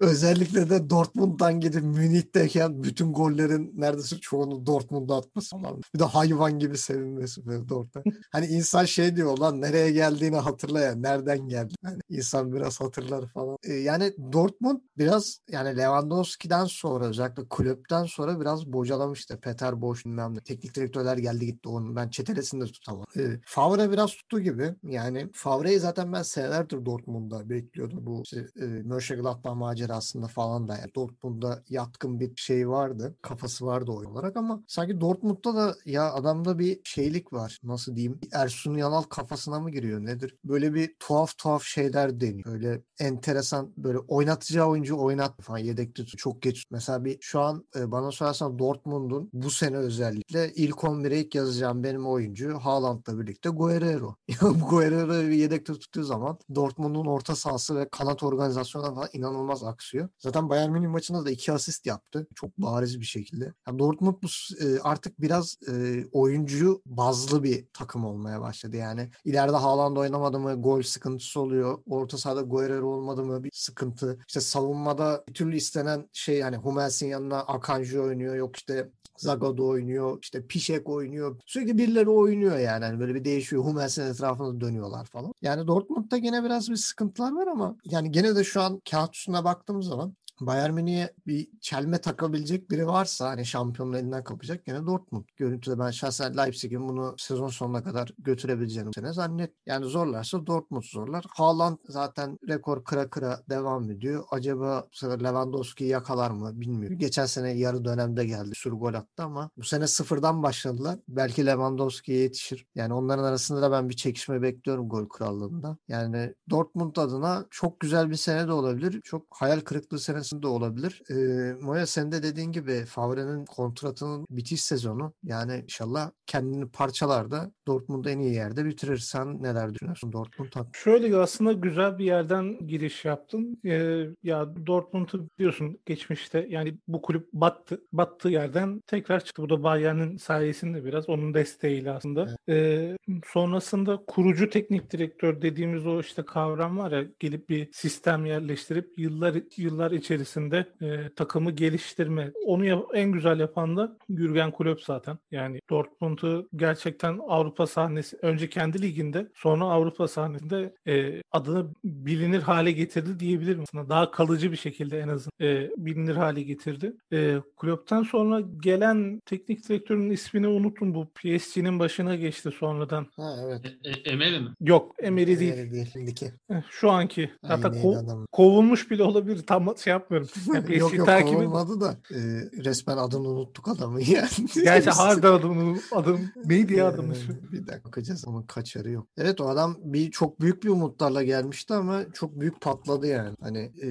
Özellikle 0.00 0.70
de 0.70 0.90
Dortmund'dan 0.90 1.60
gidip 1.60 1.82
Münih'teyken 1.82 2.82
bütün 2.82 3.12
gollerin 3.12 3.72
neredeyse 3.76 4.16
çoğunu 4.20 4.66
Dortmund'da 4.66 5.16
atması 5.16 5.56
falan. 5.56 5.80
Bir 5.94 5.98
de 5.98 6.04
hayvan 6.04 6.58
gibi 6.58 6.78
sevinmesi 6.78 7.46
böyle 7.46 7.68
Dortmund. 7.68 8.04
Hani 8.32 8.46
insan 8.46 8.84
şey 8.84 9.16
diyor 9.16 9.38
lan 9.38 9.60
nereye 9.60 9.90
geldiğini 9.90 10.36
hatırla 10.36 10.80
ya 10.80 10.94
nereden 10.94 11.48
geldi. 11.48 11.74
Yani 11.84 11.98
insan 12.08 12.52
biraz 12.52 12.80
hatırlar 12.80 13.26
falan. 13.26 13.56
Ee, 13.64 13.72
yani 13.72 14.12
Dortmund 14.32 14.80
biraz 14.98 15.40
yani 15.50 15.76
Lewandowski'den 15.76 16.64
sonra 16.64 17.06
özellikle 17.06 17.48
kulüpten 17.48 18.04
sonra 18.04 18.40
biraz 18.40 18.66
bocalamıştı. 18.66 19.40
Peter 19.40 19.80
Bosz 19.80 20.04
bilmem 20.04 20.34
ne. 20.34 20.40
Teknik 20.40 20.74
direktörler 20.74 21.16
geldi 21.16 21.46
gitti 21.46 21.68
onun. 21.68 21.96
Ben 21.96 22.08
çetelesini 22.08 22.60
de 22.60 22.66
tutamam. 22.66 23.06
Ee, 23.16 23.40
Favre 23.44 23.90
biraz 23.90 24.10
tuttu 24.10 24.40
gibi. 24.40 24.74
Yani 24.82 25.28
Favre'yi 25.32 25.78
zaten 25.78 26.12
ben 26.12 26.22
senelerdir 26.22 26.84
Dortmund'da 26.86 27.50
bekliyordum. 27.50 28.06
Bu 28.06 28.22
işte, 28.22 28.46
e, 28.60 28.64
Mönchengladbach 28.64 29.54
macera 29.54 29.89
aslında 29.90 30.26
falan 30.26 30.68
da 30.68 30.76
yani 30.76 30.94
Dortmund'da 30.94 31.62
yatkın 31.68 32.20
bir 32.20 32.36
şey 32.36 32.68
vardı. 32.68 33.16
Kafası 33.22 33.66
vardı 33.66 33.90
oyun 33.90 34.10
olarak 34.10 34.36
ama 34.36 34.62
sanki 34.66 35.00
Dortmund'da 35.00 35.54
da 35.54 35.74
ya 35.84 36.12
adamda 36.12 36.58
bir 36.58 36.80
şeylik 36.84 37.32
var. 37.32 37.60
Nasıl 37.62 37.96
diyeyim? 37.96 38.20
Ersun 38.32 38.74
Yanal 38.74 39.02
kafasına 39.02 39.60
mı 39.60 39.70
giriyor 39.70 40.04
nedir? 40.04 40.36
Böyle 40.44 40.74
bir 40.74 40.94
tuhaf 40.98 41.38
tuhaf 41.38 41.62
şeyler 41.62 42.20
deniyor. 42.20 42.44
Böyle 42.44 42.82
enteresan 42.98 43.72
böyle 43.76 43.98
oynatacağı 43.98 44.66
oyuncu 44.66 44.98
oynat 44.98 45.42
falan 45.42 45.58
yedekte 45.58 46.04
çok 46.04 46.42
geç. 46.42 46.64
Mesela 46.70 47.04
bir 47.04 47.18
şu 47.20 47.40
an 47.40 47.64
e, 47.76 47.90
bana 47.90 48.12
sorarsan 48.12 48.58
Dortmund'un 48.58 49.30
bu 49.32 49.50
sene 49.50 49.76
özellikle 49.76 50.52
ilk 50.54 50.76
11'e 50.76 51.20
ilk 51.20 51.34
yazacağım 51.34 51.84
benim 51.84 52.06
oyuncu 52.06 52.58
Haaland'la 52.58 53.20
birlikte 53.20 53.48
Guerrero. 53.48 54.16
Guerrero'yu 54.70 55.32
yedekte 55.32 55.72
tuttuğu 55.72 56.04
zaman 56.04 56.38
Dortmund'un 56.54 57.06
orta 57.06 57.36
sahası 57.36 57.76
ve 57.76 57.88
kanat 57.88 58.22
organizasyonu 58.22 58.94
falan 58.94 59.08
inanılmaz 59.12 59.62
aksıyor. 59.80 60.08
Zaten 60.18 60.48
Bayern 60.48 60.70
Münih 60.70 60.88
maçında 60.88 61.24
da 61.24 61.30
iki 61.30 61.52
asist 61.52 61.86
yaptı. 61.86 62.26
Çok 62.34 62.58
bariz 62.58 63.00
bir 63.00 63.04
şekilde. 63.04 63.54
Yani 63.66 63.78
Dortmund 63.78 64.14
bu 64.22 64.26
e, 64.64 64.80
artık 64.80 65.20
biraz 65.20 65.56
e, 65.68 66.04
oyuncu 66.12 66.82
bazlı 66.86 67.42
bir 67.42 67.66
takım 67.72 68.04
olmaya 68.04 68.40
başladı. 68.40 68.76
Yani 68.76 69.10
ileride 69.24 69.56
Haaland 69.56 69.96
oynamadı 69.96 70.38
mı 70.38 70.62
gol 70.62 70.82
sıkıntısı 70.82 71.40
oluyor. 71.40 71.78
Orta 71.86 72.18
sahada 72.18 72.42
Guerrero 72.42 72.86
olmadı 72.86 73.24
mı 73.24 73.44
bir 73.44 73.50
sıkıntı. 73.52 74.18
İşte 74.28 74.40
savunmada 74.40 75.24
bir 75.28 75.34
türlü 75.34 75.56
istenen 75.56 76.08
şey 76.12 76.38
yani 76.38 76.56
Hummels'in 76.56 77.06
yanına 77.06 77.38
Akanji 77.38 78.00
oynuyor. 78.00 78.34
Yok 78.34 78.56
işte 78.56 78.90
Zagadou 79.20 79.68
oynuyor. 79.68 80.18
işte 80.22 80.46
Pişek 80.46 80.88
oynuyor. 80.88 81.40
Sürekli 81.46 81.78
birileri 81.78 82.10
oynuyor 82.10 82.58
yani. 82.58 82.84
yani 82.84 83.00
böyle 83.00 83.14
bir 83.14 83.24
değişiyor. 83.24 83.64
Hummels'in 83.64 84.02
etrafında 84.06 84.60
dönüyorlar 84.60 85.06
falan. 85.06 85.32
Yani 85.42 85.66
Dortmund'da 85.66 86.18
gene 86.18 86.44
biraz 86.44 86.70
bir 86.70 86.76
sıkıntılar 86.76 87.32
var 87.32 87.46
ama 87.46 87.76
yani 87.84 88.10
gene 88.10 88.36
de 88.36 88.44
şu 88.44 88.60
an 88.60 88.80
kağıt 88.90 89.16
üstüne 89.16 89.44
baktığım 89.44 89.82
zaman 89.82 90.14
Bayern 90.40 90.74
Münih'e 90.74 91.14
bir 91.26 91.48
çelme 91.60 92.00
takabilecek 92.00 92.70
biri 92.70 92.86
varsa 92.86 93.28
hani 93.28 93.46
şampiyonun 93.46 93.92
elinden 93.92 94.24
kapacak 94.24 94.64
gene 94.64 94.86
Dortmund. 94.86 95.24
Görüntüde 95.36 95.78
ben 95.78 95.90
şahsen 95.90 96.36
Leipzig'in 96.36 96.88
bunu 96.88 97.14
sezon 97.18 97.48
sonuna 97.48 97.82
kadar 97.82 98.10
götürebileceğini 98.18 98.90
sene 98.94 99.12
zannet. 99.12 99.52
Yani 99.66 99.84
zorlarsa 99.84 100.46
Dortmund 100.46 100.82
zorlar. 100.82 101.24
Haaland 101.28 101.78
zaten 101.88 102.38
rekor 102.48 102.84
kıra 102.84 103.10
kıra 103.10 103.40
devam 103.50 103.90
ediyor. 103.90 104.24
Acaba 104.30 104.88
Lewandowski 105.02 105.84
yakalar 105.84 106.30
mı 106.30 106.60
bilmiyorum. 106.60 106.98
Geçen 106.98 107.26
sene 107.26 107.50
yarı 107.50 107.84
dönemde 107.84 108.26
geldi. 108.26 108.54
Sürü 108.54 108.74
gol 108.74 108.94
attı 108.94 109.22
ama 109.22 109.50
bu 109.56 109.62
sene 109.64 109.86
sıfırdan 109.86 110.42
başladılar. 110.42 110.98
Belki 111.08 111.46
Lewandowski'ye 111.46 112.18
yetişir. 112.18 112.66
Yani 112.74 112.94
onların 112.94 113.24
arasında 113.24 113.62
da 113.62 113.72
ben 113.72 113.88
bir 113.88 113.96
çekişme 113.96 114.42
bekliyorum 114.42 114.88
gol 114.88 115.08
krallığında. 115.08 115.76
Yani 115.88 116.34
Dortmund 116.50 116.96
adına 116.96 117.46
çok 117.50 117.80
güzel 117.80 118.10
bir 118.10 118.16
sene 118.16 118.48
de 118.48 118.52
olabilir. 118.52 119.00
Çok 119.04 119.26
hayal 119.30 119.60
kırıklığı 119.60 119.98
senesi 119.98 120.29
da 120.32 120.48
olabilir. 120.48 121.02
E, 121.10 121.14
Moya 121.60 121.86
sen 121.86 122.12
de 122.12 122.22
dediğin 122.22 122.52
gibi 122.52 122.84
Favre'nin 122.84 123.44
kontratının 123.44 124.26
bitiş 124.30 124.62
sezonu. 124.62 125.12
Yani 125.22 125.60
inşallah 125.64 126.10
kendini 126.26 126.68
parçalarda 126.68 127.52
Dortmund'u 127.66 128.08
en 128.10 128.18
iyi 128.18 128.34
yerde 128.34 128.64
bitirir. 128.64 128.96
Sen 128.96 129.42
neler 129.42 129.74
düşünüyorsun 129.74 130.12
Dortmund 130.12 130.48
hakkında? 130.48 130.78
Şöyle 130.84 131.16
aslında 131.16 131.52
güzel 131.52 131.98
bir 131.98 132.04
yerden 132.04 132.66
giriş 132.66 133.04
yaptın. 133.04 133.60
Ee, 133.64 134.06
ya 134.22 134.66
Dortmund'u 134.66 135.28
biliyorsun 135.38 135.78
geçmişte 135.86 136.46
yani 136.48 136.78
bu 136.88 137.02
kulüp 137.02 137.32
battı. 137.32 137.80
Battığı 137.92 138.28
yerden 138.28 138.80
tekrar 138.86 139.24
çıktı. 139.24 139.42
Bu 139.42 139.50
da 139.50 139.62
Bayern'in 139.62 140.16
sayesinde 140.16 140.84
biraz 140.84 141.08
onun 141.08 141.34
desteğiyle 141.34 141.90
aslında. 141.90 142.36
Evet. 142.48 142.48
Ee, 142.48 142.96
sonrasında 143.26 144.02
kurucu 144.06 144.50
teknik 144.50 144.90
direktör 144.92 145.42
dediğimiz 145.42 145.86
o 145.86 146.00
işte 146.00 146.22
kavram 146.22 146.78
var 146.78 146.92
ya 146.92 147.04
gelip 147.18 147.48
bir 147.48 147.68
sistem 147.72 148.26
yerleştirip 148.26 148.98
yıllar 148.98 149.34
yıllar 149.56 149.90
içerisinde 149.90 150.19
içerisinde 150.24 150.66
e, 150.82 151.14
takımı 151.16 151.50
geliştirme. 151.50 152.32
Onu 152.46 152.64
yap- 152.64 152.90
en 152.94 153.12
güzel 153.12 153.40
yapan 153.40 153.76
da 153.76 153.96
Jürgen 154.10 154.52
Klopp 154.52 154.80
zaten. 154.82 155.18
Yani 155.30 155.60
Dortmund'u 155.70 156.48
gerçekten 156.56 157.18
Avrupa 157.28 157.66
sahnesi 157.66 158.16
önce 158.22 158.48
kendi 158.48 158.82
liginde 158.82 159.28
sonra 159.34 159.64
Avrupa 159.64 160.08
sahnesinde 160.08 160.74
e, 160.86 161.22
adını 161.32 161.66
bilinir 161.84 162.42
hale 162.42 162.72
getirdi 162.72 163.20
diyebilirim. 163.20 163.62
Aslında 163.62 163.88
daha 163.88 164.10
kalıcı 164.10 164.52
bir 164.52 164.56
şekilde 164.56 164.98
en 165.00 165.08
azından 165.08 165.30
e, 165.40 165.70
bilinir 165.76 166.16
hale 166.16 166.42
getirdi. 166.42 166.92
E, 167.12 167.36
Klopp'tan 167.60 168.02
sonra 168.02 168.40
gelen 168.62 169.20
teknik 169.26 169.68
direktörün 169.68 170.10
ismini 170.10 170.48
unuttum. 170.48 170.94
Bu 170.94 171.06
PSG'nin 171.14 171.78
başına 171.78 172.14
geçti 172.16 172.50
sonradan. 172.58 173.06
Ha 173.16 173.36
evet. 173.44 173.60
E, 173.84 173.90
e, 173.90 174.12
Emery 174.12 174.38
mi? 174.40 174.48
Yok 174.60 174.94
Emery 174.98 175.38
değil. 175.38 175.52
Emery 175.52 175.72
değil. 175.72 175.90
Şimdiki. 175.92 176.26
Şu 176.70 176.90
anki. 176.90 177.30
Hatta 177.46 177.68
ko- 177.68 178.26
kovulmuş 178.32 178.90
bile 178.90 179.02
olabilir. 179.02 179.42
Tam 179.46 179.76
şey 179.84 179.92
yapmıyorum. 180.00 180.28
Yani 180.54 180.78
yok 180.78 180.94
yok 180.94 181.06
takibi- 181.06 181.32
kovulmadı 181.32 181.80
da 181.80 181.96
e, 182.10 182.18
resmen 182.64 182.96
adını 182.96 183.28
unuttuk 183.28 183.68
adamı 183.68 184.02
yani. 184.10 184.28
Gerçi 184.54 184.90
harbiden 185.00 185.32
adımı 185.32 185.78
adım 185.92 186.20
neydi 186.44 186.74
ya 186.74 186.88
adamın 186.88 187.10
Ee? 187.14 187.52
Bir 187.52 187.66
dakika 187.66 187.84
bakacağız 187.84 188.24
onun 188.28 188.42
kaçarı 188.42 188.90
yok. 188.90 189.06
Evet 189.16 189.40
o 189.40 189.48
adam 189.48 189.76
bir 189.84 190.10
çok 190.10 190.40
büyük 190.40 190.62
bir 190.64 190.68
umutlarla 190.68 191.22
gelmişti 191.22 191.74
ama 191.74 192.00
çok 192.12 192.40
büyük 192.40 192.60
patladı 192.60 193.06
yani. 193.06 193.36
Hani 193.40 193.72
e, 193.82 193.86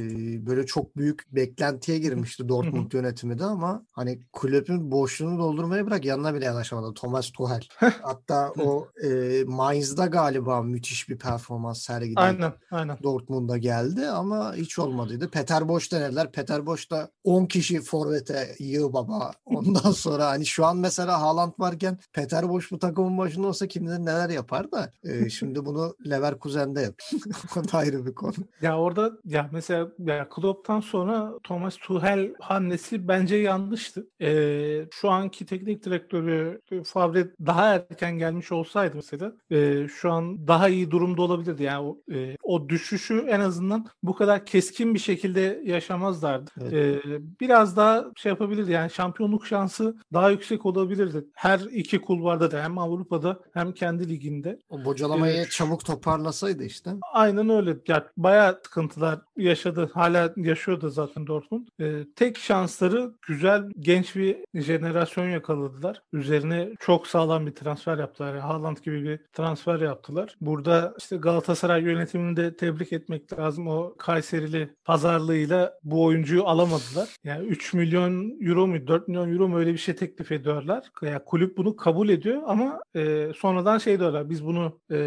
böyle 0.45 0.65
çok 0.65 0.97
büyük 0.97 1.35
beklentiye 1.35 1.97
girmişti 1.99 2.49
Dortmund 2.49 2.91
yönetimi 2.91 3.39
de 3.39 3.45
ama 3.45 3.85
hani 3.91 4.19
kulübün 4.33 4.91
boşluğunu 4.91 5.39
doldurmaya 5.39 5.85
bırak 5.85 6.05
yanına 6.05 6.33
bile 6.33 6.45
yanaşamadı. 6.45 6.93
Thomas 6.93 7.31
Tuchel. 7.31 7.61
Hatta 8.01 8.53
o 8.59 8.87
e, 9.03 9.43
Mainz'da 9.47 10.05
galiba 10.05 10.61
müthiş 10.61 11.09
bir 11.09 11.17
performans 11.17 11.81
sergiledi. 11.81 12.19
Aynen 12.19 12.53
aynen. 12.71 12.97
Dortmund'a 13.03 13.57
geldi 13.57 14.07
ama 14.07 14.55
hiç 14.55 14.79
olmadıydı. 14.79 15.29
Peter 15.29 15.67
Boş 15.67 15.91
denediler. 15.99 16.31
Peter 16.31 16.65
Boş 16.65 16.91
da 16.91 17.09
10 17.23 17.45
kişi 17.45 17.81
forvete 17.81 18.55
yığ 18.59 18.93
baba. 18.93 19.31
Ondan 19.45 19.91
sonra 19.91 20.27
hani 20.27 20.45
şu 20.45 20.65
an 20.65 20.77
mesela 20.77 21.21
Haaland 21.21 21.53
varken 21.59 21.97
Peter 22.13 22.49
Boş 22.49 22.71
bu 22.71 22.79
takımın 22.79 23.17
başında 23.17 23.47
olsa 23.47 23.67
kim 23.67 23.85
bilir 23.85 23.99
neler 23.99 24.29
yapar 24.29 24.71
da 24.71 24.91
e, 25.03 25.29
şimdi 25.39 25.65
bunu 25.65 25.95
Leverkusen'de 26.09 26.81
yap. 26.81 26.95
o 27.57 27.71
da 27.71 27.77
ayrı 27.77 28.05
bir 28.05 28.15
konu. 28.15 28.33
Ya 28.61 28.79
orada 28.79 29.11
ya 29.25 29.49
mesela 29.51 29.91
ya 29.99 30.29
Klopp'tan 30.29 30.79
sonra 30.79 31.33
Thomas 31.43 31.77
Tuchel 31.77 32.33
hamlesi 32.39 33.07
bence 33.07 33.35
yanlıştı. 33.35 34.07
Ee, 34.21 34.85
şu 34.91 35.09
anki 35.09 35.45
teknik 35.45 35.85
direktörü 35.85 36.61
e, 36.71 36.83
Favre 36.83 37.27
daha 37.45 37.73
erken 37.73 38.17
gelmiş 38.17 38.51
olsaydı 38.51 38.95
mesela 38.95 39.33
e, 39.51 39.87
şu 39.87 40.11
an 40.11 40.47
daha 40.47 40.69
iyi 40.69 40.91
durumda 40.91 41.21
olabilirdi. 41.21 41.63
Yani 41.63 41.87
o, 41.87 42.13
e, 42.13 42.37
o 42.43 42.69
düşüşü 42.69 43.25
en 43.29 43.39
azından 43.39 43.85
bu 44.03 44.15
kadar 44.15 44.45
keskin 44.45 44.93
bir 44.93 44.99
şekilde 44.99 45.61
yaşamazlardı. 45.89 46.51
Evet. 46.61 46.73
Ee, 47.05 47.19
biraz 47.39 47.77
daha 47.77 48.05
şey 48.15 48.29
yapabilirdi 48.29 48.71
yani 48.71 48.91
şampiyonluk 48.91 49.47
şansı 49.47 49.95
daha 50.13 50.29
yüksek 50.29 50.65
olabilirdi. 50.65 51.25
Her 51.33 51.59
iki 51.59 52.01
kulvarda 52.01 52.51
da 52.51 52.63
hem 52.63 52.77
Avrupa'da 52.77 53.39
hem 53.53 53.71
kendi 53.71 54.09
liginde. 54.09 54.59
O 54.69 54.85
bocalamayı 54.85 55.35
Evet. 55.35 55.51
çabuk 55.51 55.85
toparlasaydı 55.85 56.63
işte. 56.63 56.91
Aynen 57.13 57.49
öyle. 57.49 57.77
Ya 57.87 58.05
bayağı 58.17 58.59
sıkıntılar 58.63 59.19
yaşadı. 59.37 59.89
Hala 59.93 60.33
yaşıyor 60.37 60.81
da 60.81 60.89
zaten 60.89 61.27
Dortmund. 61.27 61.67
Ee, 61.79 62.05
tek 62.15 62.37
şansları 62.37 63.11
güzel 63.27 63.63
genç 63.79 64.15
bir 64.15 64.37
jenerasyon 64.53 65.29
yakaladılar. 65.29 66.01
Üzerine 66.13 66.69
çok 66.79 67.07
sağlam 67.07 67.45
bir 67.45 67.55
transfer 67.55 67.97
yaptılar. 67.97 68.29
Yani 68.29 68.39
Haaland 68.39 68.77
gibi 68.77 69.03
bir 69.03 69.19
transfer 69.33 69.79
yaptılar. 69.79 70.35
Burada 70.41 70.93
işte 70.97 71.17
Galatasaray 71.17 71.83
yönetimini 71.83 72.37
de 72.37 72.55
tebrik 72.55 72.93
etmek 72.93 73.39
lazım. 73.39 73.67
O 73.67 73.95
Kayserili 73.97 74.69
pazarlığıyla 74.85 75.73
bu 75.83 76.03
oyuncuyu 76.03 76.43
alamadılar. 76.43 77.15
Yani 77.23 77.47
3 77.47 77.73
milyon 77.73 78.37
euro 78.41 78.67
mu 78.67 78.87
4 78.87 79.07
milyon 79.07 79.33
euro 79.33 79.47
mu 79.47 79.57
öyle 79.57 79.73
bir 79.73 79.77
şey 79.77 79.95
teklif 79.95 80.31
ediyorlar. 80.31 80.91
Yani 81.01 81.19
kulüp 81.25 81.57
bunu 81.57 81.75
kabul 81.75 82.09
ediyor 82.09 82.41
ama 82.45 82.81
e, 82.95 83.31
sonradan 83.37 83.77
şey 83.77 83.99
diyorlar 83.99 84.29
biz 84.29 84.45
bunu 84.45 84.79
e, 84.91 84.97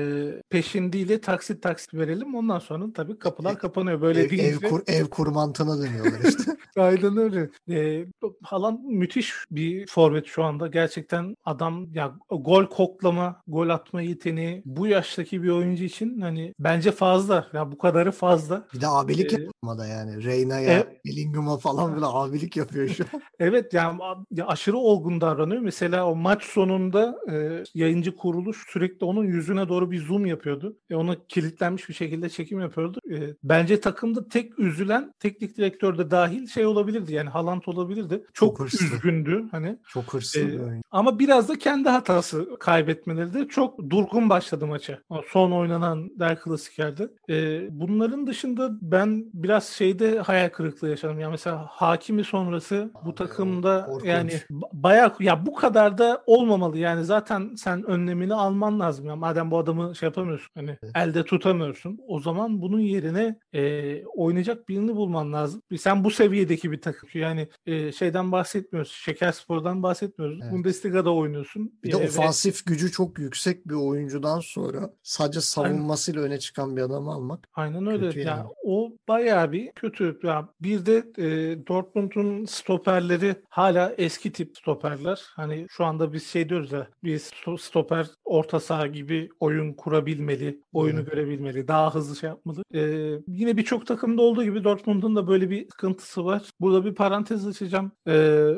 peşin 0.51 0.93
değil 0.93 1.09
de 1.09 1.21
taksit 1.21 1.63
taksit 1.63 1.95
verelim. 1.95 2.35
Ondan 2.35 2.59
sonra 2.59 2.85
tabii 2.95 3.19
kapılar 3.19 3.59
kapanıyor. 3.59 4.01
Böyle 4.01 4.21
ev, 4.21 4.39
ev, 4.39 4.57
kur, 4.69 4.83
ev 4.87 5.05
kur 5.05 5.27
mantığına 5.27 5.79
dönüyorlar 5.79 6.21
işte. 6.29 6.57
Aynen 6.77 7.17
öyle. 7.17 7.51
Ee, 7.71 8.07
Haaland 8.43 8.79
müthiş 8.85 9.35
bir 9.51 9.87
forvet 9.87 10.27
şu 10.27 10.45
anda. 10.45 10.67
Gerçekten 10.67 11.37
adam 11.45 11.87
ya 11.95 12.15
gol 12.31 12.67
koklama, 12.67 13.43
gol 13.47 13.69
atma 13.69 14.03
yeteneği 14.03 14.63
bu 14.65 14.87
yaştaki 14.87 15.43
bir 15.43 15.49
oyuncu 15.49 15.85
için 15.85 16.21
hani 16.21 16.55
bence 16.59 16.93
fazla. 16.93 17.47
Ya 17.53 17.73
bu 17.73 17.79
kadarı 17.79 18.13
fazla. 18.13 18.67
Bir 18.75 18.81
de 18.81 18.89
abilik 18.89 19.33
Ee, 19.33 19.43
yapmada 19.43 19.87
yani. 19.87 20.23
Reyna'ya, 20.63 20.87
Evet. 20.89 21.05
Bellingham'a 21.07 21.57
falan 21.59 21.97
bile 21.97 22.05
abilik 22.07 22.57
yapıyor 22.57 22.89
şu 22.89 23.05
an. 23.15 23.23
Evet 23.39 23.75
yani 23.75 24.01
ya 24.31 24.47
aşırı 24.47 24.77
olgun 24.79 25.21
davranıyor. 25.21 25.61
Mesela 25.61 26.07
o 26.07 26.17
maç 26.17 26.45
sonunda 26.45 27.17
e, 27.31 27.65
yayıncı 27.75 28.17
kuruluş 28.17 28.65
sürekli 28.69 29.05
onun 29.05 29.25
yüzüne 29.25 29.69
doğru 29.69 29.91
bir 29.91 29.99
zoom 29.99 30.27
yapıyordu. 30.27 30.77
Ve 30.91 30.97
ona 30.97 31.17
kilitlenmiş 31.29 31.89
bir 31.89 31.95
şekilde 31.95 32.29
çekim 32.29 32.61
yapıyordu. 32.61 32.99
E, 33.11 33.17
bence 33.45 33.81
takımda 33.81 34.29
tek 34.29 34.59
üzülen 34.59 35.15
teknik 35.21 35.57
direktör 35.57 35.99
de 35.99 36.11
dahil 36.11 36.47
şey 36.47 36.67
olabilirdi. 36.67 37.15
Yani 37.15 37.31
Haaland 37.31 37.63
olabilirdi. 37.67 38.25
Çok, 38.33 38.57
Çok 38.57 38.61
hırslı. 38.61 38.87
üzgündü 38.87 39.45
hani. 39.51 39.77
Çok 39.89 40.15
hırslı 40.15 40.41
oyuncu. 40.41 40.83
Ama 40.91 41.19
biraz 41.19 41.49
da 41.49 41.59
kendi 41.59 41.89
hatası 41.89 42.59
kaybetmeleri 42.61 43.35
de 43.35 43.49
çok 43.49 43.91
durgun 43.91 44.31
başladı 44.31 44.67
maça. 44.67 44.99
O 45.09 45.23
son 45.29 45.51
oynanan 45.53 46.11
Der 46.19 46.41
Klasikerde. 46.41 47.09
Ee, 47.31 47.69
bunların 47.71 48.27
dışında 48.27 48.71
ben 48.83 49.25
biraz 49.35 49.67
şeyde 49.69 50.19
hayal 50.19 50.49
kırıklığı 50.53 50.89
yaşadım. 50.89 51.21
Ya 51.21 51.31
mesela 51.31 51.67
Hakimi 51.71 52.25
sonrası 52.25 52.91
bu 53.05 53.09
Abi 53.09 53.15
takımda 53.15 53.87
korkunç. 53.87 54.09
yani 54.09 54.33
bayağı 54.73 55.13
ya 55.21 55.47
bu 55.47 55.55
kadar 55.55 55.99
da 55.99 56.23
olmamalı. 56.27 56.79
Yani 56.79 57.05
zaten 57.05 57.55
sen 57.55 57.83
önlemini 57.83 58.35
alman 58.35 58.81
lazım. 58.81 59.07
Ya 59.07 59.17
madem 59.17 59.51
bu 59.51 59.59
adamı 59.59 59.97
şey 59.97 60.07
yapamıyorsun 60.07 60.49
hani 60.55 60.79
evet. 60.83 60.97
elde 60.97 61.25
tutamıyorsun. 61.25 62.01
O 62.09 62.21
zaman 62.21 62.63
bunun 62.63 62.81
yerine 62.81 63.39
e, 63.53 64.05
oynayacak 64.05 64.69
birini 64.69 64.97
bulman 64.97 65.33
lazım. 65.33 65.63
Sen 65.79 66.05
bu 66.05 66.11
seviyedeki 66.11 66.73
bir 66.73 66.81
takım. 66.81 67.09
Yani 67.15 67.49
e, 67.67 67.93
şeyden 67.93 68.33
bahsetmiyoruz. 68.33 68.93
Şeker 68.93 69.33
Spor'dan 69.33 69.83
bahsetmiyoruz. 69.83 70.39
Evet. 70.43 70.53
Bundesliga'da 70.53 71.15
oynuyorsun. 71.15 71.73
Bir 71.85 71.93
de 71.93 71.97
e, 71.97 72.07
ofansif 72.07 72.57
ve... 72.57 72.73
gücü 72.73 72.91
çok 72.91 73.19
yüksek 73.19 73.69
bir 73.69 73.75
oyuncudan 73.75 74.41
sonra 74.41 74.91
sadece 75.03 75.41
savunmasıyla 75.41 76.21
Aynen. 76.21 76.33
öne 76.33 76.41
çıkan 76.41 76.77
bir 76.77 76.83
adamı 76.83 77.13
almak. 77.13 77.49
Aynen 77.55 77.87
öyle. 77.87 78.07
Yani. 78.07 78.21
yani 78.25 78.49
o 78.65 78.93
bayağı 79.09 79.53
bir 79.53 79.73
kötü. 79.73 80.19
Ya 80.43 80.49
bir 80.63 80.87
de 80.87 81.05
e, 81.19 81.27
Dortmund'un 81.67 82.45
stoperleri 82.45 83.35
hala 83.49 83.95
eski 83.99 84.33
tip 84.33 84.57
stoperler. 84.57 85.23
Hani 85.37 85.67
şu 85.71 85.85
anda 85.85 86.13
biz 86.13 86.27
şey 86.27 86.49
diyoruz 86.49 86.73
ya 86.73 86.89
bir 87.05 87.19
stoper 87.59 88.07
orta 88.25 88.61
saha 88.61 88.87
gibi 88.87 89.29
oyun 89.41 89.73
kurabilmeli, 89.73 90.61
oyunu 90.73 91.01
evet. 91.01 91.11
görebilmeli, 91.11 91.69
daha 91.69 91.95
hızlı 91.95 92.17
şey 92.17 92.29
yapmalı. 92.29 92.63
Ee, 92.75 92.81
yine 93.27 93.57
birçok 93.57 93.87
takımda 93.87 94.23
olduğu 94.23 94.45
gibi 94.45 94.65
Dortmund'un 94.65 95.17
da 95.17 95.27
böyle 95.27 95.51
bir 95.51 95.69
sıkıntısı 95.71 96.25
var. 96.25 96.43
Burada 96.61 96.85
bir 96.85 96.95
parantez 96.95 97.47
açacağım. 97.47 97.93
Ee, 98.07 98.13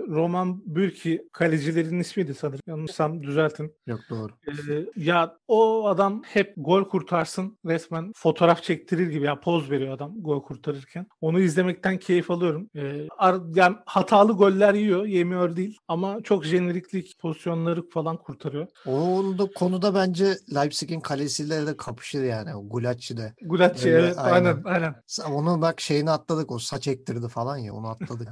Roman 0.09 0.62
Bürki 0.66 1.29
kalecilerin 1.33 2.01
ismiydi 2.01 2.35
sanırım. 2.35 2.61
Yanlışsam 2.66 3.23
düzeltin. 3.23 3.73
Yok 3.87 4.01
doğru. 4.11 4.33
Ee, 4.49 4.87
ya 4.97 5.37
o 5.49 5.88
adam 5.88 6.23
hep 6.27 6.55
gol 6.57 6.85
kurtarsın 6.85 7.59
resmen 7.66 8.12
fotoğraf 8.16 8.62
çektirir 8.62 9.07
gibi 9.07 9.25
ya 9.25 9.40
poz 9.40 9.70
veriyor 9.70 9.94
adam 9.94 10.14
gol 10.23 10.42
kurtarırken. 10.42 11.07
Onu 11.20 11.40
izlemekten 11.74 11.98
keyif 11.98 12.30
alıyorum. 12.30 12.70
Ee, 12.76 13.08
yani 13.54 13.76
hatalı 13.87 14.32
goller 14.32 14.74
yiyor, 14.74 15.06
yemiyor 15.06 15.56
değil 15.56 15.78
ama 15.88 16.22
çok 16.22 16.44
jeneriklik 16.44 17.18
pozisyonları 17.18 17.88
falan 17.88 18.16
kurtarıyor. 18.16 18.66
Onun 18.87 19.38
da 19.38 19.46
konuda 19.54 19.94
bence 19.94 20.38
Leipzig'in 20.54 21.00
kalesiyle 21.00 21.66
de 21.66 21.76
kapışır 21.76 22.24
yani. 22.24 22.54
O 22.54 22.68
Gulacci'de. 22.68 23.34
Gulacci 23.42 23.88
evet 23.88 24.18
aynen. 24.18 24.34
aynen 24.34 24.62
aynen. 24.64 24.94
Onu 25.30 25.60
bak 25.60 25.80
şeyini 25.80 26.10
atladık 26.10 26.52
o 26.52 26.58
saç 26.58 26.88
ektirdi 26.88 27.28
falan 27.28 27.56
ya 27.56 27.74
onu 27.74 27.88
atladık. 27.88 28.28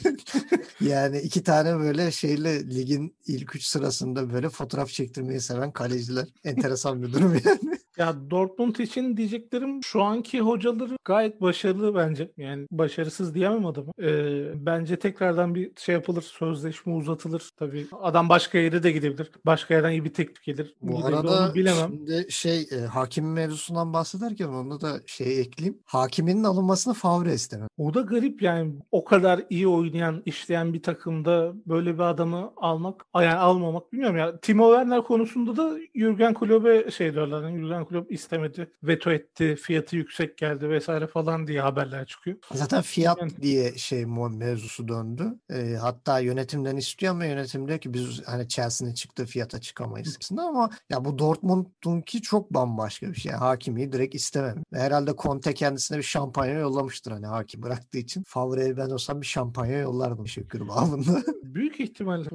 yani 0.80 1.18
iki 1.18 1.42
tane 1.42 1.78
böyle 1.78 2.10
şeyle 2.10 2.70
ligin 2.74 3.16
ilk 3.26 3.56
üç 3.56 3.64
sırasında 3.64 4.32
böyle 4.32 4.48
fotoğraf 4.48 4.88
çektirmeyi 4.88 5.40
seven 5.40 5.72
kaleciler. 5.72 6.26
Enteresan 6.44 7.02
bir 7.02 7.12
durum 7.12 7.32
yani. 7.44 7.78
Ya 7.98 8.30
Dortmund 8.30 8.76
için 8.76 9.16
diyeceklerim 9.16 9.82
şu 9.82 10.02
anki 10.02 10.40
hocaları 10.40 10.96
gayet 11.04 11.40
başarılı 11.40 11.94
bence. 11.94 12.32
Yani 12.36 12.66
başarısız 12.78 13.34
diyemem 13.34 13.66
adamı. 13.66 13.90
Ee, 14.02 14.66
bence 14.66 14.96
tekrardan 14.98 15.54
bir 15.54 15.70
şey 15.76 15.92
yapılır. 15.92 16.22
Sözleşme 16.22 16.92
uzatılır. 16.92 17.50
Tabii 17.56 17.86
adam 18.02 18.28
başka 18.28 18.58
yere 18.58 18.82
de 18.82 18.92
gidebilir. 18.92 19.30
Başka 19.46 19.74
yerden 19.74 19.90
iyi 19.90 20.04
bir 20.04 20.12
teklif 20.14 20.42
gelir. 20.42 20.74
Bu 20.82 20.96
Gidebilir, 20.96 21.16
arada 21.16 21.54
bilemem. 21.54 21.88
şimdi 21.88 22.26
şey 22.30 22.68
e, 22.72 22.80
hakimin 22.86 23.30
mevzusundan 23.30 23.92
bahsederken 23.92 24.48
onu 24.48 24.80
da 24.80 25.00
şey 25.06 25.40
ekleyeyim. 25.40 25.78
Hakiminin 25.84 26.44
alınmasını 26.44 26.94
Favre 26.94 27.34
istemem. 27.34 27.68
O 27.78 27.94
da 27.94 28.00
garip 28.00 28.42
yani. 28.42 28.72
O 28.92 29.04
kadar 29.04 29.40
iyi 29.50 29.68
oynayan, 29.68 30.22
işleyen 30.26 30.72
bir 30.74 30.82
takımda 30.82 31.52
böyle 31.66 31.94
bir 31.94 32.00
adamı 32.00 32.52
almak, 32.56 33.04
yani 33.14 33.34
almamak 33.34 33.92
bilmiyorum 33.92 34.16
ya. 34.16 34.40
Timo 34.40 34.70
Werner 34.72 35.02
konusunda 35.02 35.56
da 35.56 35.78
Jurgen 35.94 36.34
Klopp'e 36.34 36.90
şey 36.90 37.14
diyorlar. 37.14 37.42
Yani 37.42 37.60
Jurgen 37.60 37.84
Klopp 37.84 38.12
istemedi, 38.12 38.70
veto 38.82 39.10
etti, 39.10 39.56
fiyatı 39.56 39.96
yüksek 39.96 40.36
geldi 40.38 40.70
vesaire 40.70 41.06
falan 41.06 41.46
diye 41.46 41.60
haberler 41.60 42.06
çıkıyor. 42.06 42.36
Zaten 42.52 42.65
fiyat 42.82 43.18
yani, 43.20 43.32
diye 43.42 43.78
şey 43.78 44.06
mevzusu 44.06 44.88
döndü. 44.88 45.38
E, 45.50 45.76
hatta 45.80 46.18
yönetimden 46.18 46.76
istiyor 46.76 47.12
ama 47.12 47.24
yönetim 47.24 47.68
diyor 47.68 47.78
ki 47.78 47.94
biz 47.94 48.22
hani 48.26 48.48
Chelsea'nin 48.48 48.94
çıktığı 48.94 49.26
fiyata 49.26 49.60
çıkamayız. 49.60 50.18
ama 50.38 50.70
ya 50.90 51.04
bu 51.04 51.18
Dortmund'unki 51.18 52.22
çok 52.22 52.54
bambaşka 52.54 53.08
bir 53.08 53.14
şey. 53.14 53.32
Yani 53.32 53.38
hakimi 53.38 53.92
direkt 53.92 54.14
istemem. 54.14 54.62
Herhalde 54.72 55.14
Conte 55.18 55.54
kendisine 55.54 55.98
bir 55.98 56.02
şampanya 56.02 56.58
yollamıştır 56.58 57.12
hani 57.12 57.26
hakim 57.26 57.62
bıraktığı 57.62 57.98
için. 57.98 58.22
Favre'ye 58.22 58.76
ben 58.76 58.90
olsam 58.90 59.20
bir 59.20 59.26
şampanya 59.26 59.78
yollardım 59.78 60.28
şükür 60.28 60.68
babında. 60.68 61.22
büyük 61.42 61.80
ihtimalle 61.80 62.28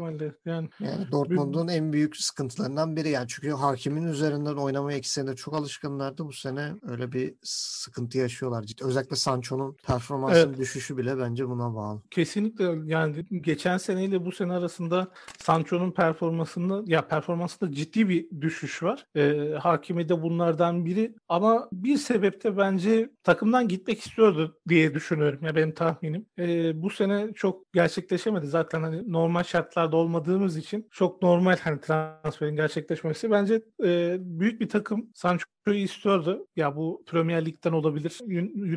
yani. 0.46 0.70
Yani 0.80 1.12
Dortmund'un 1.12 1.68
büyük... 1.68 1.82
en 1.82 1.94
büyük 1.94 2.18
sıkıntılarından 2.18 2.96
biri 2.96 3.10
yani 3.10 3.28
çünkü 3.28 3.50
hakimin 3.50 4.04
üzerinden 4.04 4.56
oynamaya 4.56 4.98
iki 4.98 5.10
senedir 5.10 5.36
çok 5.36 5.54
alışkınlardı. 5.54 6.26
Bu 6.26 6.34
sene 6.34 6.74
öyle 6.82 7.12
bir 7.12 7.36
sıkıntı 7.44 8.18
yaşıyorlar. 8.18 8.64
Ciddi. 8.64 8.86
Özellikle 8.86 9.16
Sancho'nun 9.16 9.76
performansının 10.22 10.54
evet. 10.54 10.60
düşüşü 10.60 10.98
bile 10.98 11.18
bence 11.18 11.50
buna 11.50 11.76
bağlı. 11.76 12.02
Kesinlikle 12.12 12.66
yani 12.86 13.26
geçen 13.42 13.78
seneyle 13.78 14.26
bu 14.26 14.32
sene 14.32 14.54
arasında 14.54 15.08
Sancho'nun 15.38 15.92
performansında 15.92 16.84
ya 16.86 17.08
performansında 17.08 17.72
ciddi 17.72 18.10
bir 18.10 18.42
düşüş 18.42 18.84
var. 18.84 19.06
Ee, 19.16 19.56
Hakimi 19.62 20.10
de 20.10 20.22
bunlardan 20.22 20.86
biri 20.86 21.16
ama 21.30 21.70
bir 21.74 21.98
sebep 21.98 22.44
de 22.44 22.58
bence 22.58 23.10
takımdan 23.24 23.68
gitmek 23.68 24.00
istiyordu 24.00 24.58
diye 24.70 24.94
düşünüyorum 24.94 25.40
ya 25.46 25.56
benim 25.56 25.74
tahminim. 25.74 26.26
Ee, 26.40 26.82
bu 26.82 26.90
sene 26.90 27.34
çok 27.34 27.74
gerçekleşemedi. 27.74 28.48
Zaten 28.48 28.84
hani 28.84 29.12
normal 29.12 29.44
şartlarda 29.44 29.98
olmadığımız 29.98 30.58
için 30.58 30.88
çok 30.92 31.22
normal 31.22 31.58
hani 31.58 31.80
transferin 31.82 32.56
gerçekleşmesi. 32.56 33.32
Bence 33.32 33.62
e, 33.84 34.18
büyük 34.20 34.62
bir 34.62 34.70
takım 34.70 35.10
Sancho'yu 35.68 35.84
istiyordu. 35.84 36.48
Ya 36.56 36.76
bu 36.76 37.04
Premier 37.06 37.46
Lig'den 37.46 37.72
olabilir. 37.72 38.20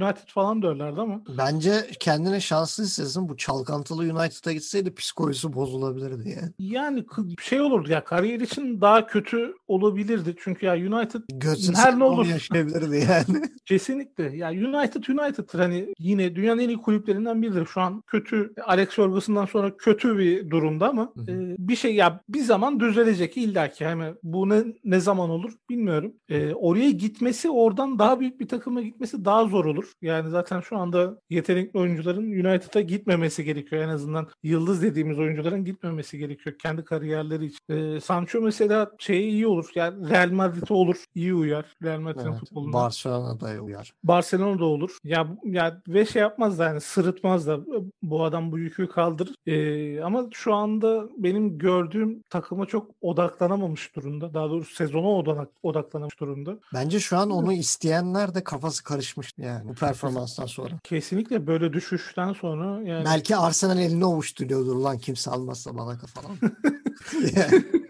United 0.03 0.29
falan 0.29 0.63
da 0.63 1.03
ama. 1.03 1.23
Bence 1.39 1.87
kendine 2.01 2.41
şanslı 2.41 2.85
hissetsin. 2.85 3.29
Bu 3.29 3.37
çalkantılı 3.37 4.03
United'a 4.03 4.53
gitseydi 4.53 4.95
psikolojisi 4.95 5.53
bozulabilirdi 5.53 6.29
yani. 6.29 6.53
Yani 6.59 7.05
şey 7.43 7.61
olurdu 7.61 7.91
ya 7.91 8.05
kariyer 8.05 8.41
için 8.41 8.81
daha 8.81 9.07
kötü 9.07 9.55
olabilirdi. 9.69 10.35
Çünkü 10.39 10.67
ya 10.67 10.75
United 10.75 11.21
Götsüz 11.33 11.77
her 11.77 11.99
ne 11.99 12.05
olur 12.05 12.27
yaşayabilirdi 12.27 13.07
yani. 13.09 13.43
Kesinlikle. 13.67 14.37
Ya 14.37 14.51
United 14.51 15.05
United'tır. 15.05 15.59
Hani 15.59 15.95
yine 15.99 16.37
dünyanın 16.37 16.61
en 16.61 16.69
iyi 16.69 16.79
kulüplerinden 16.79 17.43
biridir. 17.43 17.67
Şu 17.67 17.81
an 17.81 18.03
kötü 18.07 18.53
Alex 18.67 18.89
Ferguson'dan 18.89 19.47
sonra 19.47 19.77
kötü 19.77 20.19
bir 20.19 20.51
durumda 20.51 20.89
ama 20.89 21.13
e, 21.29 21.33
bir 21.59 21.77
şey 21.77 21.95
ya 21.95 22.21
bir 22.29 22.43
zaman 22.43 22.81
düzelecek 22.81 23.37
illaki. 23.37 23.87
Hemen 23.87 24.15
bu 24.23 24.49
ne, 24.49 24.65
ne 24.85 25.01
zaman 25.01 25.31
olur 25.31 25.53
bilmiyorum. 25.71 26.13
E, 26.29 26.55
oraya 26.75 26.91
gitmesi 26.91 27.51
oradan 27.51 27.99
daha 27.99 28.21
büyük 28.21 28.41
bir 28.41 28.49
takıma 28.49 28.83
gitmesi 28.83 29.25
daha 29.25 29.45
zor 29.45 29.65
olur. 29.65 29.93
Yani 30.03 30.31
zaten 30.31 30.61
şu 30.61 30.79
anda 30.79 31.19
yetenekli 31.31 31.79
oyuncuların 31.79 32.23
United'a 32.23 32.81
gitmemesi 32.81 33.45
gerekiyor. 33.45 33.83
En 33.83 33.89
azından 33.89 34.29
yıldız 34.43 34.83
dediğimiz 34.83 35.19
oyuncuların 35.19 35.65
gitmemesi 35.65 36.19
gerekiyor 36.19 36.57
kendi 36.59 36.85
kariyerleri 36.85 37.47
için. 37.47 37.59
E, 37.69 38.01
Sancho 38.01 38.41
mesela 38.41 38.91
şeye 38.99 39.23
iyi 39.23 39.47
olur. 39.47 39.71
Yani 39.75 40.11
Real 40.11 40.31
Madrid'e 40.31 40.75
olur. 40.75 41.05
iyi 41.15 41.35
uyar. 41.35 41.65
Real 41.83 42.01
Madrid'in 42.01 42.29
evet, 42.29 42.41
futboluna. 42.41 42.73
Barcelona'da 42.73 43.63
uyar. 43.63 43.93
Barcelona'da 44.05 44.65
olur. 44.65 44.99
Ya, 45.05 45.29
ya 45.45 45.83
ve 45.89 46.07
şey 46.07 46.23
yapmaz 46.23 46.59
da 46.59 46.65
yani 46.65 46.81
sırıtmaz 46.81 47.47
da 47.47 47.61
bu 48.03 48.25
adam 48.25 48.53
bu 48.53 48.59
yükü 48.59 48.89
kaldırır. 48.89 49.35
E, 49.47 50.03
ama 50.03 50.27
şu 50.33 50.55
anda 50.55 51.09
benim 51.17 51.59
gördüğüm 51.59 52.23
takıma 52.31 52.67
çok 52.67 52.91
odaklanamamış 53.01 53.97
durumda. 53.97 54.35
Daha 54.35 54.51
doğrusu 54.51 54.75
sezona 54.75 55.09
odak, 55.09 55.49
odaklanamış 55.63 56.21
durumda. 56.21 56.59
Bence 56.75 57.01
şu 57.01 57.19
an 57.19 57.31
onu 57.31 57.53
isteyenler 57.53 58.35
de 58.35 58.45
kafası 58.45 58.85
karışmış 58.85 59.35
yani 59.39 59.69
bu 59.69 59.75
performanstan 59.75 60.47
sonra. 60.47 60.75
Kesinlikle 60.85 61.47
böyle 61.47 61.73
düşüşten 61.73 62.33
sonra 62.33 62.89
yani. 62.89 63.05
Belki 63.05 63.37
Arsenal 63.37 63.79
elini 63.79 64.05
ovuşturuyordur 64.05 64.77
lan 64.77 64.99
kimse 64.99 65.31
almazsa 65.31 65.77
bana 65.79 65.97
falan. 65.97 66.37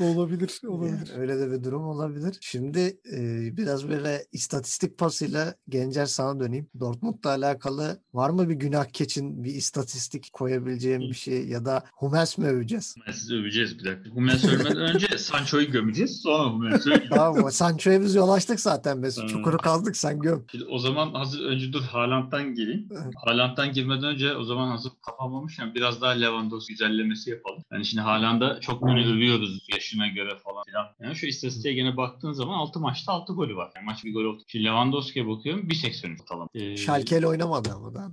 Olabilir, 0.00 0.60
olabilir. 0.68 1.08
Yani 1.10 1.20
öyle 1.20 1.38
de 1.40 1.50
bir 1.52 1.64
durum 1.64 1.82
olabilir. 1.82 2.36
Şimdi 2.40 2.98
e, 3.12 3.56
biraz 3.56 3.88
böyle 3.88 4.24
istatistik 4.32 4.98
pasıyla 4.98 5.54
Gencer 5.68 6.06
sana 6.06 6.40
döneyim. 6.40 6.66
Dortmund'la 6.80 7.30
alakalı 7.30 8.00
var 8.14 8.30
mı 8.30 8.48
bir 8.48 8.54
günah 8.54 8.84
keçin 8.84 9.44
bir 9.44 9.54
istatistik 9.54 10.32
koyabileceğim 10.32 11.00
bir 11.00 11.14
şey 11.14 11.48
ya 11.48 11.64
da 11.64 11.84
Hummels 11.94 12.38
mi 12.38 12.46
öveceğiz? 12.46 12.94
Hummels'i 12.96 13.34
öveceğiz 13.34 13.78
bir 13.78 13.84
dakika. 13.84 14.10
Hummels 14.10 14.44
övmeden 14.44 14.76
önce 14.76 15.06
Sancho'yu 15.18 15.70
gömeceğiz 15.70 16.20
sonra 16.22 16.50
Hummels'i 16.50 16.90
öveceğiz. 16.90 17.10
tamam 17.14 17.52
Sancho'ya 17.52 18.00
biz 18.00 18.14
yol 18.14 18.28
açtık 18.28 18.60
zaten 18.60 18.98
Mesut. 18.98 19.28
Çukuru 19.28 19.56
kaldık 19.58 19.96
sen 19.96 20.18
göm. 20.18 20.44
Şimdi 20.50 20.64
o 20.64 20.78
zaman 20.78 21.14
hazır 21.14 21.44
önce 21.44 21.72
dur 21.72 21.82
Haaland'dan 21.82 22.54
gireyim. 22.54 22.88
Haaland'dan 23.24 23.72
girmeden 23.72 24.04
önce 24.04 24.36
o 24.36 24.44
zaman 24.44 24.68
hazır 24.70 24.92
kapanmamış 25.06 25.58
yani 25.58 25.74
biraz 25.74 26.00
daha 26.00 26.10
Lewandowski 26.10 26.72
güzellemesi 26.72 27.30
yapalım. 27.30 27.62
Yani 27.72 27.84
şimdi 27.84 28.02
Haaland'a 28.02 28.60
çok 28.60 28.82
böyle 28.82 29.08
övüyoruz 29.08 29.66
yaş 29.74 29.87
yaşına 29.88 30.08
göre 30.08 30.36
falan 30.44 30.64
filan. 30.64 30.86
Yani 31.02 31.16
şu 31.16 31.26
istatistiğe 31.26 31.74
gene 31.74 31.96
baktığın 31.96 32.32
zaman 32.32 32.54
6 32.58 32.80
maçta 32.80 33.12
6 33.12 33.32
golü 33.32 33.56
var. 33.56 33.70
Yani 33.76 33.84
maç 33.84 34.04
bir 34.04 34.14
gol 34.14 34.24
oldu. 34.24 34.42
Şimdi 34.46 34.64
Lewandowski'ye 34.64 35.28
bakıyorum 35.28 35.68
1.83 35.68 36.22
ortalama. 36.22 36.48
Ee, 36.54 36.76
Schalke 36.76 37.18
ile 37.18 37.26
oynamadı 37.26 37.72
ama 37.72 37.94
da. 37.94 38.10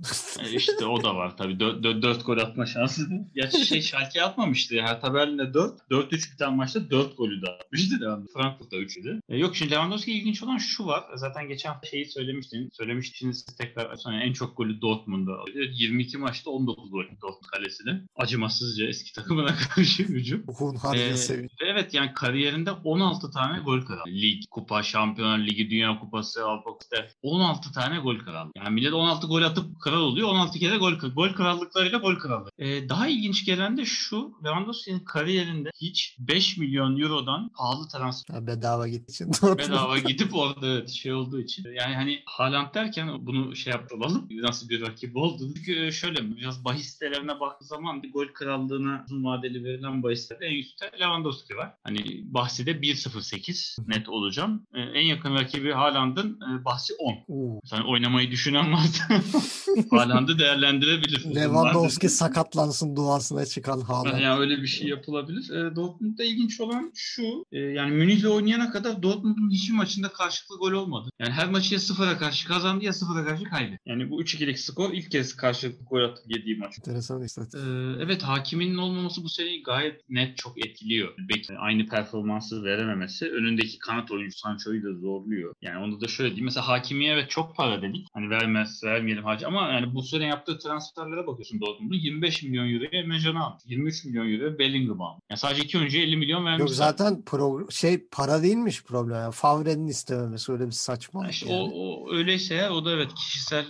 işte 0.56 0.86
o 0.86 1.02
da 1.04 1.14
var 1.16 1.36
tabii. 1.36 1.60
4, 1.60 1.82
4, 1.84 2.02
4 2.02 2.26
gol 2.26 2.38
atma 2.38 2.66
şansı. 2.66 3.08
Gerçi 3.34 3.66
şey 3.66 3.82
Schalke 3.82 4.22
atmamıştı. 4.22 4.80
Hertha 4.82 5.14
Berlin'de 5.14 5.54
4. 5.54 5.80
4-3 5.90 6.32
biten 6.32 6.56
maçta 6.56 6.90
4 6.90 7.16
golü 7.18 7.42
de 7.42 7.50
atmıştı. 7.50 7.96
Frankfurt'ta 8.34 8.76
3'üydü. 8.76 9.20
Ee, 9.28 9.36
yok 9.36 9.56
şimdi 9.56 9.70
Lewandowski 9.72 10.12
ilginç 10.12 10.42
olan 10.42 10.58
şu 10.58 10.86
var. 10.86 11.04
Zaten 11.14 11.48
geçen 11.48 11.70
hafta 11.72 11.86
şeyi 11.88 12.06
söylemiştin. 12.06 12.70
Söylemiştiniz 12.72 13.44
siz 13.46 13.56
tekrar. 13.56 13.96
Yani 14.06 14.22
en 14.22 14.32
çok 14.32 14.56
golü 14.56 14.80
Dortmund'da. 14.80 15.32
22 15.72 16.18
maçta 16.18 16.50
19 16.50 16.90
gol 16.90 17.02
Dortmund 17.22 17.50
kalesine. 17.52 18.00
Acımasızca 18.16 18.86
eski 18.88 19.12
takımına 19.12 19.54
karşı 19.74 20.02
hücum. 20.02 20.42
Hunharca 20.46 21.02
Ee, 21.02 21.16
sevinç. 21.16 21.50
Evet 21.66 21.94
yani 21.94 22.12
kariyerinde 22.14 22.70
16 22.70 23.30
tane 23.30 23.58
gol 23.58 23.80
kazandı. 23.80 24.08
Lig, 24.10 24.42
kupa, 24.50 24.82
şampiyonlar 24.82 25.38
ligi, 25.38 25.70
dünya 25.70 25.98
kupası, 26.00 26.46
Avrupa 26.46 26.70
kupası 26.70 26.86
16 27.22 27.72
tane 27.72 27.98
gol 27.98 28.18
kazandı. 28.18 28.52
Yani 28.56 28.70
millet 28.70 28.92
16 28.92 29.26
gol 29.26 29.42
atıp 29.42 29.80
kral 29.80 30.00
oluyor. 30.00 30.28
16 30.28 30.58
kere 30.58 30.76
gol 30.76 30.92
gol 30.92 31.28
krallıklarıyla 31.28 31.98
gol 31.98 32.16
krallığı. 32.16 32.50
Ee, 32.58 32.88
daha 32.88 33.08
ilginç 33.08 33.44
gelen 33.44 33.76
de 33.76 33.84
şu. 33.84 34.32
Lewandowski'nin 34.44 35.00
kariyerinde 35.00 35.70
hiç 35.80 36.16
5 36.18 36.56
milyon 36.56 37.00
eurodan 37.00 37.48
pahalı 37.48 37.88
transfer 37.88 38.34
Ha, 38.34 38.46
bedava 38.46 38.88
gittiği 38.88 39.12
için 39.12 39.28
bedava 39.58 39.98
gidip 39.98 40.34
orada 40.34 40.86
şey 40.86 41.12
olduğu 41.12 41.40
için. 41.40 41.64
Yani 41.74 41.94
hani 41.94 42.22
Haaland 42.26 42.74
derken 42.74 43.26
bunu 43.26 43.56
şey 43.56 43.70
yaptıralım. 43.70 44.28
Nasıl 44.30 44.68
bir 44.68 44.80
rakip 44.80 45.16
oldu. 45.16 45.54
Çünkü 45.56 45.92
şöyle 45.92 46.36
biraz 46.36 46.64
bahis 46.64 46.86
sitelerine 46.92 47.40
baktığı 47.40 47.64
zaman 47.64 48.02
bir 48.02 48.12
gol 48.12 48.26
krallığına 48.26 49.04
uzun 49.06 49.24
vadeli 49.24 49.64
verilen 49.64 50.02
bahislerde 50.02 50.46
en 50.46 50.56
üstte 50.56 50.90
Lewandowski 51.00 51.55
var. 51.56 51.74
Hani 51.84 52.00
bahsi 52.24 52.66
de 52.66 52.70
1.08 52.70 53.88
net 53.88 54.08
olacağım. 54.08 54.66
Ee, 54.74 54.80
en 54.80 55.04
yakın 55.06 55.34
rakibi 55.34 55.72
Haaland'ın 55.72 56.38
e, 56.40 56.64
bahsi 56.64 56.94
10. 56.98 57.14
Oo. 57.28 57.60
Sen 57.64 57.80
oynamayı 57.80 58.30
düşünen 58.30 58.72
varsa 58.72 59.04
Haaland'ı 59.90 60.38
değerlendirebilir. 60.38 61.34
Lewandowski 61.34 62.08
sakatlansın 62.08 62.96
duasına 62.96 63.46
çıkan 63.46 63.80
Haaland. 63.80 64.20
Yani 64.20 64.40
öyle 64.40 64.62
bir 64.62 64.66
şey 64.66 64.88
yapılabilir. 64.88 65.50
E, 65.50 65.76
Dortmund'da 65.76 66.24
ilginç 66.24 66.60
olan 66.60 66.92
şu. 66.94 67.44
e, 67.52 67.58
yani 67.58 67.90
Münih'le 67.90 68.24
oynayana 68.24 68.70
kadar 68.70 69.02
Dortmund'un 69.02 69.50
hiçbir 69.50 69.74
maçında 69.74 70.08
karşılıklı 70.08 70.58
gol 70.58 70.72
olmadı. 70.72 71.10
Yani 71.18 71.30
her 71.32 71.50
maçı 71.50 71.74
ya 71.74 71.80
sıfıra 71.80 72.18
karşı 72.18 72.48
kazandı 72.48 72.84
ya 72.84 72.92
sıfıra 72.92 73.24
karşı 73.24 73.44
kaybetti. 73.44 73.82
Yani 73.86 74.10
bu 74.10 74.22
3-2'lik 74.22 74.58
skor 74.58 74.92
ilk 74.92 75.10
kez 75.10 75.36
karşılıklı 75.36 75.84
gol 75.84 76.02
atıp 76.02 76.24
yediği 76.36 76.56
maç. 76.56 76.78
Enteresan 76.78 77.22
istatistik. 77.22 77.60
Ee, 77.60 78.02
evet 78.04 78.22
hakiminin 78.22 78.76
olmaması 78.76 79.24
bu 79.24 79.28
seneyi 79.28 79.62
gayet 79.62 80.10
net 80.10 80.36
çok 80.36 80.66
etkiliyor. 80.66 81.14
Belki 81.18 81.45
aynı 81.58 81.86
performansı 81.86 82.64
verememesi 82.64 83.30
önündeki 83.30 83.78
kanat 83.78 84.10
oyuncu 84.10 84.38
Sancho'yu 84.38 84.82
da 84.82 85.00
zorluyor. 85.00 85.54
Yani 85.62 85.84
onda 85.84 86.00
da 86.00 86.08
şöyle 86.08 86.30
diyeyim. 86.30 86.44
Mesela 86.44 86.68
hakimiye 86.68 87.12
evet 87.12 87.30
çok 87.30 87.56
para 87.56 87.82
dedik. 87.82 88.06
Hani 88.14 88.30
vermez, 88.30 88.80
vermeyelim 88.84 89.24
hacı 89.24 89.46
ama 89.46 89.68
yani 89.68 89.94
bu 89.94 90.02
sene 90.02 90.26
yaptığı 90.26 90.58
transferlere 90.58 91.26
bakıyorsun 91.26 91.60
Dortmund'un 91.60 91.96
25 91.96 92.42
milyon 92.42 92.72
euroya 92.74 93.40
almış. 93.44 93.62
23 93.66 94.04
milyon 94.04 94.32
euroya 94.32 94.58
Bellingham'ı 94.58 95.04
almış. 95.04 95.22
Yani 95.30 95.38
sadece 95.38 95.62
iki 95.62 95.78
oyuncuya 95.78 96.02
50 96.02 96.16
milyon 96.16 96.44
vermiş. 96.44 96.60
Yok 96.60 96.70
zaten 96.70 97.22
pro- 97.26 97.72
şey 97.72 98.08
para 98.08 98.42
değilmiş 98.42 98.84
problem. 98.84 99.16
Yani 99.16 99.32
Favre'nin 99.32 99.86
istememesi 99.86 100.52
öyle 100.52 100.66
bir 100.66 100.72
saçmalık. 100.72 101.30
İşte 101.30 101.52
yani. 101.52 101.62
o, 101.62 101.70
o 101.74 102.14
öyleyse 102.14 102.54
eğer 102.54 102.70
o 102.70 102.84
da 102.84 102.90
evet 102.90 103.14
kişisel 103.14 103.64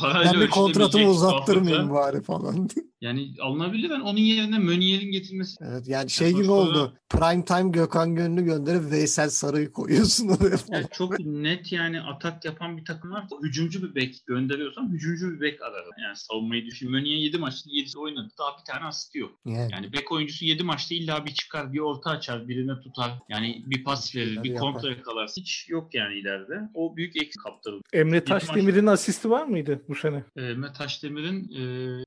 parayla 0.00 0.32
ben 0.34 0.40
bir 0.40 0.50
kontratımı 0.50 1.10
uzattırmayayım 1.10 1.90
bari 1.90 2.22
falan. 2.22 2.68
Yani 3.00 3.34
alınabilir. 3.40 3.90
Ben 3.90 4.00
onun 4.00 4.18
yerine 4.18 4.58
Mönier'in 4.58 5.12
getirmesi 5.12 5.56
evet 5.60 5.88
yani 5.88 6.10
şey 6.10 6.32
gibi 6.32 6.44
sonuçta- 6.44 6.52
oldu. 6.52 6.94
Prime 7.12 7.44
time 7.44 7.70
Gökhan 7.70 8.14
Gönlü 8.14 8.44
gönderip 8.44 8.90
Veysel 8.90 9.30
Sarı'yı 9.30 9.72
koyuyorsun 9.72 10.28
oraya 10.28 10.56
falan. 10.56 10.78
Yani 10.78 10.86
çok 10.92 11.20
net 11.20 11.72
yani 11.72 12.00
atak 12.00 12.44
yapan 12.44 12.76
bir 12.76 12.84
takım 12.84 13.12
var. 13.12 13.24
Hücumcu 13.42 13.82
bir 13.82 13.94
bek 13.94 14.26
gönderiyorsam 14.26 14.92
hücumcu 14.92 15.34
bir 15.34 15.40
bek 15.40 15.62
ararım. 15.62 15.92
Yani 16.02 16.16
savunmayı 16.16 16.66
düşün. 16.66 16.90
Mönye 16.90 17.18
7 17.18 17.38
maçta 17.38 17.70
7'si 17.70 17.98
oynadı. 17.98 18.28
Daha 18.38 18.58
bir 18.58 18.72
tane 18.72 18.84
asisti 18.84 19.18
yok. 19.18 19.30
Yani. 19.44 19.68
Yani 19.72 19.92
bek 19.92 20.12
oyuncusu 20.12 20.44
7 20.44 20.62
maçta 20.62 20.94
illa 20.94 21.26
bir 21.26 21.34
çıkar, 21.34 21.72
bir 21.72 21.78
orta 21.78 22.10
açar, 22.10 22.48
birine 22.48 22.80
tutar. 22.80 23.10
Yani 23.28 23.62
bir 23.66 23.84
pas 23.84 24.16
verir, 24.16 24.26
şeyler 24.26 24.44
bir 24.44 24.54
kontra 24.54 24.90
yakalar. 24.90 25.30
Hiç 25.36 25.66
yok 25.68 25.94
yani 25.94 26.14
ileride. 26.14 26.60
O 26.74 26.96
büyük 26.96 27.16
eksik 27.16 27.42
kaptırıldı. 27.42 27.82
Emre 27.92 28.24
Taşdemir'in 28.24 28.86
asisti 28.86 29.30
var 29.30 29.46
mıydı 29.46 29.82
bu 29.88 29.94
sene? 29.94 30.24
E, 30.36 30.40
Mehmet 30.40 30.74
Taşdemir'in 30.74 31.44
e, 31.44 31.62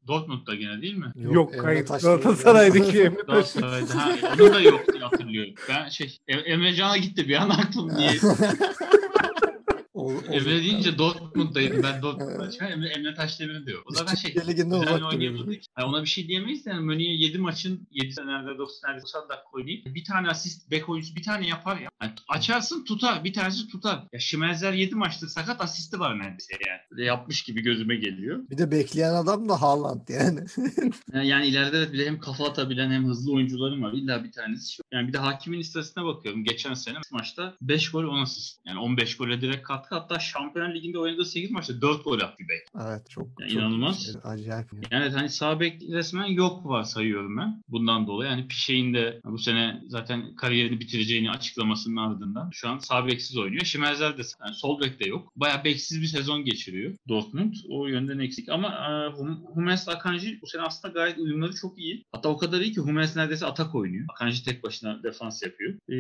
Dortmund'da 0.07 0.55
gene 0.55 0.81
değil 0.81 0.95
mi? 0.95 1.11
Yok, 1.15 1.53
Emre 1.55 1.65
hayır. 1.65 1.85
Galatasaray'daki 1.85 3.01
Emre 3.01 3.25
Taşdemir. 3.25 3.67
Galatasaray'da. 3.67 3.95
Ha, 3.95 4.35
onun 4.39 4.53
da 4.53 4.59
yok 4.59 4.94
hatırlıyorum. 4.99 5.53
Ben 5.69 5.89
şey 5.89 6.17
Em- 6.27 6.43
Emre 6.45 6.97
gitti 6.97 7.29
bir 7.29 7.35
an 7.35 7.49
aklım 7.49 7.97
diye. 7.97 8.11
O- 10.05 10.33
Emre 10.33 10.61
deyince 10.63 10.97
Dortmund'daydım. 10.97 11.83
Ben 11.83 12.01
Dortmund'da 12.01 12.51
çıkan 12.51 12.71
Emre, 12.71 12.87
Emre 12.89 13.13
Taşdemir'in 13.15 13.65
de 13.65 13.71
yok. 13.71 13.83
O 13.91 13.93
zaten 13.93 14.15
şey 14.15 14.31
Ligi'nden 14.35 14.55
düzenli 14.57 14.75
uzak 14.77 14.93
duruyor. 14.93 15.11
oynayabildik. 15.11 15.65
Yani 15.77 15.87
ona 15.89 16.01
bir 16.03 16.07
şey 16.07 16.27
diyemeyiz 16.27 16.65
de 16.65 16.69
yani 16.69 16.81
Mönü'ye 16.85 17.15
7 17.15 17.37
maçın 17.37 17.87
7 17.91 18.13
senelerde 18.13 18.57
90 18.57 18.97
90 19.01 19.21
dakika 19.21 19.49
oynayıp 19.53 19.85
bir 19.95 20.03
tane 20.03 20.29
asist 20.29 20.71
bek 20.71 20.89
oyuncusu 20.89 21.15
bir 21.15 21.23
tane 21.23 21.47
yapar 21.47 21.77
ya. 21.79 21.89
Yani 22.01 22.11
açarsın 22.29 22.83
tutar. 22.85 23.23
Bir 23.23 23.33
tanesi 23.33 23.67
tutar. 23.67 24.03
Ya 24.13 24.19
Şimenzer 24.19 24.73
7 24.73 24.95
maçtır 24.95 25.27
sakat 25.27 25.61
asisti 25.61 25.99
var 25.99 26.19
neredeyse 26.19 26.53
yani. 26.67 26.79
Böyle 26.91 27.05
yapmış 27.05 27.43
gibi 27.43 27.61
gözüme 27.61 27.95
geliyor. 27.95 28.39
Bir 28.49 28.57
de 28.57 28.71
bekleyen 28.71 29.13
adam 29.13 29.49
da 29.49 29.61
Haaland 29.61 30.07
yani. 30.09 30.39
Yani, 31.13 31.27
yani 31.27 31.47
ileride 31.47 31.97
de 31.97 32.05
hem 32.05 32.19
kafa 32.19 32.45
atabilen 32.49 32.91
hem 32.91 33.05
hızlı 33.07 33.33
oyuncularım 33.33 33.83
var. 33.83 33.93
İlla 33.93 34.23
bir 34.23 34.31
tanesi. 34.31 34.83
Yani 34.93 35.07
bir 35.07 35.13
de 35.13 35.17
hakimin 35.17 35.59
istatistiğine 35.59 36.09
bakıyorum. 36.09 36.43
Geçen 36.43 36.73
sene 36.73 36.97
maçta 37.11 37.53
5 37.61 37.91
gol 37.91 38.03
10 38.03 38.21
asist. 38.21 38.59
Yani 38.65 38.79
15 38.79 39.17
gole 39.17 39.41
direkt 39.41 39.63
katkı. 39.63 39.94
Hatta 39.95 40.19
Şampiyonlar 40.19 40.73
Ligi'nde 40.75 40.99
oynadığı 40.99 41.25
8 41.25 41.51
maçta 41.51 41.81
4 41.81 42.03
gol 42.03 42.19
attı 42.19 42.43
bek. 42.49 42.67
evet 42.87 43.09
çok, 43.09 43.27
Ya 43.39 43.47
çok 43.47 43.57
inanılmaz. 43.57 44.05
şey, 44.05 44.13
acayip. 44.23 44.67
Yani 44.91 45.09
hani 45.09 45.29
sağ 45.29 45.59
bek 45.59 45.81
resmen 45.91 46.25
yok 46.25 46.65
var 46.65 46.83
sayıyorum 46.83 47.37
ben. 47.37 47.63
Bundan 47.69 48.07
dolayı 48.07 48.31
yani 48.31 48.47
Pişek'in 48.47 48.93
de 48.93 49.19
bu 49.25 49.37
sene 49.37 49.81
zaten 49.87 50.35
kariyerini 50.35 50.79
bitireceğini 50.79 51.31
açıklamasının 51.31 51.95
ardından 51.95 52.49
şu 52.53 52.69
an 52.69 52.77
sağ 52.77 53.07
beksiz 53.07 53.37
oynuyor. 53.37 53.65
Şimenzel 53.65 54.17
de 54.17 54.21
yani 54.45 54.55
sol 54.55 54.81
bek 54.81 54.99
de 54.99 55.09
yok. 55.09 55.31
Bayağı 55.35 55.63
beksiz 55.63 56.01
bir 56.01 56.07
sezon 56.07 56.45
geçiriyor 56.45 56.93
Dortmund. 57.09 57.53
O 57.69 57.87
yönden 57.87 58.19
eksik. 58.19 58.49
Ama 58.49 58.67
e, 58.67 59.17
Hum- 59.17 59.45
Akanji 59.87 60.39
bu 60.41 60.47
sene 60.47 60.61
aslında 60.61 60.93
gayet 60.93 61.17
uyumları 61.17 61.55
çok 61.55 61.79
iyi. 61.79 62.05
Hatta 62.11 62.29
o 62.29 62.37
kadar 62.37 62.61
iyi 62.61 62.71
ki 62.71 62.81
Hummels 62.81 63.15
neredeyse 63.15 63.45
atak 63.45 63.75
oynuyor. 63.75 64.05
Akanji 64.09 64.43
tek 64.45 64.63
başına 64.63 65.03
defans 65.03 65.43
yapıyor. 65.43 65.73
E, 65.89 65.95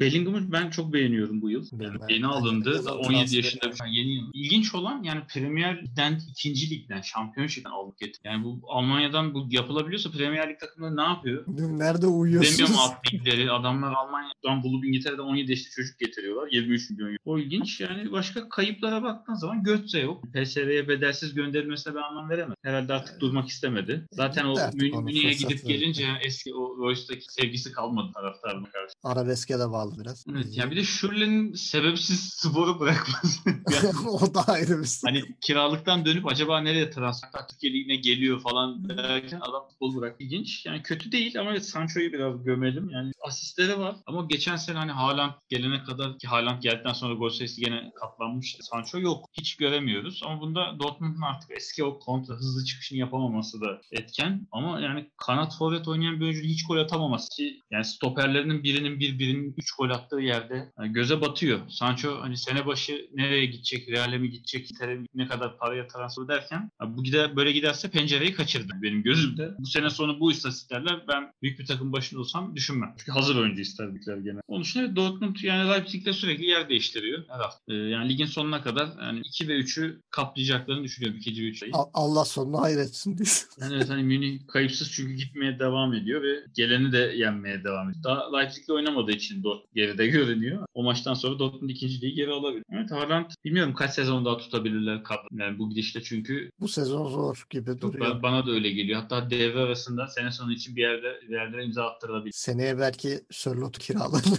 Bellingham'ı 0.00 0.52
ben 0.52 0.70
çok 0.70 0.92
beğeniyorum 0.92 1.42
bu 1.42 1.50
yıl. 1.50 1.64
Yani 1.80 1.96
Ben- 2.00 2.14
yeni 2.14 2.22
ben- 2.22 2.28
alındı. 2.28 2.82
ben- 2.86 2.92
17 2.92 3.35
yaşında 3.36 3.70
bir 3.72 3.92
yeni 3.92 4.14
yıl. 4.14 4.30
İlginç 4.34 4.74
olan 4.74 5.02
yani 5.02 5.20
Premier 5.34 5.82
Lig'den, 5.82 6.20
ikinci 6.30 6.70
ligden, 6.70 7.00
şampiyonşipten 7.00 7.70
aldık 7.70 7.98
getirdik. 7.98 8.24
Yani 8.24 8.44
bu 8.44 8.60
Almanya'dan 8.68 9.34
bu 9.34 9.46
yapılabiliyorsa 9.50 10.10
Premier 10.10 10.50
Lig 10.50 10.60
takımları 10.60 10.96
ne 10.96 11.02
yapıyor? 11.02 11.44
Nerede 11.78 12.06
uyuyorsunuz? 12.06 12.58
Demiyorum 12.58 12.80
alt 12.80 13.12
ligleri. 13.12 13.50
Adamlar 13.50 13.92
Almanya'dan 13.92 14.62
bulup 14.62 14.84
İngiltere'den 14.84 15.22
17 15.22 15.50
yaşlı 15.50 15.70
çocuk 15.70 15.98
getiriyorlar. 15.98 16.48
23 16.52 16.90
milyon 16.90 17.08
euro. 17.08 17.16
O 17.24 17.38
ilginç. 17.38 17.80
Yani 17.80 18.12
başka 18.12 18.48
kayıplara 18.48 19.02
baktığın 19.02 19.34
zaman 19.34 19.62
Götze 19.62 20.00
yok. 20.00 20.24
PSV'ye 20.32 20.88
bedelsiz 20.88 21.34
gönderilmesine 21.34 21.94
ben 21.94 22.02
anlam 22.02 22.30
veremem. 22.30 22.54
Herhalde 22.62 22.92
artık 22.92 23.20
durmak 23.20 23.48
istemedi. 23.48 24.06
Zaten 24.12 24.44
o 24.44 24.54
Münih'e 24.74 25.32
gidip 25.32 25.66
gelince 25.66 26.04
yani 26.04 26.18
eski 26.22 26.54
o 26.54 26.76
Royce'daki 26.76 27.24
sevgisi 27.28 27.72
kalmadı 27.72 28.12
taraftarına 28.14 28.70
karşı. 28.70 28.92
Arabeske 29.04 29.58
de 29.58 29.70
bağlı 29.70 29.98
biraz. 30.00 30.24
Evet 30.32 30.56
ya 30.56 30.70
bir 30.70 30.76
de 30.76 30.84
Schürrle'nin 30.84 31.52
sebepsiz 31.52 32.20
sporu 32.20 32.80
bırakması. 32.80 33.25
O 34.06 34.34
da 34.34 34.44
ayrı 34.48 34.78
bir 34.78 34.84
sıkıntı. 34.84 35.18
hani 35.18 35.34
kiralıktan 35.40 36.04
dönüp 36.04 36.26
acaba 36.26 36.60
nereye 36.60 36.90
transfer 36.90 37.48
Türkiye 37.48 37.72
Ligi'ne 37.72 37.96
geliyor 37.96 38.40
falan 38.40 38.88
derken 38.88 39.40
adam 39.40 39.68
futbol 39.68 39.96
bırak. 39.96 40.16
İlginç. 40.18 40.66
Yani 40.66 40.82
kötü 40.82 41.12
değil 41.12 41.40
ama 41.40 41.60
Sancho'yu 41.60 42.12
biraz 42.12 42.44
gömelim. 42.44 42.90
Yani 42.90 43.12
asistleri 43.24 43.78
var 43.78 43.96
ama 44.06 44.26
geçen 44.30 44.56
sene 44.56 44.78
hani 44.78 44.92
Haaland 44.92 45.32
gelene 45.48 45.84
kadar 45.84 46.18
ki 46.18 46.26
Haaland 46.28 46.62
geldikten 46.62 46.92
sonra 46.92 47.14
gol 47.14 47.28
sayısı 47.28 47.60
gene 47.60 47.92
katlanmıştı. 48.00 48.62
Sancho 48.62 48.98
yok. 48.98 49.24
Hiç 49.32 49.56
göremiyoruz 49.56 50.22
ama 50.24 50.40
bunda 50.40 50.78
Dortmund'un 50.78 51.22
artık 51.22 51.50
eski 51.50 51.84
o 51.84 51.98
kontra 51.98 52.34
hızlı 52.34 52.64
çıkışını 52.64 52.98
yapamaması 52.98 53.60
da 53.60 53.80
etken. 53.92 54.46
Ama 54.52 54.80
yani 54.80 55.10
kanat 55.16 55.58
forvet 55.58 55.88
oynayan 55.88 56.20
bir 56.20 56.24
oyuncunun 56.24 56.48
hiç 56.48 56.66
gol 56.66 56.76
atamaması 56.76 57.28
ki 57.36 57.60
yani 57.70 57.84
stoperlerinin 57.84 58.62
birinin 58.62 59.00
bir 59.00 59.18
birinin 59.18 59.54
3 59.58 59.72
gol 59.72 59.90
attığı 59.90 60.20
yerde 60.20 60.72
yani 60.78 60.92
göze 60.92 61.20
batıyor. 61.20 61.60
Sancho 61.68 62.20
hani 62.20 62.36
sene 62.36 62.66
başı 62.66 63.08
nereye 63.16 63.46
gidecek? 63.46 63.88
Real'e 63.88 64.18
mi 64.18 64.30
gidecek? 64.30 64.70
İngiltere 64.70 64.94
mi? 64.94 65.06
ne 65.14 65.26
kadar 65.26 65.58
paraya 65.58 65.88
transfer 65.88 66.24
ederken 66.24 66.70
bu 66.86 67.04
gider 67.04 67.36
böyle 67.36 67.52
giderse 67.52 67.90
pencereyi 67.90 68.34
kaçırdı 68.34 68.72
benim 68.82 69.02
gözümde. 69.02 69.50
Bu 69.58 69.66
sene 69.66 69.90
sonu 69.90 70.20
bu 70.20 70.32
istatistiklerle 70.32 70.90
ben 71.08 71.32
büyük 71.42 71.58
bir 71.58 71.66
takım 71.66 71.92
başında 71.92 72.20
olsam 72.20 72.56
düşünmem. 72.56 72.94
Çünkü 72.98 73.12
hazır 73.12 73.36
oyuncu 73.36 73.60
isterdiler 73.60 74.16
gene. 74.16 74.40
Onun 74.48 74.62
için 74.62 74.96
Dortmund 74.96 75.36
yani 75.42 75.70
Leipzig'le 75.70 76.12
sürekli 76.12 76.46
yer 76.46 76.68
değiştiriyor 76.68 77.24
her 77.28 77.38
hafta. 77.38 77.58
Ee, 77.68 77.74
yani 77.74 78.08
ligin 78.08 78.26
sonuna 78.26 78.62
kadar 78.62 78.88
yani 79.02 79.20
2 79.20 79.48
ve 79.48 79.52
3'ü 79.52 79.76
üçü 79.76 80.02
kaplayacaklarını 80.10 80.84
düşünüyorum 80.84 81.18
ikinci 81.18 81.42
ve 81.42 81.46
üçü. 81.46 81.70
Allah 81.94 82.24
sonunu 82.24 82.60
hayretsin 82.60 83.18
diyorsun. 83.18 83.48
Yani 83.60 83.74
evet 83.74 83.90
hani 83.90 84.02
Münih 84.02 84.46
kayıpsız 84.48 84.92
çünkü 84.92 85.14
gitmeye 85.14 85.58
devam 85.58 85.94
ediyor 85.94 86.22
ve 86.22 86.44
geleni 86.54 86.92
de 86.92 86.98
yenmeye 86.98 87.64
devam 87.64 87.90
ediyor. 87.90 88.04
Daha 88.04 88.36
Leipzig'le 88.36 88.74
oynamadığı 88.74 89.12
için 89.12 89.42
Dortmund 89.42 89.74
geride 89.74 90.06
görünüyor. 90.06 90.66
O 90.74 90.82
maçtan 90.82 91.14
sonra 91.14 91.38
Dortmund 91.38 91.70
ikinciliği 91.70 92.14
geri 92.14 92.30
alabilir. 92.30 92.64
Evet 92.72 92.92
Haaland 93.10 93.30
bilmiyorum 93.44 93.74
kaç 93.74 93.94
sezon 93.94 94.24
daha 94.24 94.36
tutabilirler 94.36 95.04
kadro. 95.04 95.28
Yani 95.32 95.58
bu 95.58 95.70
gidişle 95.70 96.02
çünkü 96.02 96.50
bu 96.60 96.68
sezon 96.68 97.08
zor 97.08 97.46
gibi 97.50 97.80
duruyor. 97.80 98.22
Bana 98.22 98.46
da 98.46 98.50
öyle 98.50 98.70
geliyor. 98.70 99.00
Hatta 99.00 99.30
devre 99.30 99.58
arasında 99.60 100.06
sene 100.06 100.32
sonu 100.32 100.52
için 100.52 100.76
bir 100.76 100.82
yerde 100.82 101.20
bir 101.28 101.34
yerde 101.34 101.64
imza 101.64 101.86
attırılabilir. 101.86 102.32
Seneye 102.32 102.78
belki 102.78 103.20
Sörlot'u 103.30 103.78
kiralarlar. 103.78 104.22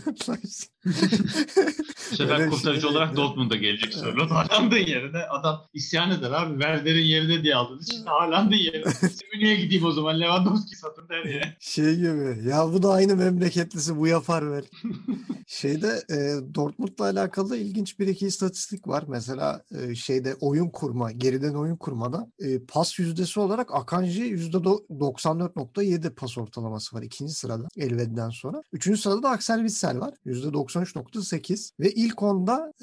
Bu 2.11 2.15
sefer 2.15 2.49
kurtarıcı 2.49 2.81
şey, 2.81 2.89
olarak 2.89 3.15
Dortmund'a 3.15 3.55
gelecek. 3.55 3.93
Sörlot. 3.93 4.31
Haaland'ın 4.31 4.77
yerine 4.77 5.17
adam 5.17 5.67
isyan 5.73 6.11
eder 6.11 6.31
abi. 6.31 6.51
Werder'in 6.51 7.05
yerine 7.05 7.43
diye 7.43 7.55
aldınız. 7.55 7.89
Şimdi 7.91 8.09
Haaland'ın 8.09 8.55
yerine. 8.55 8.91
Münih'e 9.33 9.55
gideyim 9.55 9.85
o 9.85 9.91
zaman. 9.91 10.19
Lewandowski 10.19 10.75
satın 10.75 11.09
der 11.09 11.25
ya. 11.25 11.55
Şey 11.59 11.95
gibi. 11.95 12.49
Ya 12.49 12.73
bu 12.73 12.83
da 12.83 12.91
aynı 12.91 13.15
memleketlisi. 13.15 13.97
Bu 13.97 14.07
yapar 14.07 14.51
ver. 14.51 14.63
şeyde 15.47 16.03
e, 16.11 16.15
Dortmund'la 16.55 17.05
alakalı 17.05 17.57
ilginç 17.57 17.99
bir 17.99 18.07
iki 18.07 18.27
istatistik 18.27 18.87
var. 18.87 19.03
Mesela 19.07 19.61
e, 19.71 19.95
şeyde 19.95 20.35
oyun 20.41 20.69
kurma, 20.69 21.11
geriden 21.11 21.53
oyun 21.53 21.75
kurmada 21.75 22.27
e, 22.39 22.59
pas 22.59 22.99
yüzdesi 22.99 23.39
olarak 23.39 23.75
Akanji 23.75 24.35
%94.7 24.35 26.09
pas 26.09 26.37
ortalaması 26.37 26.95
var 26.95 27.01
ikinci 27.01 27.33
sırada 27.33 27.67
Elvedi'den 27.77 28.29
sonra. 28.29 28.63
Üçüncü 28.73 29.01
sırada 29.01 29.23
da 29.23 29.29
Axel 29.29 29.57
Witsel 29.57 29.99
var. 29.99 30.13
%93.8 30.25 31.71
ve 31.79 31.91
ilk 31.97 32.23
onda 32.23 32.73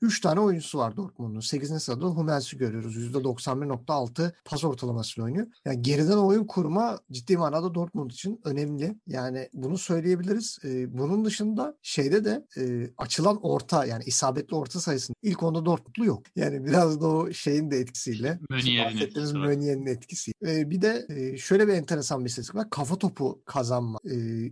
3 0.00 0.18
e, 0.18 0.22
tane 0.22 0.40
oyuncusu 0.40 0.78
var 0.78 0.96
Dortmund'un. 0.96 1.40
8. 1.40 1.82
sırada 1.82 2.06
Hummels'i 2.06 2.58
görüyoruz. 2.58 2.96
%91.6 2.96 4.32
pas 4.44 4.64
ortalamasıyla 4.64 5.24
oynuyor. 5.24 5.46
Yani 5.64 5.82
geriden 5.82 6.16
oyun 6.16 6.46
kurma 6.46 6.98
ciddi 7.12 7.36
manada 7.36 7.74
Dortmund 7.74 8.10
için 8.10 8.40
önemli. 8.44 8.96
Yani 9.06 9.48
bunu 9.52 9.78
söyleyebiliriz. 9.78 10.58
E, 10.64 10.98
bunun 10.98 11.24
dışında 11.24 11.76
şeyde 11.82 12.24
de 12.24 12.46
e, 12.56 12.90
açılan 12.98 13.38
orta 13.42 13.84
yani 13.84 14.04
isabetli 14.04 14.56
orta 14.56 14.80
sayısının 14.80 15.16
ilk 15.22 15.42
onda 15.42 15.64
Dortmund'lu 15.64 16.04
yok. 16.04 16.22
Yani 16.36 16.64
biraz 16.64 17.00
da 17.00 17.06
o 17.06 17.32
şeyin 17.32 17.70
de 17.70 17.78
etkisiyle. 17.78 18.38
Mönier'in 18.50 18.98
etkisi. 18.98 19.34
Mönier'in 19.34 19.86
etkisi. 19.86 20.32
Bir 20.42 20.82
de 20.82 21.06
şöyle 21.38 21.68
bir 21.68 21.72
enteresan 21.72 22.24
bir 22.24 22.30
istatistik 22.30 22.56
var. 22.56 22.70
Kafa 22.70 22.98
topu 22.98 23.42
kazanma. 23.46 23.98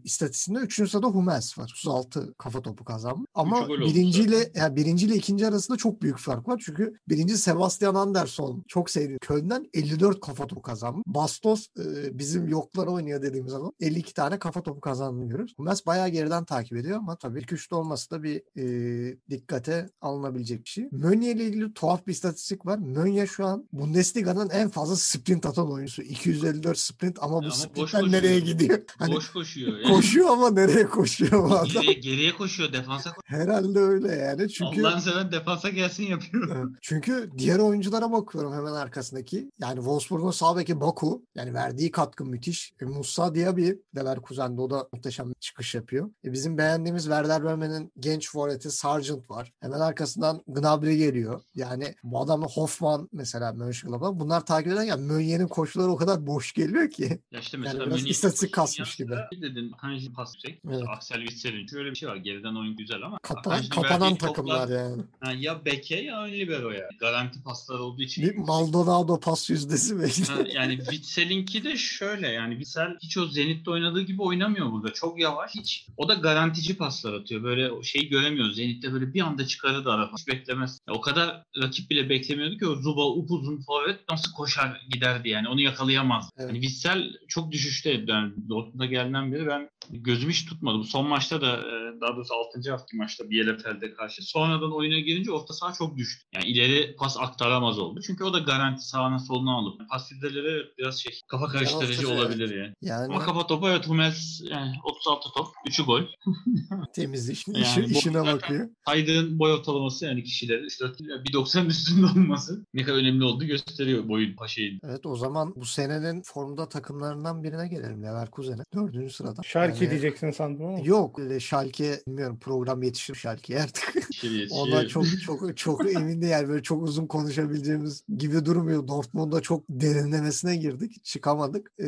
İstatistiğinde 0.05 0.63
3. 0.63 0.91
sırada 0.91 1.07
Hummels 1.07 1.59
var. 1.59 1.65
36 1.65 2.35
kafa 2.39 2.63
topu 2.63 2.85
kazanma. 2.85 3.27
Ama 3.35 3.69
birinciyle 4.01 4.51
yani 4.55 4.77
birinciyle 4.77 5.15
ikinci 5.15 5.47
arasında 5.47 5.77
çok 5.77 6.03
büyük 6.03 6.19
fark 6.19 6.49
var. 6.49 6.63
Çünkü 6.67 6.95
birinci 7.09 7.39
Sebastian 7.39 7.95
Anderson 7.95 8.65
çok 8.69 8.91
sevdiğim 8.91 9.19
Köln'den 9.19 9.71
54 9.75 10.21
kafa 10.21 10.47
topu 10.47 10.63
kazanmış. 10.63 11.03
Bastos 11.07 11.67
e, 11.79 12.19
bizim 12.19 12.49
yoklara 12.49 12.91
oynuyor 12.91 13.23
dediğimiz 13.23 13.53
zaman 13.53 13.73
52 13.81 14.15
tane 14.15 14.39
kafa 14.39 14.63
topu 14.63 14.81
kazandığını 14.81 15.29
görüyoruz. 15.29 15.55
Hummels 15.57 15.87
bayağı 15.87 16.09
geriden 16.09 16.45
takip 16.45 16.77
ediyor 16.77 16.99
ama 16.99 17.17
tabii 17.17 17.41
ilk 17.41 17.53
üçte 17.53 17.75
olması 17.75 18.11
da 18.11 18.23
bir 18.23 18.43
e, 18.57 19.17
dikkate 19.31 19.91
alınabilecek 20.01 20.65
bir 20.65 20.69
şey. 20.69 20.89
Mönye 20.93 21.31
ile 21.31 21.45
ilgili 21.45 21.73
tuhaf 21.75 22.07
bir 22.07 22.13
istatistik 22.13 22.67
var. 22.67 22.79
Mönye 22.79 23.27
şu 23.27 23.47
an 23.47 23.69
Bundesliga'nın 23.73 24.51
en 24.51 24.69
fazla 24.69 24.97
sprint 24.97 25.47
atan 25.47 25.73
oyuncusu. 25.73 26.03
254 26.03 26.79
sprint 26.79 27.19
ama 27.21 27.35
bu 27.35 27.39
ama 27.39 27.51
sprintler 27.51 28.13
nereye 28.13 28.41
gidiyor? 28.41 28.81
Hani, 28.99 29.15
boş 29.15 29.33
koşuyor. 29.33 29.79
Yani. 29.79 29.95
Koşuyor 29.95 30.29
ama 30.29 30.51
nereye 30.51 30.87
koşuyor? 30.87 31.67
Geriye, 31.67 31.93
geriye 31.93 32.33
koşuyor 32.33 32.73
defansa 32.73 33.13
koşuyor. 33.15 33.43
Herhalde 33.43 33.81
öyle 33.91 34.15
yani. 34.15 34.49
Çünkü 34.49 34.83
Allah'ın 34.83 34.99
seven 34.99 35.33
defansa 35.33 35.69
gelsin 35.69 36.05
yapıyor. 36.05 36.71
Çünkü 36.83 37.31
diğer 37.39 37.59
oyunculara 37.59 38.13
bakıyorum 38.13 38.53
hemen 38.53 38.73
arkasındaki. 38.73 39.51
Yani 39.61 39.77
Wolfsburg'un 39.77 40.31
sağ 40.31 40.57
beki 40.57 40.81
Baku. 40.81 41.23
Yani 41.35 41.55
verdiği 41.55 41.91
katkı 41.91 42.25
müthiş. 42.25 42.73
E, 42.83 42.85
Musa 42.85 43.35
diye 43.35 43.57
bir 43.57 43.79
Leverkusen'de 43.97 44.61
o 44.61 44.71
da 44.71 44.89
muhteşem 44.93 45.29
bir 45.29 45.35
çıkış 45.41 45.75
yapıyor. 45.75 46.11
E, 46.25 46.33
bizim 46.33 46.59
beğendiğimiz 46.59 47.03
Werder 47.03 47.45
Bremen'in 47.45 47.93
genç 48.01 48.31
forveti 48.31 48.71
Sargent 48.71 49.31
var. 49.31 49.53
Hemen 49.61 49.81
arkasından 49.81 50.43
Gnabry 50.49 50.97
geliyor. 50.97 51.43
Yani 51.55 51.95
bu 52.03 52.21
adamla 52.21 52.47
Hoffman 52.47 53.09
mesela 53.13 53.53
Mönchengladbach. 53.53 54.13
Bunlar 54.15 54.47
takip 54.47 54.73
eden 54.73 54.83
yani 54.83 55.03
Mönye'nin 55.03 55.49
koşuları 55.49 55.91
o 55.91 55.97
kadar 55.97 56.27
boş 56.27 56.53
geliyor 56.53 56.91
ki. 56.91 57.21
Ya 57.33 57.41
işte 57.41 57.57
mesela 57.57 57.83
yani 57.83 57.91
biraz 57.91 58.07
istatistik 58.07 58.55
kasmış 58.55 58.97
gibi. 58.97 59.15
Dedin 59.43 59.73
Kanji 59.81 60.13
pas 60.13 60.37
çek. 60.39 60.61
Evet. 60.69 60.83
Axel 60.97 61.21
Witsel'in 61.21 61.67
şöyle 61.67 61.91
bir 61.91 61.97
şey 61.97 62.09
var. 62.09 62.17
Geriden 62.17 62.55
oyun 62.55 62.77
güzel 62.77 63.03
ama 63.03 63.19
Kapan, 63.23 63.63
kapanan 63.83 64.17
takımlar 64.17 64.61
toplar, 64.61 64.81
yani. 64.81 65.03
Ha, 65.21 65.33
ya 65.33 65.65
beke 65.65 65.97
ya 65.97 66.23
ön 66.23 66.33
liberoya. 66.33 66.89
Garanti 67.01 67.43
paslar 67.43 67.79
olduğu 67.79 68.03
için. 68.03 68.25
Bir 68.25 68.37
Maldonado 68.37 69.21
pas 69.21 69.51
yüzdesi 69.51 70.01
belki. 70.01 70.25
Ha, 70.25 70.39
yani 70.55 70.77
Witsel'inki 70.77 71.65
de 71.65 71.77
şöyle 71.77 72.29
yani 72.29 72.55
Witsel 72.55 72.97
hiç 73.03 73.19
o 73.19 73.27
Zenit'te 73.27 73.71
oynadığı 73.71 74.03
gibi 74.03 74.23
oynamıyor 74.23 74.73
burada. 74.73 74.93
Çok 74.93 75.21
yavaş. 75.21 75.55
Hiç. 75.55 75.87
O 75.97 76.09
da 76.09 76.15
garantici 76.15 76.77
paslar 76.77 77.15
atıyor. 77.15 77.43
Böyle 77.43 77.83
şey 77.83 78.09
göremiyoruz. 78.09 78.57
Zenit'te 78.57 78.93
böyle 78.93 79.15
bir 79.15 79.21
anda 79.21 79.47
çıkarı 79.47 79.85
da 79.85 79.93
ara. 79.93 80.11
Hiç 80.19 80.29
beklemez. 80.29 80.79
O 80.91 81.01
kadar 81.01 81.43
rakip 81.63 81.91
bile 81.91 82.09
beklemiyordu 82.09 82.59
ki 82.59 82.67
o 82.67 82.77
Zuba 82.77 83.07
upuzun 83.07 83.61
forvet 83.61 84.09
nasıl 84.11 84.33
koşar 84.33 84.87
giderdi 84.91 85.29
yani. 85.29 85.49
Onu 85.49 85.61
yakalayamaz. 85.61 86.31
Evet. 86.39 86.49
Yani 86.49 86.61
Witsel 86.61 87.13
çok 87.29 87.53
düşüşte. 87.53 87.91
Yani 88.07 88.33
Dortmund'a 88.49 88.87
geldiğinden 88.87 89.33
beri 89.33 89.47
ben 89.47 89.71
gözüm 89.91 90.31
hiç 90.31 90.47
tutmadı. 90.47 90.79
Bu 90.79 90.85
son 90.85 91.07
maçta 91.07 91.41
da 91.41 91.57
e, 91.57 92.01
daha 92.01 92.17
doğrusu 92.17 92.35
6. 92.35 92.71
hafta 92.71 92.97
maçta 92.97 93.31
Bielefeld'e 93.71 93.95
karşı. 93.95 94.23
Sonradan 94.23 94.73
oyuna 94.73 94.99
girince 94.99 95.33
orta 95.33 95.55
saha 95.55 95.73
çok 95.73 95.97
düştü. 95.97 96.25
Yani 96.35 96.45
ileri 96.45 96.97
pas 96.97 97.17
aktaramaz 97.21 97.79
oldu. 97.79 98.01
Çünkü 98.07 98.25
o 98.25 98.33
da 98.33 98.39
garanti 98.39 98.89
sağına 98.89 99.19
soluna 99.19 99.55
alıp 99.55 99.89
pas 99.91 100.13
yüzdeleri 100.13 100.65
biraz 100.79 100.99
şey 100.99 101.21
kafa 101.29 101.49
karıştırıcı 101.49 102.07
ya, 102.07 102.15
olabilir 102.15 102.57
yani. 102.63 102.75
yani. 102.83 103.15
Ama 103.15 103.25
kafa 103.25 103.47
topu 103.47 103.69
evet 103.69 103.89
Hummels 103.89 104.41
yani 104.51 104.73
36 104.85 105.29
top 105.37 105.47
3'ü 105.69 105.85
gol. 105.85 106.03
Temiz 106.95 107.31
iş. 107.31 107.49
Yani 107.49 107.61
işi, 107.61 107.99
işine 107.99 108.27
bakıyor. 108.27 108.69
Aydın 108.87 109.39
boy 109.39 109.53
ortalaması 109.53 110.05
yani 110.05 110.25
kişiler 110.25 110.63
işte 110.63 110.85
1.90 110.85 111.67
üstünde 111.67 112.07
olması 112.07 112.67
ne 112.75 112.83
kadar 112.83 112.99
önemli 112.99 113.25
olduğu 113.25 113.45
gösteriyor 113.45 114.09
boyun 114.09 114.37
paşayın. 114.37 114.81
Evet 114.85 115.07
o 115.07 115.17
zaman 115.17 115.55
bu 115.57 115.65
senenin 115.65 116.23
formda 116.23 116.69
takımlarından 116.69 117.43
birine 117.45 117.69
gelelim 117.69 118.03
Leverkusen'e. 118.03 118.63
Dördüncü 118.75 119.15
sırada. 119.15 119.43
Schalke 119.43 119.85
yani, 119.85 119.91
diyeceksin 119.91 120.31
sandım 120.31 120.67
ama. 120.67 120.79
Yok 120.81 121.21
Schalke 121.41 122.01
bilmiyorum 122.07 122.39
program 122.41 122.83
yetişir 122.83 123.15
Schalke'ye 123.15 123.60
artık. 123.61 123.95
Ona 124.51 124.89
çok 124.89 125.05
çok 125.25 125.57
çok 125.57 125.95
emin 125.95 126.23
değil 126.23 126.33
yani 126.33 126.49
böyle 126.49 126.63
çok 126.63 126.83
uzun 126.83 127.07
konuşabileceğimiz 127.07 128.05
gibi 128.17 128.45
durmuyor. 128.45 128.89
Dortmund'da 128.89 129.41
çok 129.41 129.65
derinlemesine 129.69 130.57
girdik. 130.57 131.05
Çıkamadık. 131.05 131.73
Ee, 131.81 131.87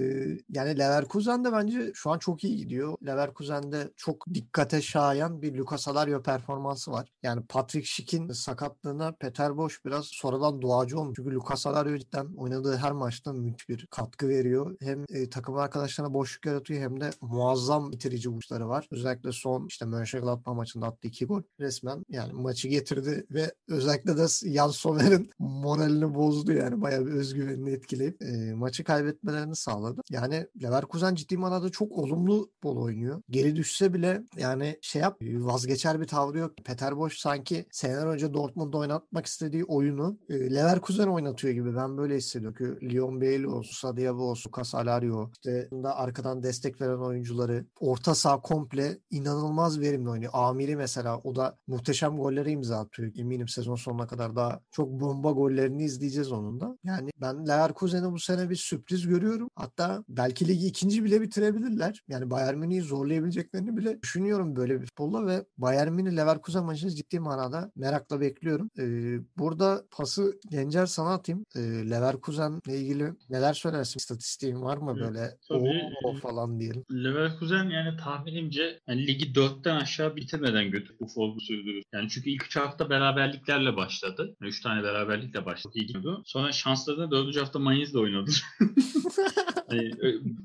yani 0.48 0.78
Leverkusen 0.78 1.44
de 1.44 1.52
bence 1.52 1.90
şu 1.94 2.10
an 2.10 2.18
çok 2.18 2.44
iyi 2.44 2.56
gidiyor. 2.56 2.96
Leverkusen'de 3.06 3.90
çok 3.96 4.26
dikkate 4.34 4.82
şayan 4.82 5.42
bir 5.42 5.54
Lucas 5.54 5.88
Alario 5.88 6.22
performansı 6.22 6.90
var. 6.90 7.08
Yani 7.22 7.42
Patrick 7.48 7.86
Schick'in 7.86 8.28
sakatlığına 8.28 9.12
Peter 9.12 9.56
Bosch 9.56 9.76
biraz 9.84 10.06
sonradan 10.06 10.62
duacı 10.62 10.98
olmuş. 10.98 11.16
Çünkü 11.16 11.34
Lucas 11.34 11.66
Alario 11.66 11.96
cidden 11.98 12.26
oynadığı 12.36 12.76
her 12.76 12.92
maçta 12.92 13.32
müthiş 13.32 13.68
bir 13.68 13.86
katkı 13.86 14.28
veriyor. 14.28 14.76
Hem 14.80 15.04
e, 15.08 15.30
takım 15.30 15.56
arkadaşlarına 15.56 16.14
boşluk 16.14 16.46
yaratıyor 16.46 16.80
hem 16.82 17.00
de 17.00 17.10
muazzam 17.20 17.92
bitirici 17.92 18.28
vuruşları 18.28 18.68
var. 18.68 18.88
Özellikle 18.90 19.32
son 19.32 19.66
işte 19.66 19.84
Mönchengladbach 19.84 20.54
maçında 20.54 20.86
attığı 20.86 21.08
iki 21.08 21.24
gol 21.24 21.42
resmen 21.60 22.04
yani 22.08 22.32
maçı 22.32 22.68
getirdi 22.68 23.26
ve 23.30 23.52
özellikle 23.68 24.16
de 24.16 24.26
Jan 24.52 24.68
Sommer'in 24.68 25.30
moralini 25.38 26.14
bozdu 26.14 26.52
yani 26.52 26.82
bayağı 26.82 27.06
bir 27.06 27.12
özgüvenini 27.12 27.70
etkileyip 27.70 28.22
e, 28.22 28.54
maçı 28.54 28.84
kaybetmelerini 28.84 29.56
sağladı. 29.56 30.00
Yani 30.10 30.46
Leverkusen 30.62 31.14
ciddi 31.14 31.36
manada 31.36 31.70
çok 31.70 31.92
olumlu 31.92 32.50
bol 32.62 32.76
oynuyor. 32.76 33.22
Geri 33.30 33.56
düşse 33.56 33.94
bile 33.94 34.22
yani 34.36 34.78
şey 34.82 35.02
yap 35.02 35.18
vazgeçer 35.22 36.00
bir 36.00 36.06
tavrı 36.06 36.38
yok. 36.38 36.52
Peter 36.64 36.96
Bosch 36.96 37.16
sanki 37.16 37.66
seneler 37.70 38.06
önce 38.06 38.34
Dortmund'da 38.34 38.78
oynatmak 38.78 39.26
istediği 39.26 39.64
oyunu 39.64 40.18
e, 40.28 40.54
Leverkusen 40.54 41.08
oynatıyor 41.08 41.54
gibi 41.54 41.76
ben 41.76 41.98
böyle 41.98 42.16
hissediyorum. 42.16 42.56
Çünkü 42.58 42.94
Leon 42.94 43.20
Bailey 43.20 43.46
olsun, 43.46 43.72
Sadiabo 43.72 44.22
olsun, 44.22 44.52
Casalario 44.56 45.30
işte 45.32 45.68
da 45.72 45.96
arkadan 45.96 46.42
destek 46.42 46.80
veren 46.80 46.98
oyuncuları 46.98 47.66
orta 47.80 48.14
saha 48.14 48.40
komple 48.40 48.98
inanılmaz 49.10 49.80
verimli 49.80 50.10
oynuyor. 50.10 50.32
Amiri 50.34 50.76
mesela 50.76 51.18
o 51.18 51.34
da 51.34 51.41
muhteşem 51.66 52.16
golleri 52.16 52.50
imza 52.50 52.78
atıyor. 52.78 53.12
Eminim 53.16 53.48
sezon 53.48 53.74
sonuna 53.74 54.06
kadar 54.06 54.36
daha 54.36 54.60
çok 54.70 55.00
bomba 55.00 55.30
gollerini 55.30 55.84
izleyeceğiz 55.84 56.32
onun 56.32 56.60
da. 56.60 56.78
Yani 56.84 57.10
ben 57.20 57.48
Leverkusen'i 57.48 58.12
bu 58.12 58.18
sene 58.18 58.50
bir 58.50 58.56
sürpriz 58.56 59.06
görüyorum. 59.06 59.48
Hatta 59.54 60.04
belki 60.08 60.48
ligi 60.48 60.66
ikinci 60.66 61.04
bile 61.04 61.20
bitirebilirler. 61.20 62.02
Yani 62.08 62.30
Bayern 62.30 62.58
Münih'i 62.58 62.82
zorlayabileceklerini 62.82 63.76
bile 63.76 64.02
düşünüyorum 64.02 64.56
böyle 64.56 64.80
bir 64.80 64.86
futbolla 64.86 65.26
ve 65.26 65.44
Bayern 65.58 65.92
Münih 65.92 66.16
Leverkusen 66.16 66.64
maçını 66.64 66.90
ciddi 66.90 67.20
manada 67.20 67.72
merakla 67.76 68.20
bekliyorum. 68.20 68.70
Ee, 68.78 69.18
burada 69.38 69.84
pası 69.90 70.40
Gencer 70.50 70.86
sana 70.86 71.12
atayım. 71.14 71.44
Ee, 71.56 71.60
Leverkusen'le 71.90 72.60
ilgili 72.68 73.12
neler 73.30 73.54
söylersin? 73.54 73.98
İstatistiğin 73.98 74.62
var 74.62 74.76
mı 74.76 74.96
böyle 75.00 75.36
Tabii. 75.48 75.82
o 76.04 76.14
falan 76.14 76.60
diyelim. 76.60 76.84
Leverkusen 76.92 77.64
yani 77.64 77.96
tahminimce 77.96 78.80
yani 78.88 79.06
ligi 79.06 79.32
4'ten 79.32 79.76
aşağı 79.76 80.16
bitirmeden 80.16 80.70
götür 80.70 80.96
bu 81.00 81.06
sürdürür. 81.40 81.82
Yani 81.92 82.08
çünkü 82.08 82.30
ilk 82.30 82.44
üç 82.44 82.56
hafta 82.56 82.90
beraberliklerle 82.90 83.76
başladı. 83.76 84.36
3 84.40 84.60
tane 84.60 84.82
beraberlikle 84.82 85.46
başladı. 85.46 85.62
Çok 85.62 85.76
iyi 85.76 85.86
gidiyordu. 85.86 86.22
Sonra 86.26 86.52
şansları 86.52 86.98
da 86.98 87.10
4. 87.10 87.40
hafta 87.40 87.58
Mainz'le 87.58 87.94
oynadı. 87.94 88.30
hani, 89.68 89.90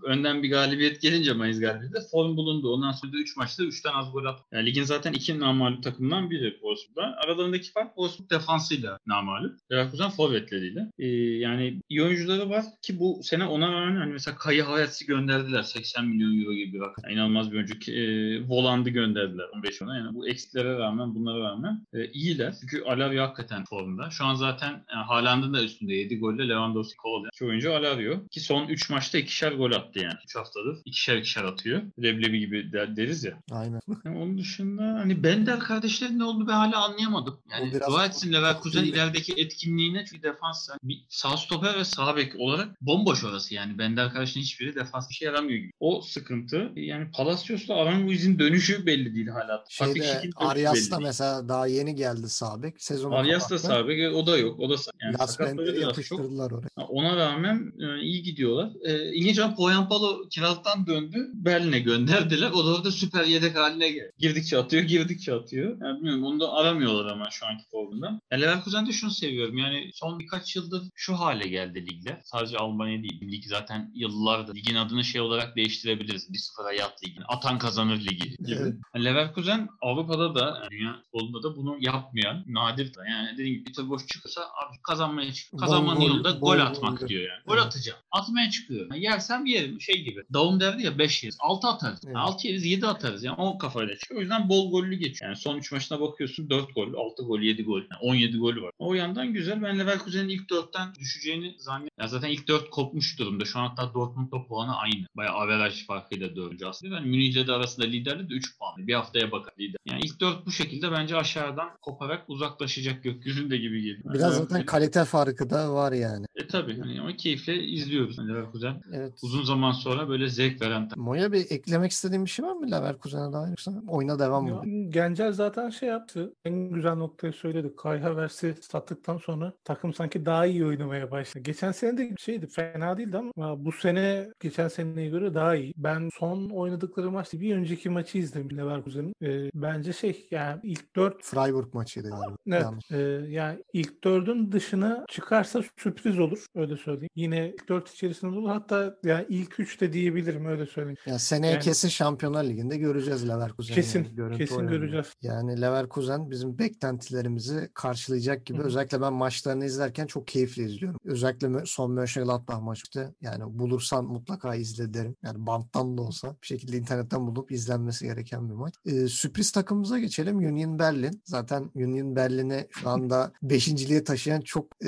önden 0.05 0.43
bir 0.43 0.49
galibiyet 0.49 1.01
gelince 1.01 1.33
Mainz 1.33 1.59
galibiyeti 1.59 1.99
form 2.11 2.37
bulundu. 2.37 2.73
Ondan 2.73 2.91
sonra 2.91 3.13
da 3.13 3.17
3 3.17 3.37
maçta 3.37 3.63
3'ten 3.63 3.93
az 3.93 4.11
gol 4.11 4.25
attı. 4.25 4.43
Yani 4.51 4.65
ligin 4.65 4.83
zaten 4.83 5.13
iki 5.13 5.39
namalup 5.39 5.83
takımdan 5.83 6.29
biri 6.29 6.51
Wolfsburg'da. 6.51 7.17
Aralarındaki 7.23 7.71
fark 7.71 7.87
Wolfsburg 7.87 8.29
defansıyla 8.29 8.99
namalup. 9.07 9.59
Leverkusen 9.71 10.09
forvetleriyle. 10.09 10.91
Ee, 10.99 11.07
yani 11.37 11.81
iyi 11.89 12.03
oyuncuları 12.03 12.49
var 12.49 12.65
ki 12.81 12.99
bu 12.99 13.19
sene 13.23 13.45
ona 13.45 13.71
rağmen 13.71 13.95
hani 13.95 14.13
mesela 14.13 14.37
Kayı 14.37 14.63
Hayats'ı 14.63 15.05
gönderdiler 15.05 15.63
80 15.63 16.07
milyon 16.07 16.41
euro 16.41 16.53
gibi 16.53 16.73
bir 16.73 16.79
rakam. 16.79 17.03
Yani 17.03 17.13
inanılmaz 17.13 17.51
bir 17.51 17.57
oyuncu. 17.57 17.91
E, 17.91 18.01
Voland'ı 18.47 18.89
gönderdiler 18.89 19.45
15 19.55 19.81
ona. 19.81 19.97
Yani 19.97 20.15
bu 20.15 20.27
eksilere 20.27 20.76
rağmen 20.77 21.15
bunlara 21.15 21.39
rağmen 21.39 21.85
e, 21.93 22.05
iyiler. 22.11 22.55
Çünkü 22.61 22.83
Alario 22.83 23.23
hakikaten 23.23 23.65
formda. 23.65 24.09
Şu 24.09 24.25
an 24.25 24.35
zaten 24.35 24.69
yani 24.69 25.05
Haaland'ın 25.05 25.53
da 25.53 25.63
üstünde 25.63 25.93
7 25.93 26.19
golle 26.19 26.49
Lewandowski 26.49 26.97
kovalıyor. 26.97 27.31
İki 27.33 27.45
oyuncu 27.45 27.73
Alario. 27.73 28.27
Ki 28.27 28.39
son 28.39 28.67
3 28.67 28.89
maçta 28.89 29.17
ikişer 29.17 29.51
gol 29.51 29.71
attı 29.71 29.99
yani. 29.99 30.17
3 30.25 30.35
haftadır 30.35 30.77
ikişer 30.85 31.17
ikişer 31.17 31.43
atıyor. 31.43 31.81
Leblebi 32.03 32.39
gibi 32.39 32.71
der- 32.71 32.95
deriz 32.95 33.23
ya. 33.23 33.39
Aynen. 33.51 33.81
Yani 34.05 34.17
onun 34.23 34.37
dışında 34.37 34.83
hani 34.83 35.23
Bender 35.23 35.59
kardeşlerin 35.59 36.19
ne 36.19 36.23
olduğunu 36.23 36.47
ben 36.47 36.53
hala 36.53 36.85
anlayamadım. 36.85 37.39
Yani 37.51 37.73
dua 37.87 38.05
etsin 38.05 38.33
Leverkusen 38.33 38.83
ilerideki 38.83 39.33
etkinliğine 39.37 40.05
çünkü 40.05 40.23
defans 40.23 40.69
yani 40.69 40.79
bir 40.83 41.05
sağ 41.09 41.37
stoper 41.37 41.79
ve 41.79 41.83
sağ 41.83 42.15
bek 42.15 42.35
olarak 42.39 42.81
bomboş 42.81 43.23
orası 43.23 43.53
yani. 43.53 43.77
Bender 43.77 44.13
kardeşinin 44.13 44.43
hiçbiri 44.43 44.75
defans 44.75 45.09
bir 45.09 45.15
şey 45.15 45.25
yaramıyor 45.25 45.59
gibi. 45.59 45.71
O 45.79 46.01
sıkıntı. 46.01 46.71
Yani 46.75 47.11
Palacios'la 47.11 47.75
Aranguiz'in 47.75 48.39
dönüşü 48.39 48.85
belli 48.85 49.15
değil 49.15 49.27
hala. 49.27 49.63
Fatih 49.69 49.93
Şeyde 50.03 50.13
dönüşü 50.13 50.31
Arias 50.69 50.91
da 50.91 50.99
mesela 50.99 51.49
daha 51.49 51.67
yeni 51.67 51.95
geldi 51.95 52.29
Sabek. 52.29 52.81
Sezonu 52.81 53.15
Arias 53.15 53.43
da 53.43 53.47
kapattı. 53.55 53.67
sağ 53.67 53.87
bek 53.87 54.15
o 54.15 54.27
da 54.27 54.37
yok. 54.37 54.59
O 54.59 54.69
da 54.69 54.75
yani 55.01 55.13
Las 55.19 55.39
biraz 55.39 55.55
çok. 55.55 55.81
yapıştırdılar 55.81 56.51
oraya. 56.51 56.85
Ona 56.89 57.15
rağmen 57.15 57.73
e, 57.79 58.01
iyi 58.01 58.23
gidiyorlar. 58.23 58.71
E, 58.83 59.15
İlginç 59.15 59.39
olan 59.39 59.55
Poyampalo 59.55 60.29
kiralıktan 60.29 60.87
döndü. 60.87 61.27
Berlin'e 61.33 61.79
gönderdiler. 61.79 62.51
O 62.51 62.65
da 62.65 62.75
orada 62.75 62.91
süper 62.91 63.23
yedek 63.23 63.55
haline 63.57 63.89
geldi. 63.89 64.11
Girdikçe 64.17 64.57
atıyor, 64.57 64.83
girdikçe 64.83 65.33
atıyor. 65.33 65.77
Yani 65.81 65.97
bilmiyorum 65.97 66.23
onu 66.23 66.39
da 66.39 66.53
aramıyorlar 66.53 67.05
ama 67.11 67.29
şu 67.31 67.45
anki 67.45 67.63
formunda. 67.71 68.19
Yani 68.31 68.41
Leverkusen'de 68.41 68.91
şunu 68.91 69.11
seviyorum. 69.11 69.57
Yani 69.57 69.89
son 69.93 70.19
birkaç 70.19 70.55
yıldır 70.55 70.83
şu 70.95 71.13
hale 71.15 71.47
geldi 71.47 71.85
ligler. 71.85 72.21
Sadece 72.23 72.57
Almanya 72.57 73.03
değil. 73.03 73.21
Lig 73.31 73.43
zaten 73.47 73.91
yıllardır. 73.95 74.55
Ligin 74.55 74.75
adını 74.75 75.03
şey 75.03 75.21
olarak 75.21 75.55
değiştirebiliriz. 75.55 76.29
1-0'a 76.29 76.71
yat 76.73 77.03
ligi. 77.03 77.19
Atan 77.27 77.57
kazanır 77.59 77.99
ligi 77.99 78.17
gibi. 78.29 78.35
Evet. 78.47 78.75
Yani 78.95 79.05
Leverkusen 79.05 79.67
Avrupa'da 79.81 80.35
da 80.35 80.56
yani 80.61 80.71
dünya 80.71 81.01
futbolunda 81.03 81.43
da 81.43 81.55
bunu 81.55 81.77
yapmayan 81.79 82.43
nadir. 82.47 82.91
Yani 83.09 83.33
dediğim 83.33 83.53
gibi 83.53 83.63
Peter 83.63 83.89
boş 83.89 84.07
çıkırsa 84.07 84.41
abi 84.41 84.77
kazanmaya 84.83 85.33
çık. 85.33 85.59
Kazanmanın 85.59 85.99
gol, 85.99 86.07
yolunda 86.07 86.31
gol 86.31 86.39
gol. 86.55 86.59
atmak 86.59 87.07
diyor 87.09 87.21
yani. 87.21 87.41
Gol 87.47 87.53
Evet. 87.53 87.65
atacağım. 87.65 87.99
Atmaya 88.11 88.49
çıkıyor. 88.49 88.87
Yani 88.91 89.03
yersem 89.03 89.45
yerim. 89.45 89.81
Şey 89.81 90.03
gibi. 90.03 90.23
Davum 90.33 90.59
derdi 90.59 90.83
ya 90.83 90.97
5 90.99 91.23
yeriz. 91.23 91.37
6 91.39 91.67
atarız. 91.67 91.99
Evet. 92.05 92.15
6 92.17 92.47
yeriz 92.47 92.65
7 92.65 92.87
atarız. 92.87 93.23
Yani 93.23 93.35
o 93.37 93.57
kafayla 93.57 93.97
çıkıyor. 93.97 94.19
O 94.19 94.21
yüzden 94.21 94.49
bol 94.49 94.71
gollü 94.71 94.95
geçiyor. 94.95 95.29
Yani 95.31 95.41
son 95.41 95.57
3 95.57 95.71
maçına 95.71 96.01
bakıyorsun 96.01 96.49
4 96.49 96.75
gol, 96.75 96.93
6 96.93 97.23
gol, 97.23 97.39
7 97.39 97.63
gol. 97.63 97.79
Yani 97.81 97.99
17 98.01 98.37
golü 98.37 98.61
var. 98.61 98.71
O 98.79 98.93
yandan 98.93 99.33
güzel. 99.33 99.63
Ben 99.63 99.79
Leverkusen'in 99.79 100.29
ilk 100.29 100.49
4'ten 100.49 100.95
düşeceğini 100.99 101.55
zannediyorum. 101.57 101.97
Ya 101.99 102.07
zaten 102.07 102.29
ilk 102.29 102.47
4 102.47 102.69
kopmuş 102.69 103.19
durumda. 103.19 103.45
Şu 103.45 103.59
an 103.59 103.67
hatta 103.67 103.93
Dortmund'la 103.93 104.45
puanı 104.47 104.75
aynı. 104.77 105.05
Bayağı 105.17 105.33
averaj 105.33 105.85
farkıyla 105.85 106.35
4. 106.35 106.63
aslında. 106.63 106.95
Yani 106.95 107.07
Münih'le 107.09 107.47
de 107.47 107.51
arasında 107.51 107.85
liderli 107.85 108.29
de 108.29 108.33
3 108.33 108.57
puan. 108.59 108.87
Bir 108.87 108.93
haftaya 108.93 109.31
bakar 109.31 109.53
lider. 109.59 109.77
Yani 109.85 110.01
ilk 110.03 110.19
4 110.19 110.45
bu 110.47 110.51
şekilde 110.51 110.91
bence 110.91 111.15
aşağıdan 111.17 111.69
koparak 111.81 112.23
uzaklaşacak 112.27 113.03
gökyüzünde 113.03 113.57
gibi 113.57 113.81
geliyor. 113.81 114.13
Biraz 114.13 114.21
Yani 114.21 114.33
zaten 114.33 114.65
kalite 114.65 115.05
farkı 115.05 115.49
da 115.49 115.73
var 115.73 115.91
yani. 115.91 116.25
e 116.35 116.47
tabii 116.47 116.79
hani 116.79 117.01
ama 117.01 117.15
keyifle 117.15 117.63
izliyoruz 117.63 118.17
hani 118.17 118.29
Leverkusen. 118.29 118.81
Evet. 118.93 119.13
Uzun 119.23 119.43
zaman 119.43 119.71
sonra 119.71 120.09
böyle 120.09 120.27
zevk 120.29 120.61
veren. 120.61 120.89
Moya 120.95 121.31
bir 121.31 121.45
eklemek 121.49 121.91
istediğin 121.91 122.25
bir 122.25 122.29
şey 122.29 122.45
var 122.45 122.53
mı 122.53 122.71
Leverkusen'e 122.71 123.33
dair 123.33 123.49
yoksa 123.49 123.71
oyuna 123.87 124.19
devam 124.19 124.45
mı? 124.45 124.61
Gencel 124.89 125.31
zaten 125.33 125.69
şey 125.69 125.89
yaptı. 125.89 126.33
En 126.45 126.69
güzel 126.69 126.95
noktayı 126.95 127.33
söyledi. 127.33 127.75
Kai 127.77 127.99
Havertz'i 127.99 128.55
sattıktan 128.61 129.17
sonra 129.17 129.53
takım 129.63 129.93
sanki 129.93 130.25
daha 130.25 130.45
iyi 130.45 130.65
oynamaya 130.65 131.11
başladı. 131.11 131.43
Geçen 131.43 131.71
sene 131.71 131.97
de 131.97 132.15
şeydi 132.19 132.47
fena 132.47 132.97
değildi 132.97 133.17
ama 133.17 133.65
bu 133.65 133.71
sene 133.71 134.29
geçen 134.39 134.67
seneye 134.67 135.09
göre 135.09 135.33
daha 135.33 135.55
iyi. 135.55 135.73
Ben 135.77 136.09
son 136.19 136.49
oynadıkları 136.49 137.11
maçta 137.11 137.39
bir 137.39 137.55
önceki 137.55 137.89
maçı 137.89 138.17
izledim 138.17 138.57
Leverkusen'in. 138.57 139.13
Ee, 139.23 139.49
bence 139.53 139.93
şey 139.93 140.27
yani 140.37 140.59
ilk 140.63 140.95
dört 140.95 141.23
Freiburg 141.23 141.73
maçıydı 141.73 142.09
galiba. 142.09 142.35
Evet. 142.47 142.61
Yanlış. 142.61 142.91
e, 142.91 142.97
yani 143.31 143.63
ilk 143.73 144.03
dördün 144.03 144.51
dışına 144.51 145.05
çıkarsa 145.09 145.61
sürpriz 145.77 146.19
olur. 146.19 146.45
Öyle 146.55 146.77
söyleyeyim. 146.77 147.09
Yine 147.15 147.49
ilk 147.49 147.69
dört 147.69 147.89
içerisinde 147.93 148.31
olur. 148.37 148.49
Hatta 148.49 148.95
yani 149.05 149.25
ilk 149.29 149.59
üç 149.59 149.81
de 149.81 149.93
diyebilirim. 149.93 150.45
Öyle 150.45 150.65
söyleyeyim. 150.65 150.97
Ya 151.05 151.19
seneye 151.19 151.53
Yani- 151.53 151.63
kesin 151.63 151.87
Şampiyonlar 151.89 152.43
Ligi'nde 152.43 152.77
göreceğiz 152.77 153.29
Leverkusen'i. 153.29 153.75
Kesin. 153.75 154.03
yani. 154.03 154.15
Görüntü 154.15 154.37
kesin 154.37 154.55
oyununda. 154.55 154.75
göreceğiz. 154.75 155.13
Yani 155.21 155.61
Leverkusen 155.61 156.31
bizim 156.31 156.59
beklentilerimizi 156.59 157.69
karşılayacak 157.73 158.45
gibi. 158.45 158.57
Hı. 158.57 158.63
Özellikle 158.63 159.01
ben 159.01 159.13
maçlarını 159.13 159.65
izlerken 159.65 160.07
çok 160.07 160.27
keyifli 160.27 160.63
izliyorum. 160.63 160.99
Özellikle 161.05 161.47
son 161.65 161.91
Mönchengladbach 161.91 162.61
maçta 162.61 163.13
yani 163.21 163.43
bulursan 163.59 164.05
mutlaka 164.05 164.55
izle 164.55 164.93
derim. 164.93 165.15
Yani 165.23 165.45
banttan 165.47 165.97
da 165.97 166.01
olsa 166.01 166.35
bir 166.41 166.47
şekilde 166.47 166.77
internetten 166.77 167.27
bulup 167.27 167.51
izlenmesi 167.51 168.05
gereken 168.05 168.49
bir 168.49 168.53
maç. 168.55 168.73
Ee, 168.85 169.07
sürpriz 169.07 169.51
takımımıza 169.51 169.99
geçelim. 169.99 170.26
Union 170.35 170.79
Berlin. 170.79 171.21
Zaten 171.25 171.71
Union 171.75 172.15
Berlin'i 172.15 172.67
şu 172.71 172.89
anda 172.89 173.31
beşinciliğe 173.41 174.03
taşıyan 174.03 174.41
çok 174.41 174.65
e, 174.85 174.87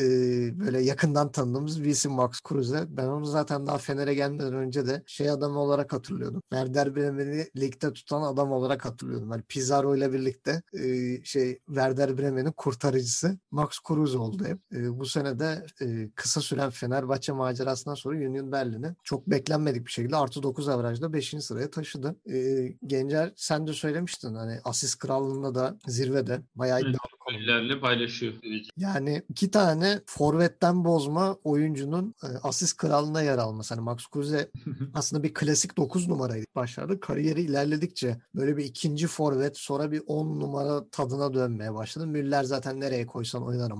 böyle 0.60 0.82
yakından 0.82 1.32
tanıdığımız 1.32 1.84
bir 1.84 1.90
isim 1.90 2.12
Max 2.12 2.42
Kruse. 2.42 2.86
Ben 2.90 3.08
onu 3.08 3.26
zaten 3.26 3.68
daha 3.68 3.78
Fener'e 3.78 4.14
gelmeden 4.14 4.54
önce 4.54 4.88
de 4.88 5.04
şey 5.06 5.30
adamı 5.30 5.60
olarak 5.60 5.94
hatırlıyordum. 5.94 6.42
Werder 6.50 6.96
Bremen'i 6.96 7.48
ligde 7.58 7.94
tutan 7.94 8.22
adam 8.22 8.52
olarak 8.52 8.86
hatırlıyordum. 8.86 9.32
Yani 9.32 9.42
Pizarro 9.42 9.96
ile 9.96 10.14
birlikte 10.14 10.62
e, 10.74 11.24
şey 11.24 11.60
Werder 11.68 12.18
Bremen'in 12.18 12.52
kurtarıcısı 12.52 13.38
Max 13.52 13.80
Kruse 13.80 14.18
oldu 14.18 14.46
hep. 14.46 14.60
E, 14.74 15.00
bu 15.00 15.06
sene 15.06 15.40
de 15.40 15.66
e, 15.82 16.10
kısa 16.16 16.42
süren 16.42 16.70
Fenerbahçe 16.70 17.32
macerasından 17.32 17.96
sonra 17.96 18.18
Union 18.18 18.52
Berlin'i 18.52 18.96
çok 19.04 19.28
beklenmedik 19.28 19.86
bir 19.86 19.92
şekilde 19.92 20.16
artı 20.16 20.44
9 20.44 20.70
averajda 20.70 21.14
5. 21.14 21.36
sıraya 21.40 21.70
taşıdı. 21.72 22.16
E, 22.32 22.68
Gencer 22.88 23.34
sen 23.36 23.68
de 23.68 23.74
söylemiştin 23.74 24.36
hani 24.36 24.60
asist 24.64 25.00
krallığında 25.20 25.55
da 25.55 25.78
zirvede 25.88 26.41
bayağı 26.55 26.82
iddialı 26.82 27.18
Gollerle 27.32 27.80
paylaşıyor. 27.80 28.34
yani 28.77 29.23
iki 29.30 29.51
tane 29.51 30.01
forvetten 30.05 30.86
bozma 30.86 31.38
oyuncunun 31.43 32.15
e, 32.23 32.27
asist 32.43 32.77
kralına 32.77 33.21
yer 33.21 33.38
alması. 33.38 33.73
Hani 33.73 33.84
Max 33.84 34.07
Kruse 34.07 34.49
aslında 34.93 35.23
bir 35.23 35.34
klasik 35.34 35.77
9 35.77 36.07
numaraydı 36.07 36.45
başlarda. 36.55 36.99
Kariyeri 36.99 37.41
ilerledikçe 37.41 38.17
böyle 38.36 38.57
bir 38.57 38.65
ikinci 38.65 39.07
forvet 39.07 39.57
sonra 39.57 39.91
bir 39.91 40.01
10 40.07 40.39
numara 40.39 40.89
tadına 40.89 41.34
dönmeye 41.34 41.73
başladı. 41.73 42.07
Müller 42.07 42.43
zaten 42.43 42.80
nereye 42.80 43.05
koysan 43.05 43.45
oynar. 43.45 43.71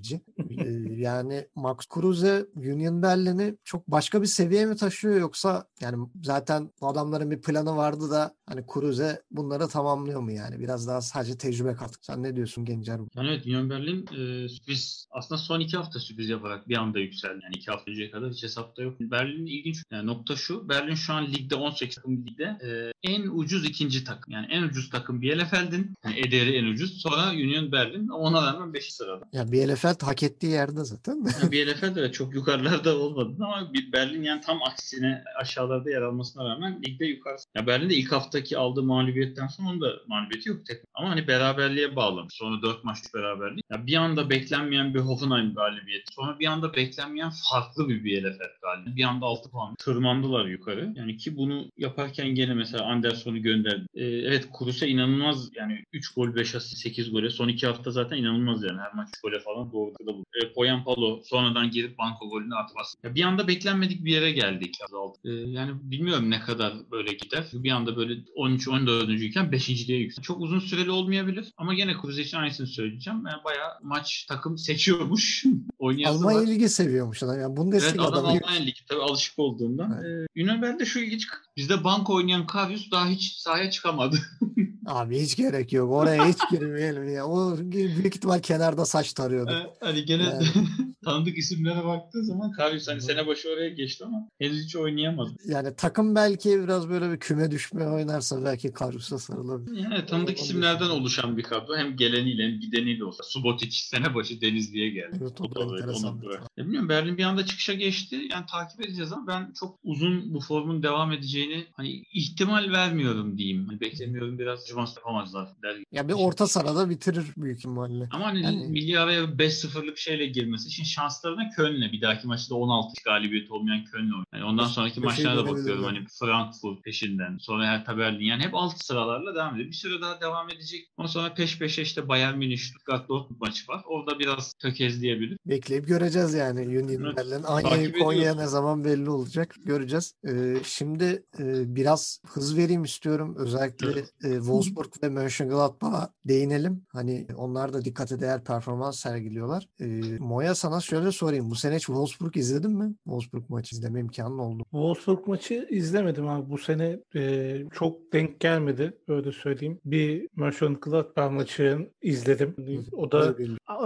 E, 0.58 0.70
yani 0.94 1.48
Max 1.56 1.78
Kruse 1.90 2.46
Union 2.56 3.02
Berlin'i 3.02 3.58
çok 3.64 3.88
başka 3.88 4.22
bir 4.22 4.28
seviyeye 4.28 4.66
mi 4.66 4.76
taşıyor 4.76 5.20
yoksa 5.20 5.66
yani 5.82 6.08
zaten 6.24 6.72
bu 6.82 6.88
adamların 6.88 7.32
bir 7.32 7.42
planı 7.42 7.76
vardı 7.76 8.12
da 8.12 8.36
hani 8.46 8.66
Kruse 8.68 9.22
bunları 9.32 9.68
tamamlıyor 9.68 10.22
mu 10.22 10.32
yani? 10.32 10.60
Biraz 10.60 10.88
daha 10.88 11.02
sadece 11.02 11.38
tecrübe 11.38 11.74
kattı. 11.74 11.98
Sen 12.02 12.24
ne 12.24 12.36
diyorsun 12.36 12.66
Gencer? 12.66 13.00
Yani 13.16 13.39
evet 13.40 13.48
Union 13.48 13.70
Berlin 13.70 14.06
e, 14.08 14.50
sürpriz 14.50 15.08
aslında 15.12 15.42
son 15.42 15.60
iki 15.60 15.78
hafta 15.78 16.00
sürpriz 16.00 16.30
yaparak 16.30 16.70
bir 16.70 16.78
anda 16.78 17.00
yükseldi. 17.00 17.40
Yani 17.44 17.56
iki 17.56 17.72
hafta 17.72 17.92
önceye 17.92 18.12
kadar 18.12 18.32
hiç 18.32 18.44
hesapta 18.44 18.84
yok. 18.84 19.00
Berlin'in 19.00 19.46
ilginç 19.46 19.84
yani 19.92 20.08
nokta 20.08 20.36
şu. 20.36 20.70
Berlin 20.70 20.96
şu 20.96 21.14
an 21.14 21.28
ligde 21.28 21.56
18 21.56 21.96
takım 21.96 22.26
ligde 22.26 22.44
e, 22.44 22.92
en 23.12 23.22
ucuz 23.22 23.66
ikinci 23.66 24.04
takım. 24.04 24.34
Yani 24.34 24.48
en 24.50 24.64
ucuz 24.64 24.90
takım 24.90 25.22
Bielefeld'in 25.22 25.94
yani 26.06 26.20
ederi 26.20 26.56
en 26.56 26.66
ucuz. 26.66 27.02
Sonra 27.02 27.32
Union 27.32 27.72
Berlin 27.72 28.08
ona 28.08 28.46
rağmen 28.46 28.74
5 28.74 28.94
sırada. 28.94 29.26
Ya 29.34 29.52
Bielefeld 29.52 30.02
hak 30.02 30.24
ettiği 30.24 30.52
yerde 30.52 30.84
zaten. 30.84 31.26
de. 31.26 31.30
Yani 31.42 31.52
Bielefeld 31.52 31.96
de 31.96 32.12
çok 32.12 32.36
yukarılarda 32.36 32.98
olmadı 32.98 33.36
ama 33.40 33.72
Berlin 33.94 34.24
yani 34.24 34.42
tam 34.42 34.64
aksine 34.64 35.24
aşağılarda 35.40 35.90
yer 35.90 36.02
almasına 36.02 36.50
rağmen 36.50 36.82
ligde 36.88 37.06
yukarısı. 37.06 37.46
Ya 37.56 37.68
Berlin'de 37.68 37.96
ilk 37.96 38.12
haftaki 38.12 38.58
aldığı 38.58 38.84
mağlubiyetten 38.84 39.48
sonra 39.48 39.82
da 39.82 39.94
mağlubiyeti 40.08 40.50
yok 40.50 40.66
tek. 40.66 40.82
Ama 40.94 41.10
hani 41.10 41.28
beraberliğe 41.28 41.96
bağlamış. 41.96 42.34
Sonra 42.34 42.62
4 42.62 42.84
maç 42.84 42.98
beraber 43.16 43.29
beraberlik. 43.30 43.66
Ya 43.72 43.88
bir 43.88 43.96
anda 43.96 44.30
beklenmeyen 44.30 44.94
bir 44.94 45.00
Hoffenheim 45.00 45.54
galibiyeti. 45.54 46.14
Sonra 46.14 46.40
bir 46.40 46.48
anda 46.48 46.76
beklenmeyen 46.76 47.32
farklı 47.52 47.90
bir 47.90 48.04
Bielefeld 48.04 48.62
galibiyeti. 48.62 48.96
Bir 48.96 49.04
anda 49.04 49.26
6 49.26 49.50
puan 49.50 49.76
tırmandılar 49.76 50.46
yukarı. 50.46 50.94
Yani 50.96 51.18
ki 51.18 51.38
bunu 51.38 51.66
yaparken 51.78 52.28
gene 52.28 52.54
mesela 52.54 52.86
Anderson'u 52.86 53.42
gönderdi. 53.42 53.86
Ee, 53.96 54.06
evet 54.06 54.48
Kurus'a 54.54 54.86
inanılmaz 54.86 55.50
yani 55.56 55.86
3 55.94 56.14
gol 56.14 56.36
5 56.36 56.56
asist 56.56 56.78
8 56.78 57.12
gole. 57.12 57.30
Son 57.30 57.48
2 57.48 57.68
hafta 57.68 57.92
zaten 57.92 58.18
inanılmaz 58.18 58.64
yani. 58.64 58.80
Her 58.80 58.94
maç 58.94 59.10
3 59.16 59.22
gole 59.22 59.40
falan 59.40 59.72
doğru 59.72 59.92
da 59.92 60.14
bu. 60.18 60.26
Ee, 60.44 60.54
Poyan 60.54 60.84
Palo 60.84 61.22
sonradan 61.26 61.72
girip 61.72 61.98
banko 61.98 62.30
golünü 62.30 62.56
atması. 62.56 62.98
Ya 63.04 63.16
bir 63.16 63.24
anda 63.24 63.48
beklenmedik 63.48 64.06
bir 64.06 64.12
yere 64.12 64.32
geldik. 64.32 64.78
Ee, 65.26 65.30
yani 65.30 65.72
bilmiyorum 65.82 66.30
ne 66.30 66.40
kadar 66.40 66.74
böyle 66.92 67.14
gider. 67.14 67.46
Bir 67.54 67.72
anda 67.72 67.98
böyle 67.98 68.14
13-14. 68.14 69.26
iken 69.26 69.52
5. 69.52 69.88
diye 69.88 70.00
yüksek. 70.00 70.24
Çok 70.24 70.42
uzun 70.42 70.60
süreli 70.60 70.92
olmayabilir 70.92 71.54
ama 71.58 71.74
gene 71.74 71.94
Kuruz 71.98 72.20
için 72.20 72.38
aynısını 72.38 72.68
söyleyeceğim. 72.68 73.19
Yani 73.26 73.44
bayağı 73.46 73.72
maç 73.84 74.26
takım 74.30 74.58
seçiyormuş. 74.58 75.46
Almanya 76.06 76.40
Ligi 76.40 76.70
seviyormuş 76.70 77.24
adam. 77.24 77.40
Yani 77.40 77.58
Bundesliga 77.58 78.04
evet, 78.04 78.14
adam 78.14 78.26
Almanya 78.26 78.60
Ligi 78.60 78.86
tabii 78.86 79.02
alışık 79.02 79.40
olduğundan. 79.40 80.04
Evet. 80.04 80.30
Ee, 80.36 80.42
Ünebel'de 80.42 80.86
şu 80.86 81.00
ilginç 81.00 81.28
bizde 81.58 81.84
banko 81.84 82.16
oynayan 82.16 82.48
Kavius 82.48 82.92
daha 82.92 83.08
hiç 83.08 83.34
sahaya 83.34 83.72
çıkamadı. 83.72 84.20
Abi 84.86 85.22
hiç 85.22 85.36
gerek 85.36 85.74
yok. 85.74 85.92
Oraya 85.92 86.28
hiç 86.28 86.38
girmeyelim 86.52 87.14
ya. 87.14 87.28
O 87.28 87.58
büyük 87.58 88.16
ihtimal 88.16 88.40
kenarda 88.40 88.86
saç 88.86 89.14
tarıyordu. 89.14 89.52
Evet, 89.54 89.78
hani 89.80 90.06
gene 90.06 90.24
yani. 90.24 90.46
tanıdık 91.10 91.38
isimlere 91.38 91.86
baktığı 91.86 92.24
zaman 92.24 92.52
Kavius 92.52 92.88
hani 92.88 93.02
sene 93.02 93.28
başı 93.28 93.50
oraya 93.50 93.70
geçti 93.70 94.04
ama 94.06 94.28
henüz 94.40 94.64
hiç 94.66 94.76
oynayamadı. 94.76 95.32
Yani 95.46 95.76
takım 95.78 96.16
belki 96.16 96.64
biraz 96.64 96.90
böyle 96.90 97.12
bir 97.12 97.20
küme 97.20 97.52
düşme 97.52 97.88
oynarsa 97.88 98.46
belki 98.46 98.74
Kavius'a 98.74 99.20
sarılabilir. 99.20 99.78
Yani 99.78 100.06
tanıdık 100.06 100.38
isimlerden 100.38 100.90
oluşan 100.90 101.38
bir 101.38 101.44
kadro. 101.44 101.78
Hem 101.78 101.96
geleniyle 101.96 102.44
hem 102.44 102.60
gideniyle 102.60 103.04
olsa. 103.04 103.24
Subotic 103.24 103.72
sene 103.72 104.16
başı 104.16 104.42
Denizli'ye 104.42 104.90
geldi. 104.90 105.18
Evet, 105.22 105.42
o 105.42 105.56
da 105.56 105.64
enteresan. 105.64 106.22
Ya 106.58 106.64
bilmiyorum 106.64 106.90
Berlin 106.90 107.18
bir 107.18 107.24
anda 107.24 107.46
çıkışa 107.46 107.74
geçti. 107.74 108.16
Yani 108.32 108.46
takip 108.52 108.82
edeceğiz 108.82 109.12
ama 109.12 109.28
ben 109.28 109.54
çok 109.60 109.80
uzun 109.84 110.34
bu 110.34 110.40
formun 110.40 110.84
devam 110.84 111.12
edeceğini 111.12 111.66
hani 111.74 112.04
ihtimal 112.14 112.72
vermiyorum 112.72 113.38
diyeyim. 113.38 113.68
Hani 113.68 113.80
beklemiyorum 113.80 114.40
biraz 114.40 114.68
Cumans 114.68 114.98
yapamazlar 114.98 115.50
der. 115.64 115.78
Ya 115.92 116.08
bir 116.08 116.14
orta 116.14 116.48
sırada 116.48 116.90
bitirir 116.90 117.26
büyük 117.38 117.58
ihtimalle. 117.58 118.10
Ama 118.12 118.26
hani 118.26 118.44
yani... 118.44 118.68
milli 118.68 119.00
araya 119.00 119.24
5-0'lık 119.24 119.98
şeyle 119.98 120.26
girmesi 120.26 120.68
için 120.68 120.84
şanslarına 121.00 121.50
Köln'le 121.50 121.92
bir 121.92 122.02
dahaki 122.02 122.28
maçta 122.28 122.56
16 122.56 122.94
galibiyet 123.06 123.52
olmayan 123.52 123.84
Köln'le 123.84 124.12
oynuyor. 124.12 124.26
Yani 124.34 124.44
ondan 124.44 124.66
sonraki 124.66 125.00
maçlara 125.00 125.38
da 125.38 125.48
bakıyorum. 125.48 125.84
Hani 125.84 126.06
Frankfurt 126.20 126.84
peşinden. 126.84 127.38
Sonra 127.38 127.68
Hertha 127.68 127.98
Berlin. 127.98 128.26
Yani 128.26 128.44
hep 128.44 128.56
alt 128.56 128.84
sıralarla 128.84 129.36
devam 129.36 129.56
ediyor. 129.56 129.68
Bir 129.68 129.74
süre 129.74 130.02
daha 130.02 130.22
devam 130.22 130.50
edecek. 130.50 130.88
Ondan 130.98 131.10
sonra 131.10 131.34
peş 131.34 131.60
peşe 131.60 131.82
işte 131.82 132.08
Bayern 132.08 132.38
Münih, 132.38 132.58
Stuttgart, 132.58 133.10
Dortmund 133.10 133.42
maçı 133.42 133.68
var. 133.68 133.82
Orada 133.86 134.20
biraz 134.20 134.54
tökezleyebilir. 134.54 135.38
Bekleyip 135.46 135.88
göreceğiz 135.88 136.34
yani 136.34 136.60
Union 136.60 137.16
evet. 137.18 137.42
Aynı 137.46 137.94
Konya 137.94 138.36
ne 138.36 138.48
zaman 138.48 138.86
belli 138.86 139.10
olacak. 139.10 139.56
Göreceğiz. 139.66 140.14
Ee, 140.28 140.56
şimdi 140.64 141.24
e, 141.40 141.76
biraz 141.76 142.22
hız 142.28 142.58
vereyim 142.58 142.84
istiyorum. 142.84 143.36
Özellikle 143.38 143.92
evet. 143.92 144.14
e, 144.24 144.34
Wolfsburg 144.34 144.94
ve 145.04 145.10
Mönchengladbach'a 145.10 146.14
değinelim. 146.26 146.86
Hani 146.90 147.28
onlar 147.36 147.74
da 147.74 147.86
dikkate 147.86 148.20
değer 148.20 148.44
performans 148.44 149.00
sergiliyorlar. 149.00 149.68
E, 149.80 149.86
Moya 150.20 150.56
sana 150.56 150.79
şöyle 150.80 151.12
sorayım. 151.12 151.50
Bu 151.52 151.56
sene 151.56 151.76
hiç 151.76 151.86
Wolfsburg 151.86 152.38
izledin 152.38 152.72
mi? 152.72 152.96
Wolfsburg 153.04 153.50
maçı 153.50 153.76
izleme 153.76 154.00
imkanın 154.00 154.38
oldu. 154.38 154.64
Wolfsburg 154.64 155.28
maçı 155.28 155.68
izlemedim 155.70 156.28
abi. 156.28 156.50
Bu 156.50 156.58
sene 156.58 157.00
e, 157.16 157.56
çok 157.74 158.14
denk 158.14 158.40
gelmedi. 158.40 158.98
Öyle 159.08 159.32
söyleyeyim. 159.32 159.80
Bir 159.86 160.28
Mönchengladbach 160.36 161.32
maçını 161.32 161.88
izledim. 162.02 162.56
O 162.94 163.12
da 163.12 163.36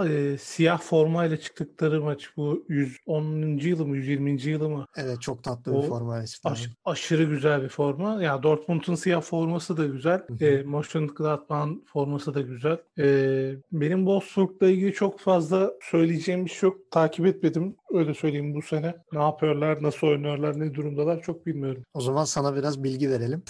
e, 0.08 0.38
siyah 0.38 0.80
formayla 0.80 1.36
çıktıkları 1.36 2.02
maç 2.02 2.30
bu 2.36 2.64
110. 2.68 3.58
yılı 3.58 3.86
mı 3.86 3.96
120. 3.96 4.42
yılı 4.42 4.68
mı? 4.68 4.86
Evet 4.96 5.20
çok 5.20 5.44
tatlı 5.44 5.72
o 5.72 5.82
bir 5.82 6.26
çıktı. 6.26 6.48
Aş, 6.48 6.68
aşırı 6.84 7.24
güzel 7.24 7.62
bir 7.62 7.68
forma. 7.68 8.14
Ya 8.14 8.20
yani 8.20 8.42
Dortmund'un 8.42 8.94
siyah 8.94 9.22
forması 9.22 9.76
da 9.76 9.86
güzel. 9.86 10.22
e, 10.40 10.62
Mönchengladbach'ın 10.62 11.84
forması 11.86 12.34
da 12.34 12.40
güzel. 12.40 12.78
E, 12.98 13.04
benim 13.72 13.98
Wolfsburg'la 13.98 14.66
ilgili 14.66 14.92
çok 14.92 15.20
fazla 15.20 15.72
söyleyeceğim 15.82 16.44
bir 16.44 16.50
şey 16.50 16.68
yok. 16.68 16.78
Takip 16.94 17.26
etmedim. 17.26 17.76
Öyle 17.92 18.14
söyleyeyim 18.14 18.54
bu 18.54 18.62
sene. 18.62 18.94
Ne 19.12 19.22
yapıyorlar, 19.22 19.82
nasıl 19.82 20.06
oynuyorlar, 20.06 20.60
ne 20.60 20.74
durumdalar 20.74 21.22
çok 21.22 21.46
bilmiyorum. 21.46 21.82
O 21.94 22.00
zaman 22.00 22.24
sana 22.24 22.56
biraz 22.56 22.84
bilgi 22.84 23.10
verelim. 23.10 23.42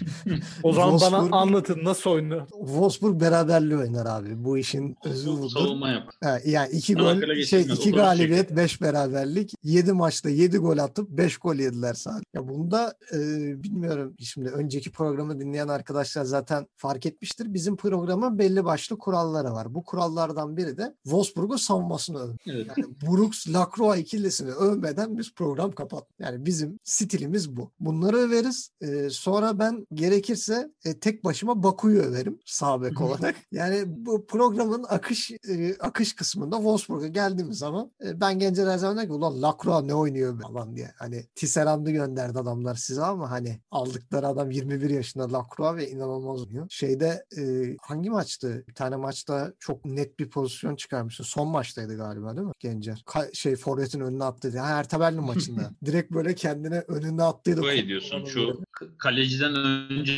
o 0.62 0.72
zaman 0.72 1.00
bana 1.00 1.36
anlatın 1.36 1.84
nasıl 1.84 2.10
oynuyor. 2.10 2.46
Wolfsburg 2.48 3.20
beraberliği 3.20 3.78
oynar 3.78 4.06
abi. 4.06 4.44
Bu 4.44 4.58
işin 4.58 4.96
özü 5.04 5.30
budur. 5.30 5.48
Savunma 5.48 5.88
yap. 5.88 6.10
Ha, 6.24 6.38
yani 6.44 6.68
iki 6.72 6.94
gol, 6.94 7.42
şey 7.44 7.60
iki 7.60 7.92
galibiyet, 7.92 8.48
şey. 8.48 8.56
beş 8.56 8.82
beraberlik. 8.82 9.52
Yedi 9.62 9.92
maçta 9.92 10.28
yedi 10.30 10.58
gol 10.58 10.78
atıp 10.78 11.10
beş 11.10 11.36
gol 11.36 11.54
yediler 11.54 11.94
sadece. 11.94 12.24
Ya 12.34 12.48
bunda 12.48 12.94
e, 13.12 13.18
bilmiyorum 13.62 14.14
şimdi 14.18 14.48
önceki 14.48 14.90
programı 14.92 15.40
dinleyen 15.40 15.68
arkadaşlar 15.68 16.24
zaten 16.24 16.66
fark 16.76 17.06
etmiştir. 17.06 17.54
Bizim 17.54 17.76
programın 17.76 18.38
belli 18.38 18.64
başlı 18.64 18.98
kuralları 18.98 19.52
var. 19.52 19.74
Bu 19.74 19.84
kurallardan 19.84 20.56
biri 20.56 20.76
de 20.76 20.94
Wolfsburg'un 21.02 21.56
savunmasını 21.56 22.18
övün. 22.18 22.36
Evet. 22.46 22.75
Yani 22.76 22.94
Brooks, 23.02 23.48
Lacroix 23.48 24.00
ikilisini 24.00 24.50
övmeden 24.50 25.18
biz 25.18 25.34
program 25.34 25.72
kapat. 25.72 26.04
Yani 26.18 26.46
bizim 26.46 26.78
stilimiz 26.84 27.56
bu. 27.56 27.72
Bunları 27.80 28.16
överiz. 28.16 28.70
E, 28.80 29.10
sonra 29.10 29.58
ben 29.58 29.86
gerekirse 29.92 30.70
e, 30.84 30.98
tek 30.98 31.24
başıma 31.24 31.62
Baku'yu 31.62 32.00
överim 32.02 32.38
sağ 32.44 32.82
bek 32.82 33.00
olarak. 33.00 33.36
Yani 33.52 33.82
bu 33.86 34.26
programın 34.26 34.84
akış 34.88 35.30
e, 35.30 35.76
akış 35.80 36.16
kısmında 36.16 36.56
Wolfsburg'a 36.56 37.06
geldiğimiz 37.06 37.58
zaman 37.58 37.90
e, 38.04 38.20
ben 38.20 38.38
Gencer 38.38 38.66
her 38.66 38.78
zaman 38.78 39.06
ki 39.06 39.12
ulan 39.12 39.42
Lacroix 39.42 39.84
ne 39.84 39.94
oynuyor 39.94 40.40
falan 40.40 40.76
diye. 40.76 40.90
Hani 40.98 41.26
Tisserand'ı 41.34 41.90
gönderdi 41.90 42.38
adamlar 42.38 42.74
size 42.74 43.02
ama 43.02 43.30
hani 43.30 43.60
aldıkları 43.70 44.28
adam 44.28 44.50
21 44.50 44.90
yaşında 44.90 45.32
Lacroix 45.32 45.76
ve 45.76 45.90
inanılmaz 45.90 46.42
oynuyor. 46.42 46.66
Şeyde 46.70 47.24
e, 47.38 47.76
hangi 47.82 48.10
maçtı? 48.10 48.64
Bir 48.68 48.74
tane 48.74 48.96
maçta 48.96 49.52
çok 49.58 49.84
net 49.84 50.18
bir 50.18 50.30
pozisyon 50.30 50.76
çıkarmıştı. 50.76 51.24
Son 51.24 51.48
maçtaydı 51.48 51.96
galiba 51.96 52.36
değil 52.36 52.46
mi 52.46 52.52
Gencer? 52.60 53.02
Ka- 53.06 53.34
şey 53.34 53.56
forvetin 53.56 54.00
önüne 54.00 54.24
attı 54.24 54.52
diye. 54.52 54.62
Ha, 54.62 54.68
Ertabelli 54.68 55.20
maçında. 55.20 55.70
Direkt 55.84 56.12
böyle 56.12 56.34
kendine 56.34 56.78
önünde 56.78 57.22
attıydı. 57.22 57.62
Böyle 57.62 57.86
diyorsun. 57.88 58.24
Şu 58.24 58.62
kaleciden 58.98 59.54
önce 59.54 60.12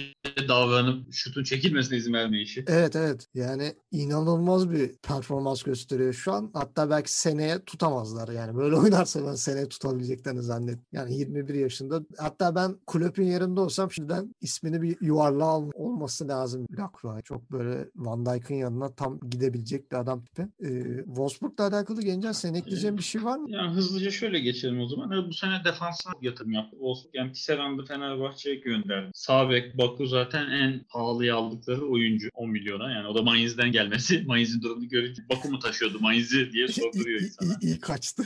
davranıp 0.49 1.12
şutun 1.12 1.45
çekilmesine 1.45 1.99
izin 1.99 2.12
verme 2.12 2.41
işi. 2.43 2.64
Evet 2.68 2.97
evet. 2.97 3.26
Yani 3.34 3.74
inanılmaz 3.91 4.70
bir 4.70 4.97
performans 4.97 5.62
gösteriyor 5.62 6.12
şu 6.12 6.32
an. 6.32 6.51
Hatta 6.55 6.91
belki 6.91 7.12
seneye 7.12 7.64
tutamazlar. 7.64 8.28
Yani 8.28 8.57
böyle 8.57 8.76
oynarsa 8.80 9.26
ben 9.26 9.34
seneye 9.34 9.68
tutabileceklerini 9.68 10.43
zannet. 10.43 10.78
Yani 10.93 11.18
21 11.18 11.55
yaşında. 11.55 12.01
Hatta 12.18 12.55
ben 12.55 12.76
kulübün 12.86 13.24
yerinde 13.24 13.61
olsam 13.61 13.93
şimdiden 13.93 14.34
ismini 14.41 14.82
bir 14.82 14.97
yuvarlığa 15.01 15.59
olması 15.59 16.28
lazım. 16.28 16.66
Lacroix. 16.70 17.22
Çok 17.24 17.53
böyle 17.53 17.91
Van 17.97 18.26
Dijk'ın 18.26 18.55
yanına 18.55 18.95
tam 18.95 19.20
gidebilecek 19.30 19.93
bir 19.93 19.97
adam 19.97 20.24
tipi. 20.24 20.43
Ee, 20.64 20.97
Wolfsburg'la 21.05 21.66
alakalı 21.66 22.03
gelince 22.29 22.39
sen 22.41 22.55
ekleyeceğin 22.55 22.99
bir 22.99 23.03
şey 23.03 23.24
var 23.24 23.39
mı? 23.39 23.51
Yani 23.51 23.74
hızlıca 23.74 24.11
şöyle 24.11 24.39
geçelim 24.39 24.81
o 24.81 24.87
zaman. 24.87 25.29
Bu 25.29 25.35
sene 25.35 25.64
defansa 25.64 26.11
yatırım 26.22 26.53
yaptı. 26.53 26.70
Wolfsburg 26.70 27.14
yani 27.14 27.33
Tisserand'ı 27.33 27.85
Fenerbahçe'ye 27.85 28.57
gönderdi. 28.57 29.11
Sağ 29.14 29.51
bek 29.51 29.79
Baku 29.79 30.07
zaten 30.07 30.51
en 30.51 30.85
pahalıya 30.85 31.37
aldıkları 31.37 31.87
oyuncu 31.87 32.29
10 32.35 32.51
milyona. 32.51 32.91
Yani 32.93 33.07
o 33.07 33.14
da 33.14 33.22
Mainz'den 33.22 33.72
gelmesi. 33.72 34.22
Mainz'in 34.26 34.62
durumunu 34.62 34.89
görünce 34.89 35.22
Baku 35.31 35.51
mu 35.51 35.59
taşıyordu 35.59 36.01
Mainz'i 36.01 36.53
diye 36.53 36.68
sorduruyor 36.68 37.20
insana. 37.22 37.57
İyi, 37.61 37.66
iyi 37.66 37.81
kaçtı. 37.81 38.22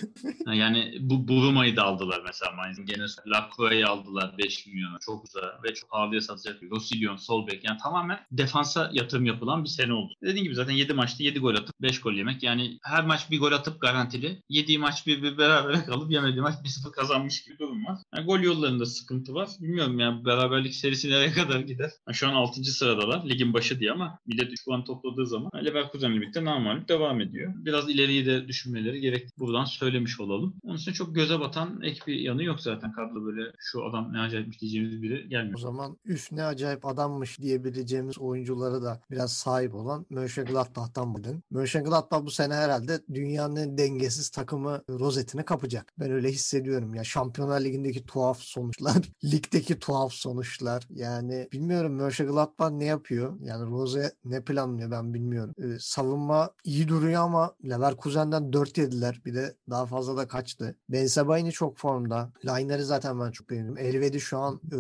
yani 0.46 0.96
bu 1.00 1.28
Buruma'yı 1.28 1.76
da 1.76 1.82
aldılar 1.84 2.22
mesela 2.26 2.53
Mainz'in. 2.53 2.86
Gene 2.86 3.05
Lacroix'ı 3.26 3.88
aldılar 3.88 4.34
5 4.38 4.66
milyona. 4.66 4.98
Çok 4.98 5.24
güzel 5.24 5.42
ve 5.64 5.74
çok 5.74 5.90
pahalıya 5.90 6.20
satacak. 6.20 6.62
Rosillion, 6.62 7.16
sol 7.16 7.46
bek. 7.46 7.64
Yani 7.64 7.78
tamamen 7.82 8.18
defansa 8.32 8.90
yatırım 8.92 9.26
yapılan 9.26 9.64
bir 9.64 9.68
sene 9.68 9.92
oldu. 9.92 10.14
Dediğim 10.22 10.44
gibi 10.44 10.55
zaten 10.55 10.72
7 10.72 10.92
maçta 10.92 11.24
7 11.24 11.38
gol 11.38 11.55
atıp 11.55 11.82
5 11.82 12.00
gol 12.00 12.12
yemek. 12.12 12.42
Yani 12.42 12.78
her 12.82 13.05
maç 13.05 13.30
bir 13.30 13.40
gol 13.40 13.53
atıp 13.53 13.80
garantili. 13.93 14.43
7 14.49 14.78
maç 14.78 15.07
bir, 15.07 15.22
bir 15.22 15.38
beraber 15.38 15.86
kalıp 15.86 16.11
yemediği 16.11 16.40
maç 16.40 16.55
1-0 16.64 16.93
kazanmış 16.93 17.45
gibi 17.45 17.59
durum 17.59 17.86
var. 17.86 17.99
Yani 18.14 18.26
gol 18.26 18.40
yollarında 18.40 18.86
sıkıntı 18.86 19.34
var. 19.34 19.49
Bilmiyorum 19.61 19.99
yani 19.99 20.24
beraberlik 20.24 20.74
serisi 20.74 21.11
nereye 21.11 21.32
kadar 21.32 21.61
gider. 21.61 21.90
Yani 22.09 22.14
şu 22.14 22.28
an 22.28 22.34
6. 22.34 22.64
sıradalar. 22.64 23.28
Ligin 23.28 23.55
başı 23.55 23.80
diye 23.80 23.93
ama 23.93 24.18
millet 24.26 24.53
3 24.53 24.64
puan 24.64 24.84
topladığı 24.84 25.26
zaman 25.26 25.51
Leverkusen'le 25.64 26.20
birlikte 26.20 26.45
namalip 26.45 26.88
devam 26.88 27.20
ediyor. 27.20 27.53
Biraz 27.57 27.90
ileriyi 27.90 28.26
de 28.26 28.49
düşünmeleri 28.49 29.01
gerek. 29.01 29.28
Buradan 29.38 29.64
söylemiş 29.64 30.20
olalım. 30.20 30.55
Onun 30.62 30.76
için 30.76 30.93
çok 30.93 31.14
göze 31.14 31.40
batan 31.40 31.80
ek 31.82 32.01
bir 32.07 32.14
yanı 32.14 32.45
yok 32.45 32.61
zaten. 32.61 32.93
Kadro 32.93 33.24
böyle 33.24 33.53
şu 33.59 33.84
adam 33.84 34.12
ne 34.12 34.20
acayipmiş 34.20 34.61
diyeceğimiz 34.61 35.03
biri 35.03 35.28
gelmiyor. 35.28 35.59
O 35.59 35.61
zaman 35.61 35.97
üf 36.05 36.32
ne 36.32 36.45
acayip 36.45 36.86
adammış 36.86 37.40
diyebileceğimiz 37.40 38.18
oyuncuları 38.18 38.82
da 38.82 39.01
biraz 39.11 39.32
sahip 39.32 39.74
olan 39.74 40.07
Mönchengladbach'tan 40.11 41.14
bugün. 41.14 41.45
Mönchengladbach 41.51 42.24
bu 42.24 42.30
sene 42.30 42.55
herhalde 42.55 43.01
dünyanın 43.14 43.57
en 43.57 43.76
dengesiz 43.83 44.28
takımı 44.28 44.83
rozetini 44.89 45.45
kapacak. 45.45 45.93
Ben 46.01 46.11
öyle 46.11 46.30
hissediyorum 46.30 46.95
ya. 46.95 47.05
Şampiyonlar 47.05 47.61
Ligi'ndeki 47.61 48.07
tuhaf 48.07 48.41
sonuçlar, 48.41 48.97
ligdeki 49.24 49.78
tuhaf 49.78 50.12
sonuçlar. 50.12 50.89
Yani 50.91 51.49
bilmiyorum 51.53 51.93
Mönchengladbach 51.93 52.70
ne 52.70 52.85
yapıyor? 52.85 53.41
Yani 53.41 53.70
Rose 53.70 54.12
ne 54.24 54.45
planlıyor 54.45 54.91
ben 54.91 55.14
bilmiyorum. 55.14 55.55
Ee, 55.59 55.78
savunma 55.80 56.51
iyi 56.64 56.89
duruyor 56.89 57.22
ama 57.22 57.55
Leverkusen'den 57.64 58.53
4 58.53 58.78
yediler. 58.78 59.20
Bir 59.24 59.35
de 59.35 59.57
daha 59.70 59.87
fazla 59.87 60.16
da 60.16 60.28
kaçtı. 60.28 60.76
Ben 60.89 61.07
Sebaini 61.07 61.53
çok 61.53 61.78
formda. 61.78 62.33
Liner'i 62.45 62.85
zaten 62.85 63.20
ben 63.20 63.30
çok 63.30 63.51
beğeniyorum. 63.51 63.78
Elvedi 63.78 64.20
şu 64.20 64.39
an 64.39 64.61
e, 64.72 64.78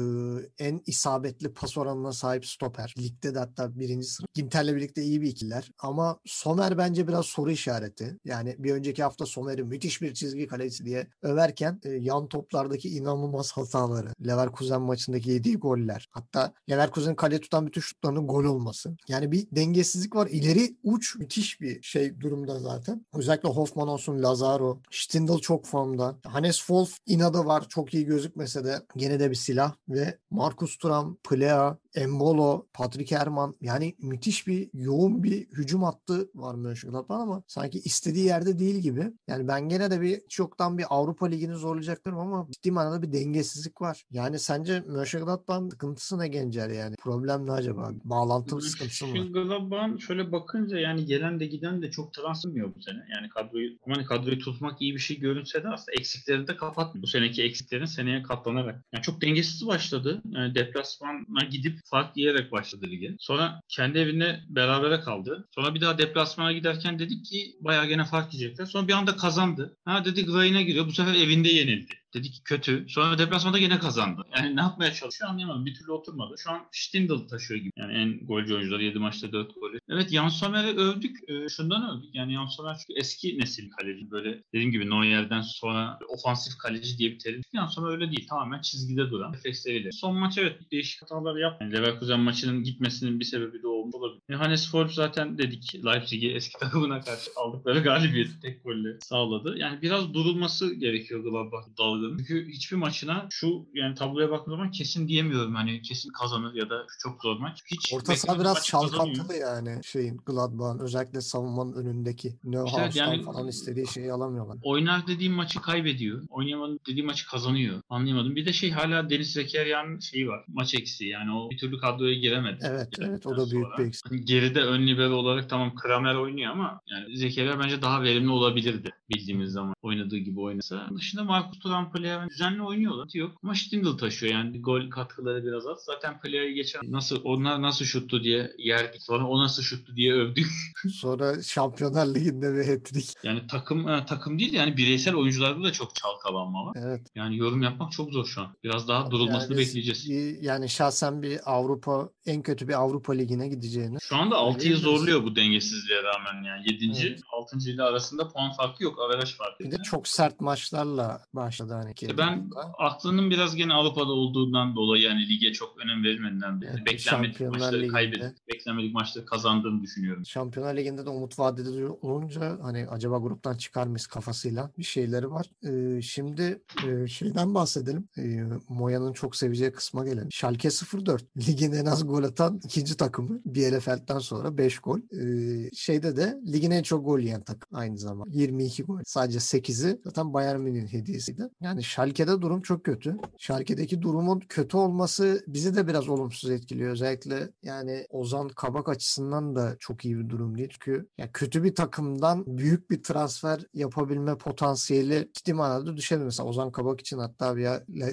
en 0.64 0.80
isabetli 0.86 1.52
pas 1.52 1.78
oranına 1.78 2.12
sahip 2.12 2.46
stoper. 2.46 2.94
Ligde 2.98 3.34
de 3.34 3.38
hatta 3.38 3.78
birinci 3.78 4.06
sınıf. 4.06 4.34
Ginter'le 4.34 4.76
birlikte 4.76 5.02
iyi 5.02 5.22
bir 5.22 5.28
ikiler. 5.28 5.70
Ama 5.78 6.18
Somer 6.24 6.78
bence 6.78 7.08
biraz 7.08 7.26
soru 7.26 7.50
işareti. 7.50 8.18
Yani 8.24 8.56
bir 8.58 8.70
önceki 8.92 9.02
hafta 9.02 9.26
Somer'i 9.26 9.64
müthiş 9.64 10.02
bir 10.02 10.14
çizgi 10.14 10.46
kalecisi 10.46 10.84
diye 10.84 11.06
överken 11.22 11.80
e, 11.84 11.90
yan 11.90 12.28
toplardaki 12.28 12.88
inanılmaz 12.88 13.52
hataları. 13.52 14.08
Leverkusen 14.26 14.82
maçındaki 14.82 15.30
yediği 15.30 15.56
goller. 15.56 16.08
Hatta 16.10 16.52
Leverkusen 16.70 17.14
kale 17.14 17.40
tutan 17.40 17.66
bütün 17.66 17.80
şutlarının 17.80 18.26
gol 18.26 18.44
olması. 18.44 18.96
Yani 19.08 19.32
bir 19.32 19.46
dengesizlik 19.52 20.16
var. 20.16 20.28
İleri 20.30 20.76
uç 20.82 21.16
müthiş 21.16 21.60
bir 21.60 21.82
şey 21.82 22.20
durumda 22.20 22.60
zaten. 22.60 23.06
Özellikle 23.14 23.48
Hoffman 23.48 23.88
olsun, 23.88 24.22
Lazaro. 24.22 24.80
Stindl 24.90 25.38
çok 25.38 25.66
formda. 25.66 26.18
Hannes 26.26 26.56
Wolf 26.56 26.96
inadı 27.06 27.38
var. 27.38 27.68
Çok 27.68 27.94
iyi 27.94 28.04
gözükmese 28.04 28.64
de 28.64 28.82
gene 28.96 29.20
de 29.20 29.30
bir 29.30 29.34
silah. 29.34 29.74
Ve 29.88 30.18
Marcus 30.30 30.76
Thuram, 30.76 31.16
Plea, 31.28 31.78
Embolo, 31.94 32.66
Patrick 32.72 33.14
Erman 33.14 33.56
yani 33.60 33.94
müthiş 33.98 34.46
bir 34.46 34.70
yoğun 34.74 35.22
bir 35.22 35.48
hücum 35.48 35.82
hattı 35.82 36.30
var 36.34 36.54
Mönchengladbach 36.54 37.20
ama 37.20 37.42
sanki 37.46 37.78
istediği 37.78 38.24
yerde 38.24 38.58
değil 38.58 38.81
gibi. 38.82 39.12
Yani 39.28 39.48
ben 39.48 39.68
gene 39.68 39.90
de 39.90 40.00
bir 40.00 40.20
çoktan 40.28 40.78
bir 40.78 40.84
Avrupa 40.90 41.26
Ligi'ni 41.26 41.54
zorlayacaktırım 41.54 42.18
ama 42.18 42.46
ciddi 42.50 42.70
manada 42.70 43.02
bir 43.02 43.12
dengesizlik 43.12 43.80
var. 43.80 44.04
Yani 44.10 44.38
sence 44.38 44.84
Mönchengladbach'ın 44.86 45.68
sıkıntısı 45.68 46.18
ne 46.18 46.28
Gencer 46.28 46.68
yani? 46.70 46.96
Problem 46.96 47.46
ne 47.46 47.52
acaba? 47.52 47.90
Bağlantılı 48.04 48.62
sıkıntısı 48.62 49.06
mı? 49.06 49.12
Mönchengladbach'ın 49.12 49.96
şöyle 49.96 50.32
bakınca 50.32 50.78
yani 50.78 51.06
gelen 51.06 51.40
de 51.40 51.46
giden 51.46 51.82
de 51.82 51.90
çok 51.90 52.12
transmıyor 52.12 52.74
bu 52.76 52.82
sene. 52.82 53.06
Yani 53.14 53.28
kadroyu 53.28 53.70
hani 53.88 54.04
kadroyu 54.04 54.38
tutmak 54.38 54.82
iyi 54.82 54.94
bir 54.94 54.98
şey 54.98 55.18
görünse 55.18 55.62
de 55.62 55.68
aslında 55.68 55.92
eksikleri 55.98 56.48
de 56.48 56.56
kapatmıyor. 56.56 57.02
Bu 57.02 57.06
seneki 57.06 57.42
eksiklerin 57.42 57.84
seneye 57.84 58.22
katlanarak. 58.22 58.84
Yani 58.92 59.02
çok 59.02 59.22
dengesiz 59.22 59.66
başladı. 59.66 60.22
Yani 60.30 60.54
deplasmana 60.54 61.44
gidip 61.50 61.78
fark 61.84 62.16
yiyerek 62.16 62.52
başladı 62.52 62.86
lige. 62.86 63.16
Sonra 63.18 63.60
kendi 63.68 63.98
evinde 63.98 64.40
berabere 64.48 65.00
kaldı. 65.00 65.48
Sonra 65.50 65.74
bir 65.74 65.80
daha 65.80 65.98
deplasmana 65.98 66.52
giderken 66.52 66.98
dedik 66.98 67.24
ki 67.24 67.56
bayağı 67.60 67.86
gene 67.86 68.04
fark 68.04 68.34
yiyecekler. 68.34 68.64
Sonra 68.72 68.88
bir 68.88 68.92
anda 68.92 69.16
kazandı. 69.16 69.78
Ha 69.84 70.04
dedik 70.04 70.28
rayına 70.34 70.62
giriyor. 70.62 70.86
Bu 70.86 70.92
sefer 70.92 71.14
evinde 71.14 71.48
yenildi. 71.48 71.94
Dedik 72.14 72.42
kötü. 72.44 72.86
Sonra 72.88 73.18
deplasmanda 73.18 73.58
yine 73.58 73.78
kazandı. 73.78 74.22
Yani 74.36 74.56
ne 74.56 74.60
yapmaya 74.60 74.92
çalışıyor 74.92 75.30
anlayamadım. 75.30 75.66
Bir 75.66 75.74
türlü 75.74 75.92
oturmadı. 75.92 76.34
Şu 76.38 76.50
an 76.50 76.60
Stindl 76.72 77.28
taşıyor 77.28 77.60
gibi. 77.60 77.72
Yani 77.76 77.92
en 77.92 78.26
golcü 78.26 78.54
oyuncular 78.54 78.80
7 78.80 78.98
maçta 78.98 79.32
4 79.32 79.54
golü. 79.54 79.80
Evet 79.88 80.10
Jan 80.10 80.28
Sommer'i 80.28 80.76
övdük. 80.76 81.16
Ee, 81.28 81.48
şundan 81.48 81.98
övdük. 81.98 82.14
Yani 82.14 82.32
Jan 82.32 82.46
Sommer 82.46 82.76
çünkü 82.78 83.00
eski 83.00 83.38
nesil 83.38 83.70
kaleci. 83.70 84.10
Böyle 84.10 84.42
dediğim 84.54 84.70
gibi 84.70 84.90
Neuer'den 84.90 85.40
sonra 85.40 85.98
ofansif 86.08 86.58
kaleci 86.58 86.98
diye 86.98 87.10
bir 87.10 87.18
terim. 87.18 87.42
Jan 87.54 87.66
Sommer 87.66 87.90
öyle 87.90 88.10
değil. 88.10 88.26
Tamamen 88.28 88.60
çizgide 88.60 89.10
duran 89.10 89.32
refleksleriyle. 89.32 89.92
Son 89.92 90.16
maç 90.16 90.38
evet 90.38 90.70
değişik 90.72 91.02
hatalar 91.02 91.36
yaptı. 91.36 91.64
Yani 91.64 91.74
Leverkusen 91.74 92.20
maçının 92.20 92.62
gitmesinin 92.62 93.20
bir 93.20 93.24
sebebi 93.24 93.62
de 93.62 93.66
olmuş 93.66 93.94
olabilir. 93.94 94.22
Yani 94.28 94.42
Hannes 94.42 94.70
Forbes 94.70 94.94
zaten 94.94 95.38
dedik 95.38 95.84
Leipzig'i 95.84 96.30
eski 96.30 96.58
takımına 96.60 97.00
karşı 97.00 97.30
aldıkları 97.36 97.82
galibiyeti 97.82 98.40
tek 98.40 98.64
golle 98.64 98.98
sağladı. 99.00 99.58
Yani 99.58 99.82
biraz 99.82 100.14
durulması 100.14 100.74
gerekiyor 100.74 101.20
Gladbach 101.20 101.78
dalga 101.78 102.01
algıladım. 102.02 102.24
Çünkü 102.28 102.48
hiçbir 102.52 102.76
maçına 102.76 103.26
şu 103.30 103.66
yani 103.74 103.94
tabloya 103.94 104.30
baktığım 104.30 104.54
zaman 104.54 104.70
kesin 104.70 105.08
diyemiyorum. 105.08 105.54
Hani 105.54 105.82
kesin 105.82 106.12
kazanır 106.12 106.54
ya 106.54 106.70
da 106.70 106.86
çok 106.98 107.22
zor 107.22 107.38
maç. 107.38 107.62
Hiç 107.66 107.92
Orta 107.94 108.16
saha 108.16 108.40
biraz 108.40 108.66
çalkantılı 108.66 109.34
yani 109.34 109.80
şeyin 109.84 110.16
Gladbach'ın 110.26 110.78
özellikle 110.78 111.20
savunmanın 111.20 111.72
önündeki 111.72 112.36
Neuhaus'tan 112.44 112.88
işte 112.88 113.00
yani, 113.00 113.22
falan 113.22 113.48
istediği 113.48 113.86
şeyi 113.86 114.12
alamıyorlar. 114.12 114.58
Oynar 114.62 115.06
dediğim 115.06 115.32
maçı 115.32 115.60
kaybediyor. 115.60 116.22
Oynayamadım 116.28 116.78
dediğim 116.88 117.06
maçı 117.06 117.26
kazanıyor. 117.26 117.82
Anlayamadım. 117.88 118.36
Bir 118.36 118.46
de 118.46 118.52
şey 118.52 118.70
hala 118.70 119.10
Deniz 119.10 119.32
Zekeriya'nın 119.32 119.98
şeyi 119.98 120.28
var. 120.28 120.44
Maç 120.48 120.74
eksiği. 120.74 121.10
Yani 121.10 121.34
o 121.34 121.50
bir 121.50 121.58
türlü 121.58 121.78
kadroya 121.78 122.14
giremedi. 122.14 122.58
Evet 122.62 122.88
evet 122.98 123.26
o 123.26 123.36
da 123.36 123.50
büyük 123.50 123.66
sonra. 123.66 123.78
bir 123.78 123.84
eksik. 123.84 124.10
Hani 124.10 124.24
geride 124.24 124.60
ön 124.60 124.86
libero 124.86 125.14
olarak 125.14 125.50
tamam 125.50 125.74
Kramer 125.74 126.14
oynuyor 126.14 126.52
ama 126.52 126.80
yani 126.86 127.16
Zekeriya 127.16 127.58
bence 127.60 127.82
daha 127.82 128.02
verimli 128.02 128.30
olabilirdi 128.30 128.90
bildiğimiz 129.14 129.52
zaman 129.52 129.74
oynadığı 129.82 130.18
gibi 130.18 130.40
oynasa. 130.40 130.88
Dışında 130.96 131.24
Marcus 131.24 131.58
Thuram 131.58 131.91
Player 131.92 132.30
düzenli 132.30 132.62
oynuyorlar. 132.62 133.08
Yok. 133.14 133.38
Ama 133.42 133.54
Stindl 133.54 133.98
taşıyor 133.98 134.32
yani. 134.32 134.62
Gol 134.62 134.90
katkıları 134.90 135.44
biraz 135.44 135.66
az. 135.66 135.78
Zaten 135.84 136.20
Player'i 136.20 136.54
geçen 136.54 136.80
nasıl 136.84 137.20
onlar 137.24 137.62
nasıl 137.62 137.84
şuttu 137.84 138.24
diye 138.24 138.52
yerdik. 138.58 139.02
Sonra 139.02 139.26
o 139.26 139.42
nasıl 139.42 139.62
şuttu 139.62 139.96
diye 139.96 140.12
övdük. 140.12 140.46
Sonra 140.92 141.42
Şampiyonlar 141.42 142.06
Ligi'nde 142.06 142.54
bir 142.54 142.68
hat-trick. 142.68 143.14
Yani 143.22 143.46
takım 143.46 143.88
e, 143.88 144.06
takım 144.06 144.38
değil 144.38 144.52
yani 144.52 144.76
bireysel 144.76 145.14
oyuncularda 145.14 145.62
da 145.62 145.72
çok 145.72 145.94
çalkalanma 145.94 146.66
var. 146.66 146.76
Evet. 146.76 147.06
Yani 147.14 147.36
yorum 147.36 147.62
yapmak 147.62 147.92
çok 147.92 148.12
zor 148.12 148.26
şu 148.26 148.40
an. 148.40 148.56
Biraz 148.64 148.88
daha 148.88 149.10
durulmasını 149.10 149.52
yani, 149.52 149.66
bekleyeceğiz. 149.66 150.08
Yani 150.44 150.68
şahsen 150.68 151.22
bir 151.22 151.40
Avrupa 151.44 152.08
en 152.26 152.42
kötü 152.42 152.68
bir 152.68 152.74
Avrupa 152.74 153.12
Ligi'ne 153.12 153.48
gideceğini. 153.48 153.98
Şu 154.00 154.16
anda 154.16 154.34
6'yı 154.34 154.76
zorluyor 154.76 155.24
bu 155.24 155.36
dengesizliğe 155.36 156.02
rağmen 156.02 156.42
yani. 156.42 156.72
7. 156.72 156.92
Evet. 157.06 157.20
6. 157.32 157.70
ile 157.70 157.82
arasında 157.82 158.28
puan 158.28 158.52
farkı 158.52 158.84
yok. 158.84 158.98
Averaj 158.98 159.36
farkı. 159.36 159.64
Bir 159.64 159.70
de 159.70 159.76
çok 159.82 160.08
sert 160.08 160.40
maçlarla 160.40 161.20
başladı 161.32 161.74
hani. 161.82 161.92
İşte 162.00 162.18
ben 162.18 162.50
aklının 162.78 163.30
biraz 163.30 163.56
gene 163.56 163.74
Avrupa'da 163.74 164.12
olduğundan 164.12 164.76
dolayı 164.76 165.02
yani 165.02 165.28
lige 165.28 165.52
çok 165.52 165.78
önem 165.84 166.04
verilmediğinden 166.04 166.56
dolayı 166.60 166.72
evet, 166.74 166.86
beklenmedik 166.86 167.40
maçları 167.40 167.76
Ligi'nde, 167.76 167.92
kaybedip 167.92 168.36
beklenmedik 168.52 168.94
maçları 168.94 169.26
kazandığını 169.26 169.82
düşünüyorum. 169.82 170.26
Şampiyonlar 170.26 170.76
Ligi'nde 170.76 171.06
de 171.06 171.10
umut 171.10 171.38
vadede 171.38 171.88
olunca 171.88 172.58
hani 172.62 172.86
acaba 172.88 173.18
gruptan 173.18 173.54
çıkar 173.54 173.86
mıyız 173.86 174.06
kafasıyla 174.06 174.70
bir 174.78 174.84
şeyleri 174.84 175.30
var. 175.30 175.46
Ee, 175.68 176.02
şimdi 176.02 176.62
e, 176.86 177.06
şeyden 177.06 177.54
bahsedelim. 177.54 178.08
E, 178.18 178.42
Moya'nın 178.68 179.12
çok 179.12 179.36
seveceği 179.36 179.72
kısma 179.72 180.04
gelelim. 180.04 180.32
Schalke 180.32 180.68
04 180.70 181.24
ligin 181.48 181.72
en 181.72 181.86
az 181.86 182.06
gol 182.06 182.22
atan 182.22 182.60
ikinci 182.64 182.96
takımı. 182.96 183.40
Bielefeld'den 183.44 184.18
sonra 184.18 184.58
5 184.58 184.78
gol. 184.78 184.98
Ee, 184.98 185.70
şeyde 185.74 186.16
de 186.16 186.38
ligin 186.52 186.70
en 186.70 186.82
çok 186.82 187.04
gol 187.04 187.18
yiyen 187.18 187.42
takım 187.42 187.78
aynı 187.78 187.98
zamanda. 187.98 188.30
22 188.32 188.82
gol. 188.82 189.00
Sadece 189.04 189.38
8'i 189.38 190.00
zaten 190.04 190.34
Bayern 190.34 190.60
Münih'in 190.60 190.86
hediyesiydi. 190.86 191.48
Yani 191.62 191.84
Schalke'de 191.84 192.42
durum 192.42 192.62
çok 192.62 192.84
kötü. 192.84 193.16
Schalke'deki 193.38 194.02
durumun 194.02 194.40
kötü 194.40 194.76
olması 194.76 195.44
bizi 195.46 195.76
de 195.76 195.88
biraz 195.88 196.08
olumsuz 196.08 196.50
etkiliyor. 196.50 196.92
Özellikle 196.92 197.50
yani 197.62 198.06
Ozan 198.10 198.48
Kabak 198.48 198.88
açısından 198.88 199.56
da 199.56 199.76
çok 199.78 200.04
iyi 200.04 200.18
bir 200.18 200.28
durum 200.28 200.58
değil. 200.58 200.68
Çünkü 200.72 201.08
ya 201.18 201.32
kötü 201.32 201.64
bir 201.64 201.74
takımdan 201.74 202.44
büyük 202.46 202.90
bir 202.90 203.02
transfer 203.02 203.60
yapabilme 203.74 204.36
potansiyeli 204.36 205.30
ciddi 205.32 205.54
manada 205.54 205.96
düşebilir. 205.96 206.24
Mesela 206.24 206.48
Ozan 206.48 206.72
Kabak 206.72 207.00
için 207.00 207.18
hatta 207.18 207.56
bir 207.56 207.66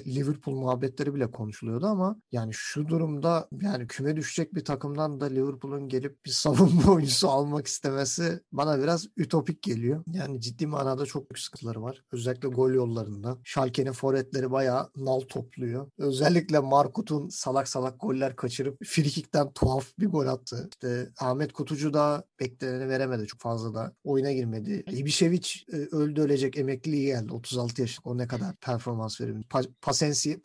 Liverpool 0.06 0.54
muhabbetleri 0.54 1.14
bile 1.14 1.30
konuşuluyordu 1.30 1.86
ama 1.86 2.16
yani 2.32 2.50
şu 2.54 2.88
durumda 2.88 3.48
yani 3.62 3.86
küme 3.86 4.16
düşecek 4.16 4.54
bir 4.54 4.64
takımdan 4.64 5.20
da 5.20 5.24
Liverpool'un 5.24 5.88
gelip 5.88 6.24
bir 6.26 6.30
savunma 6.30 6.82
oyuncusu 6.92 7.28
almak 7.28 7.66
istemesi 7.66 8.40
bana 8.52 8.78
biraz 8.78 9.06
ütopik 9.16 9.62
geliyor. 9.62 10.04
Yani 10.12 10.40
ciddi 10.40 10.66
manada 10.66 11.06
çok 11.06 11.30
büyük 11.30 11.38
sıkıntıları 11.38 11.82
var. 11.82 12.04
Özellikle 12.12 12.48
gol 12.48 12.70
yollarında. 12.70 13.38
Schalke'nin 13.44 13.92
forvetleri 13.92 14.50
bayağı 14.50 14.90
nal 14.96 15.20
topluyor. 15.20 15.90
Özellikle 15.98 16.58
Markut'un 16.58 17.28
salak 17.28 17.68
salak 17.68 18.00
goller 18.00 18.36
kaçırıp 18.36 18.84
frikikten 18.84 19.52
tuhaf 19.52 19.86
bir 19.98 20.06
gol 20.06 20.26
attı. 20.26 20.68
İşte 20.72 21.08
Ahmet 21.18 21.52
Kutucu 21.52 21.94
da 21.94 22.24
bekleneni 22.40 22.88
veremedi 22.88 23.26
çok 23.26 23.40
fazla 23.40 23.74
da. 23.74 23.92
Oyuna 24.04 24.32
girmedi. 24.32 24.84
Ibišević 24.86 25.72
e, 25.72 25.96
öldü 25.96 26.20
ölecek 26.20 26.58
emekliliği 26.58 27.06
geldi. 27.06 27.32
36 27.32 27.80
yaşında. 27.80 28.10
O 28.10 28.18
ne 28.18 28.26
kadar 28.26 28.56
performans 28.56 29.20
verimli. 29.20 29.42
Pa 29.42 29.60
Pasensi, 29.82 30.40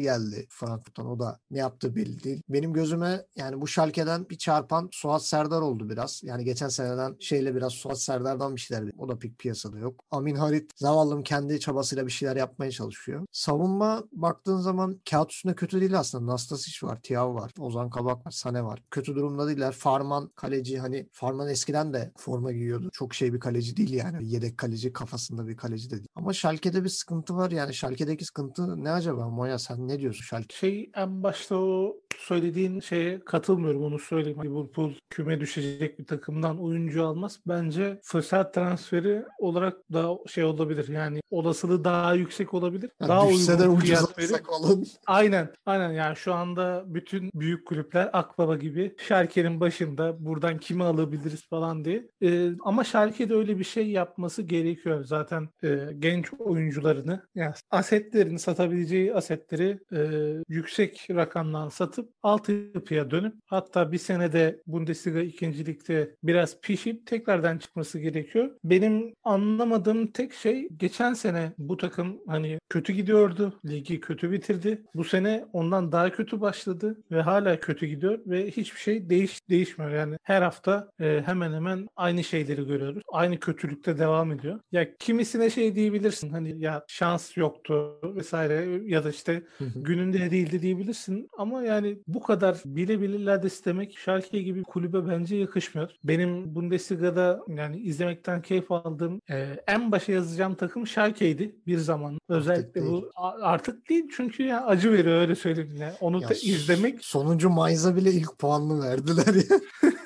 geldi 0.00 0.46
Frankfurt'tan. 0.48 1.06
O 1.06 1.18
da 1.18 1.40
ne 1.50 1.58
yaptığı 1.58 1.96
belli 1.96 2.22
değil. 2.22 2.42
Benim 2.48 2.72
gözüme 2.72 3.26
yani 3.36 3.60
bu 3.60 3.66
Schalke'den 3.66 4.28
bir 4.30 4.38
çarpan 4.38 4.88
Suat 4.92 5.26
Serdar 5.26 5.60
oldu 5.60 5.90
biraz. 5.90 6.20
Yani 6.24 6.44
geçen 6.44 6.68
seneden 6.68 7.16
şeyle 7.20 7.54
biraz 7.54 7.72
Suat 7.72 8.00
Serdar'dan 8.00 8.56
bir 8.56 8.60
şeyler. 8.60 8.92
O 8.98 9.08
da 9.08 9.18
pek 9.18 9.38
piyasada 9.38 9.78
yok. 9.78 10.04
Amin 10.10 10.34
Harit 10.34 10.70
zavallım 10.76 11.22
kendi 11.22 11.60
çabasıyla 11.60 12.06
bir 12.06 12.12
şeyler 12.22 12.36
yapmaya 12.36 12.70
çalışıyor. 12.70 13.26
Savunma 13.32 14.04
baktığın 14.12 14.58
zaman 14.58 15.00
kağıt 15.10 15.32
üstünde 15.32 15.54
kötü 15.54 15.80
değil 15.80 15.98
aslında. 15.98 16.32
Nastasic 16.32 16.86
var, 16.86 17.00
Tiav 17.02 17.34
var, 17.34 17.52
Ozan 17.58 17.90
Kabak 17.90 18.26
var, 18.26 18.30
Sane 18.30 18.64
var. 18.64 18.82
Kötü 18.90 19.14
durumda 19.14 19.48
değiller. 19.48 19.72
Farman 19.72 20.28
kaleci 20.28 20.78
hani 20.78 21.08
Farman 21.12 21.48
eskiden 21.48 21.94
de 21.94 22.12
forma 22.16 22.52
giyiyordu. 22.52 22.90
Çok 22.92 23.14
şey 23.14 23.32
bir 23.32 23.40
kaleci 23.40 23.76
değil 23.76 23.92
yani. 23.92 24.28
Yedek 24.28 24.58
kaleci 24.58 24.92
kafasında 24.92 25.48
bir 25.48 25.56
kaleci 25.56 25.90
de 25.90 25.94
değil. 25.94 26.08
Ama 26.14 26.32
Schalke'de 26.32 26.84
bir 26.84 26.88
sıkıntı 26.88 27.36
var 27.36 27.50
yani. 27.50 27.74
Schalke'deki 27.74 28.24
sıkıntı 28.24 28.84
ne 28.84 28.90
acaba? 28.90 29.28
Moya 29.28 29.58
sen 29.58 29.88
ne 29.88 29.98
diyorsun 30.00 30.22
Schalke? 30.22 30.56
Şey 30.56 30.90
en 30.96 31.22
başta 31.22 31.56
o 31.56 31.96
söylediğin 32.18 32.80
şeye 32.80 33.20
katılmıyorum 33.24 33.82
onu 33.82 33.98
söyleyeyim. 33.98 34.38
Liverpool 34.44 34.92
küme 35.10 35.40
düşecek 35.40 35.98
bir 35.98 36.06
takımdan 36.06 36.58
oyuncu 36.58 37.06
almaz. 37.06 37.40
Bence 37.46 38.00
fırsat 38.02 38.54
transferi 38.54 39.24
olarak 39.38 39.92
da 39.92 40.18
şey 40.28 40.44
olabilir. 40.44 40.88
Yani 40.88 41.20
olasılığı 41.30 41.84
daha 41.84 42.11
daha 42.12 42.18
yüksek 42.18 42.54
olabilir. 42.54 42.90
Yani 43.00 43.08
daha 43.08 43.26
uygun 43.26 43.76
ucuz 43.76 43.84
fiyat 43.84 44.18
verip 44.18 44.50
olun. 44.50 44.86
Aynen. 45.06 45.48
Aynen 45.66 45.90
yani 45.92 46.16
şu 46.16 46.34
anda 46.34 46.84
bütün 46.86 47.30
büyük 47.34 47.66
kulüpler 47.66 48.10
Akbaba 48.12 48.56
gibi 48.56 48.94
Şalke'nin 49.08 49.60
başında 49.60 50.24
buradan 50.24 50.58
kimi 50.58 50.84
alabiliriz 50.84 51.48
falan 51.48 51.84
diye. 51.84 52.08
Ee, 52.22 52.50
ama 52.64 52.84
Şalke'de 52.84 53.34
öyle 53.34 53.58
bir 53.58 53.64
şey 53.64 53.90
yapması 53.90 54.42
gerekiyor. 54.42 55.04
Zaten 55.04 55.48
e, 55.62 55.78
genç 55.98 56.32
oyuncularını 56.38 57.26
yani 57.34 57.54
asetlerini 57.70 58.38
satabileceği 58.38 59.14
asetleri 59.14 59.78
e, 59.92 60.00
yüksek 60.48 61.08
rakamdan 61.10 61.68
satıp 61.68 62.12
altyapıya 62.22 63.10
dönüp 63.10 63.34
hatta 63.46 63.92
bir 63.92 63.98
senede 63.98 64.62
Bundesliga 64.66 65.20
ikincilikte 65.20 66.14
biraz 66.22 66.60
pişip 66.60 67.06
tekrardan 67.06 67.58
çıkması 67.58 67.98
gerekiyor. 67.98 68.50
Benim 68.64 69.14
anlamadığım 69.24 70.06
tek 70.06 70.32
şey 70.32 70.68
geçen 70.76 71.14
sene 71.14 71.52
bu 71.58 71.76
takım 71.76 72.01
hani 72.26 72.58
kötü 72.68 72.92
gidiyordu. 72.92 73.60
Ligi 73.66 74.00
kötü 74.00 74.30
bitirdi. 74.32 74.82
Bu 74.94 75.04
sene 75.04 75.44
ondan 75.52 75.92
daha 75.92 76.10
kötü 76.10 76.40
başladı 76.40 76.96
ve 77.10 77.22
hala 77.22 77.60
kötü 77.60 77.86
gidiyor 77.86 78.18
ve 78.26 78.50
hiçbir 78.50 78.80
şey 78.80 79.10
değiş 79.10 79.48
değişmiyor. 79.50 79.92
Yani 79.92 80.16
her 80.22 80.42
hafta 80.42 80.90
e, 81.00 81.22
hemen 81.26 81.52
hemen 81.52 81.88
aynı 81.96 82.24
şeyleri 82.24 82.66
görüyoruz. 82.66 83.02
Aynı 83.12 83.40
kötülükte 83.40 83.98
devam 83.98 84.32
ediyor. 84.32 84.60
Ya 84.72 84.96
kimisine 84.96 85.50
şey 85.50 85.74
diyebilirsin 85.74 86.30
hani 86.30 86.58
ya 86.58 86.84
şans 86.88 87.36
yoktu 87.36 87.98
vesaire 88.04 88.80
ya 88.84 89.04
da 89.04 89.10
işte 89.10 89.42
gününde 89.76 90.30
değildi 90.30 90.62
diyebilirsin 90.62 91.28
ama 91.38 91.62
yani 91.62 91.98
bu 92.06 92.22
kadar 92.22 92.56
bile 92.64 93.24
Lades 93.24 93.64
demek 93.64 93.98
Schalke 93.98 94.42
gibi 94.42 94.62
kulübe 94.62 95.08
bence 95.08 95.36
yakışmıyor. 95.36 95.90
Benim 96.04 96.54
Bundesliga'da 96.54 97.40
yani 97.48 97.76
izlemekten 97.76 98.42
keyif 98.42 98.72
aldığım 98.72 99.20
e, 99.30 99.56
en 99.66 99.92
başa 99.92 100.12
yazacağım 100.12 100.54
takım 100.54 100.86
Schalke'ydi 100.86 101.56
bir 101.66 101.78
zaman. 101.78 101.91
Özellikle 102.28 102.74
değil. 102.82 102.86
bu 102.92 103.10
a- 103.14 103.40
artık 103.42 103.88
değil 103.88 104.04
çünkü 104.16 104.42
ya 104.42 104.66
acı 104.66 104.92
veriyor 104.92 105.20
öyle 105.20 105.34
söyleyeyim. 105.34 105.76
Yani 105.80 105.92
onu 106.00 106.22
Ya 106.22 106.28
da 106.28 106.34
izlemek 106.34 107.04
Sonuncu 107.04 107.50
Mainz'a 107.50 107.96
bile 107.96 108.12
ilk 108.12 108.38
puanını 108.38 108.84
verdiler 108.84 109.34
ya. 109.34 109.60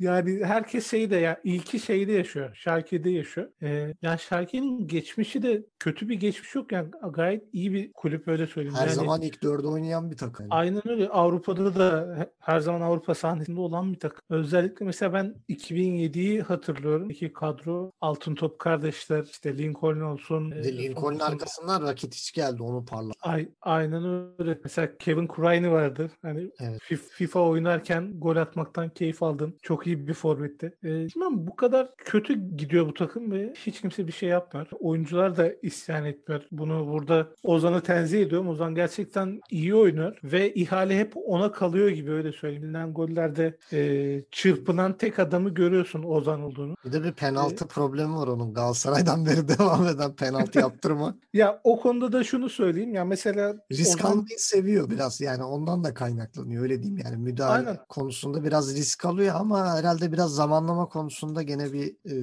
Yani 0.00 0.44
herkes 0.44 0.90
şeyde 0.90 1.16
ya 1.16 1.40
ilki 1.44 1.80
şeyde 1.80 2.12
yaşıyor. 2.12 2.54
Schalke'de 2.54 3.10
yaşıyor. 3.10 3.48
Ee, 3.62 3.94
yani 4.02 4.18
Schalke'nin 4.18 4.86
geçmişi 4.86 5.42
de 5.42 5.62
kötü 5.78 6.08
bir 6.08 6.14
geçmiş 6.14 6.54
yok 6.54 6.72
yani 6.72 6.88
gayet 7.12 7.44
iyi 7.52 7.72
bir 7.72 7.92
kulüp 7.92 8.28
öyle 8.28 8.46
söyleyeyim. 8.46 8.76
Her 8.76 8.86
yani, 8.86 8.94
zaman 8.94 9.22
ilk 9.22 9.42
dörde 9.42 9.66
oynayan 9.66 10.10
bir 10.10 10.16
takım. 10.16 10.46
Aynen 10.50 10.88
öyle. 10.88 11.08
Avrupa'da 11.08 11.74
da 11.74 12.16
he- 12.18 12.30
her 12.38 12.60
zaman 12.60 12.80
Avrupa 12.80 13.14
sahnesinde 13.14 13.60
olan 13.60 13.92
bir 13.92 13.98
takım. 13.98 14.20
Özellikle 14.30 14.86
mesela 14.86 15.12
ben 15.12 15.34
2007'yi 15.48 16.42
hatırlıyorum. 16.42 17.10
İki 17.10 17.32
kadro 17.32 17.92
Altın 18.00 18.34
Top 18.34 18.58
kardeşler 18.58 19.24
işte 19.32 19.58
Lincoln 19.58 20.00
olsun. 20.00 20.50
De 20.50 20.68
e, 20.68 20.78
Lincoln'un 20.78 21.18
arkasından 21.18 21.82
Rakitic 21.82 22.30
geldi 22.34 22.62
onu 22.62 22.84
parla. 22.84 23.12
Ay, 23.22 23.48
aynen 23.62 24.04
öyle. 24.38 24.58
Mesela 24.64 24.88
Kevin 24.98 25.26
Kurayni 25.26 25.70
vardı. 25.70 26.10
Hani 26.22 26.50
Evet. 26.60 26.80
Fif- 26.82 27.10
FIFA 27.10 27.40
oynarken 27.40 28.20
gol 28.20 28.36
atmaktan 28.36 28.88
keyif 28.88 29.22
aldım. 29.22 29.56
Çok 29.62 29.86
iyi 29.86 29.89
bir 29.98 30.14
forvetti. 30.14 30.74
Ee, 30.84 30.88
bilmem 30.88 31.46
bu 31.46 31.56
kadar 31.56 31.96
kötü 31.96 32.34
gidiyor 32.56 32.86
bu 32.88 32.94
takım 32.94 33.30
ve 33.32 33.52
hiç 33.66 33.80
kimse 33.80 34.06
bir 34.06 34.12
şey 34.12 34.28
yapmıyor. 34.28 34.66
Oyuncular 34.80 35.36
da 35.36 35.52
isyan 35.62 36.04
etmiyor. 36.04 36.42
Bunu 36.52 36.88
burada 36.92 37.26
Ozan'ı 37.42 37.80
tenzih 37.80 38.22
ediyorum. 38.22 38.48
Ozan 38.48 38.74
gerçekten 38.74 39.40
iyi 39.50 39.74
oynuyor 39.74 40.16
ve 40.24 40.54
ihale 40.54 40.98
hep 40.98 41.12
ona 41.16 41.52
kalıyor 41.52 41.88
gibi 41.88 42.10
öyle 42.10 42.32
söyleyeyim. 42.32 42.62
Bilinen 42.62 42.92
gollerde 42.94 43.56
e, 43.72 44.22
çırpınan 44.30 44.98
tek 44.98 45.18
adamı 45.18 45.50
görüyorsun 45.54 46.02
Ozan 46.02 46.42
olduğunu. 46.42 46.74
Bir 46.84 46.92
de 46.92 47.04
bir 47.04 47.12
penaltı 47.12 47.66
problemi 47.68 48.14
var 48.14 48.26
onun. 48.28 48.54
Galatasaray'dan 48.54 49.26
beri 49.26 49.48
devam 49.48 49.86
eden 49.86 50.12
penaltı 50.16 50.58
yaptırma. 50.58 51.14
Ya 51.32 51.60
o 51.64 51.80
konuda 51.80 52.12
da 52.12 52.24
şunu 52.24 52.48
söyleyeyim. 52.48 52.94
Ya 52.94 53.04
mesela 53.04 53.56
Risk 53.72 53.98
Ozan- 53.98 54.10
almayı 54.10 54.38
seviyor 54.38 54.90
biraz. 54.90 55.20
Yani 55.20 55.44
ondan 55.44 55.84
da 55.84 55.94
kaynaklanıyor 55.94 56.62
öyle 56.62 56.82
diyeyim. 56.82 57.02
Yani 57.04 57.16
müdahale 57.16 57.68
Aynen. 57.68 57.80
konusunda 57.88 58.44
biraz 58.44 58.76
risk 58.76 59.04
alıyor 59.04 59.34
ama 59.38 59.79
herhalde 59.80 60.12
biraz 60.12 60.34
zamanlama 60.34 60.88
konusunda 60.88 61.42
gene 61.42 61.72
bir 61.72 61.86
e, 61.88 62.14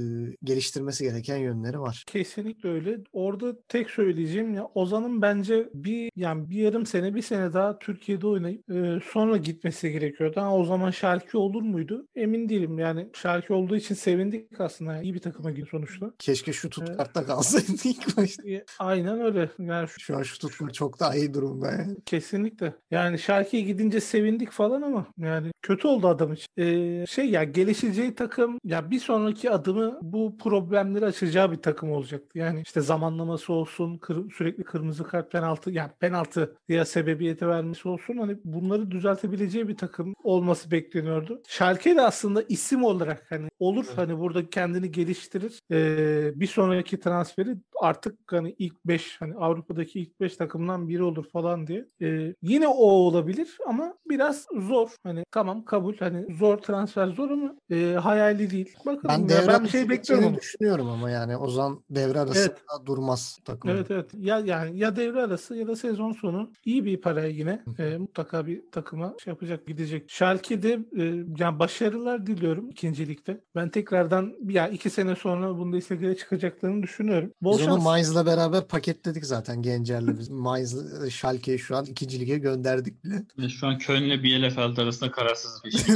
geliştirmesi 0.44 1.04
gereken 1.04 1.38
yönleri 1.38 1.80
var. 1.80 2.04
Kesinlikle 2.08 2.70
öyle. 2.70 2.98
Orada 3.14 3.56
tek 3.68 3.90
söyleyeceğim 3.90 4.54
ya 4.54 4.66
Ozan'ın 4.76 5.22
bence 5.22 5.70
bir 5.74 6.12
yani 6.16 6.50
bir 6.50 6.56
yarım 6.58 6.86
sene 6.86 7.16
bir 7.16 7.22
sene 7.22 7.54
daha 7.54 7.80
Türkiye'de 7.80 8.28
oynayıp 8.28 8.72
e, 8.72 9.00
sonra 9.12 9.38
gitmesi 9.38 9.92
gerekiyordu. 9.92 10.42
Ha, 10.42 10.56
o 10.56 10.64
zaman 10.66 10.92
Şalke 10.92 11.38
olur 11.38 11.62
muydu? 11.62 12.08
Emin 12.16 12.50
değilim. 12.50 12.80
Yani 12.80 13.10
Şalke 13.14 13.54
olduğu 13.54 13.76
için 13.76 13.96
sevindik 13.96 14.60
aslında. 14.62 14.94
Yani 14.94 15.04
iyi 15.04 15.14
bir 15.14 15.20
takıma 15.20 15.50
gidiyor 15.50 15.68
sonuçta. 15.72 16.12
Keşke 16.20 16.54
şu 16.54 16.70
tutkartta 16.70 17.26
kalsaydı 17.26 17.72
ilk 17.84 18.18
başta. 18.18 18.50
E, 18.50 18.66
aynen 18.80 19.22
öyle. 19.22 19.50
Yani 19.60 19.88
şu- 19.88 20.00
Şu 20.00 20.18
an 20.18 20.24
şu 20.24 20.40
tutkar 20.40 20.70
çok 20.70 21.00
daha 21.00 21.16
iyi 21.16 21.34
durumda. 21.34 21.72
Yani. 21.72 21.96
kesinlikle. 22.06 22.74
Yani 22.92 23.20
Şalke'ye 23.20 23.64
gidince 23.64 24.00
sevindik 24.02 24.52
falan 24.52 24.82
ama 24.82 25.08
yani 25.18 25.52
kötü 25.62 25.88
oldu 25.88 26.08
adam 26.08 26.34
için. 26.34 26.48
E, 26.58 27.06
şey 27.06 27.30
ya 27.30 27.44
gelişeceği 27.54 28.16
takım 28.16 28.60
ya 28.64 28.92
bir 28.92 29.00
sonraki 29.00 29.52
adımı 29.52 30.00
bu 30.02 30.38
problemleri 30.38 31.06
açacağı 31.06 31.52
bir 31.52 31.58
takım 31.62 31.92
olacaktı. 31.92 32.38
Yani 32.40 32.62
işte 32.66 32.82
zamanlaması 32.82 33.54
olsun, 33.54 33.98
kır- 33.98 34.32
sürekli 34.32 34.64
kırmızı 34.64 35.04
kart 35.04 35.32
penaltı 35.32 35.72
yani 35.72 35.92
penaltı 36.00 36.56
ya 36.70 36.86
sebebiyete 36.86 37.48
vermesi 37.48 37.88
olsun 37.90 38.18
hani 38.18 38.38
bunları 38.44 38.92
düzeltebileceği 38.92 39.68
bir 39.68 39.78
takım 39.78 40.14
olması 40.24 40.72
bekleniyordu. 40.72 41.42
Schalke 41.48 41.96
de 41.96 42.02
aslında 42.02 42.42
isim 42.50 42.84
olarak 42.84 43.26
hani 43.30 43.48
olur 43.60 43.86
hani 43.96 44.20
burada 44.20 44.50
kendini 44.50 44.92
geliştirir. 44.92 45.60
Ee, 45.72 46.32
bir 46.36 46.48
sonraki 46.48 47.00
transferi 47.00 47.56
artık 47.82 48.20
hani 48.28 48.56
ilk 48.60 48.86
5 48.86 49.16
hani 49.22 49.36
Avrupa'daki 49.36 50.00
ilk 50.00 50.20
5 50.20 50.38
takımdan 50.38 50.88
biri 50.88 51.04
olur 51.04 51.30
falan 51.30 51.68
diye. 51.68 51.86
Ee, 52.02 52.34
yine 52.42 52.68
o 52.68 52.84
olabilir 52.84 53.58
ama 53.68 53.94
biraz 54.10 54.46
zor. 54.58 54.90
Hani 55.04 55.24
tamam 55.32 55.66
kabul 55.66 55.98
hani 55.98 56.36
zor 56.40 56.58
transfer 56.58 57.08
zor 57.08 57.30
ama 57.30 57.56
e, 57.72 57.94
hayali 57.94 58.50
değil. 58.52 58.76
Bakalım 58.86 59.28
Ben 59.30 59.36
ya, 59.36 59.48
ben 59.48 59.64
bir 59.64 59.70
şey 59.70 59.82
arası 59.82 59.90
bekliyorum. 59.90 60.38
düşünüyorum 60.38 60.90
ama 60.90 61.10
yani 61.10 61.38
Ozan 61.38 61.84
devre 61.90 62.20
arasında 62.20 62.44
Evet. 62.46 62.86
durmaz 62.86 63.38
takım. 63.46 63.70
Evet 63.70 63.92
evet. 63.92 64.12
Ya 64.18 64.40
yani 64.40 64.80
ya 64.80 64.96
devre 64.96 65.22
arası 65.22 65.56
ya 65.56 65.68
da 65.68 65.76
sezon 65.76 66.12
sonu 66.12 66.52
iyi 66.66 66.86
bir 66.86 67.02
paraya 67.02 67.28
yine 67.28 67.64
e, 67.80 67.98
mutlaka 67.98 68.48
bir 68.48 68.62
takıma 68.72 69.16
şey 69.24 69.32
yapacak 69.32 69.68
gidecek. 69.68 70.10
Schalke'de 70.12 70.80
e, 70.98 71.04
yani 71.40 71.60
başarılar 71.60 72.28
diliyorum 72.28 72.70
ikincilikte. 72.70 73.42
Ben 73.56 73.70
tekrardan 73.70 74.34
ya 74.50 74.68
iki 74.68 74.90
sene 74.90 75.16
sonra 75.16 75.58
Bundesliga'ya 75.58 76.16
çıkacaklarını 76.16 76.84
düşünüyorum. 76.84 77.32
Bol 77.42 77.58
Biz 77.68 77.74
onu. 77.76 77.84
Mainz'la 77.84 78.26
beraber 78.26 78.68
paketledik 78.68 79.26
zaten 79.26 79.62
Gencer'le 79.62 80.20
biz. 80.20 80.30
Mainz 80.30 80.76
Schalke'yi 81.10 81.60
şu 81.60 81.78
an 81.78 81.86
ikinci 81.86 82.20
lige 82.20 82.38
gönderdik 82.38 83.04
bile. 83.04 83.24
Ve 83.40 83.50
şu 83.50 83.68
an 83.68 83.78
Köln'le 83.78 84.24
Bielefeld 84.24 84.78
arasında 84.78 85.12
kararsız 85.12 85.62
bir 85.66 85.72
şey. 85.78 85.96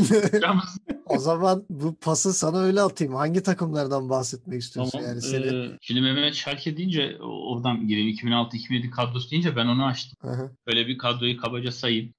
O 1.15 1.19
zaman 1.19 1.65
bu 1.69 1.95
pası 1.95 2.33
sana 2.33 2.59
öyle 2.59 2.81
atayım. 2.81 3.13
Hangi 3.13 3.43
takımlardan 3.43 4.09
bahsetmek 4.09 4.61
istiyorsun 4.61 4.91
Tamam. 4.91 5.07
yani 5.07 5.21
seni? 5.21 5.45
Ee, 5.45 5.77
şimdi 5.81 6.01
Mehmet 6.01 6.35
Şalke 6.35 6.77
deyince 6.77 7.17
oradan 7.21 7.87
girelim. 7.87 8.09
2006-2007 8.09 8.89
kadrosu 8.89 9.31
deyince 9.31 9.55
ben 9.55 9.65
onu 9.65 9.85
açtım. 9.85 10.17
Hı 10.21 10.31
hı. 10.31 10.51
Öyle 10.67 10.87
bir 10.87 10.97
kadroyu 10.97 11.37
kabaca 11.37 11.71
sayayım. 11.71 12.13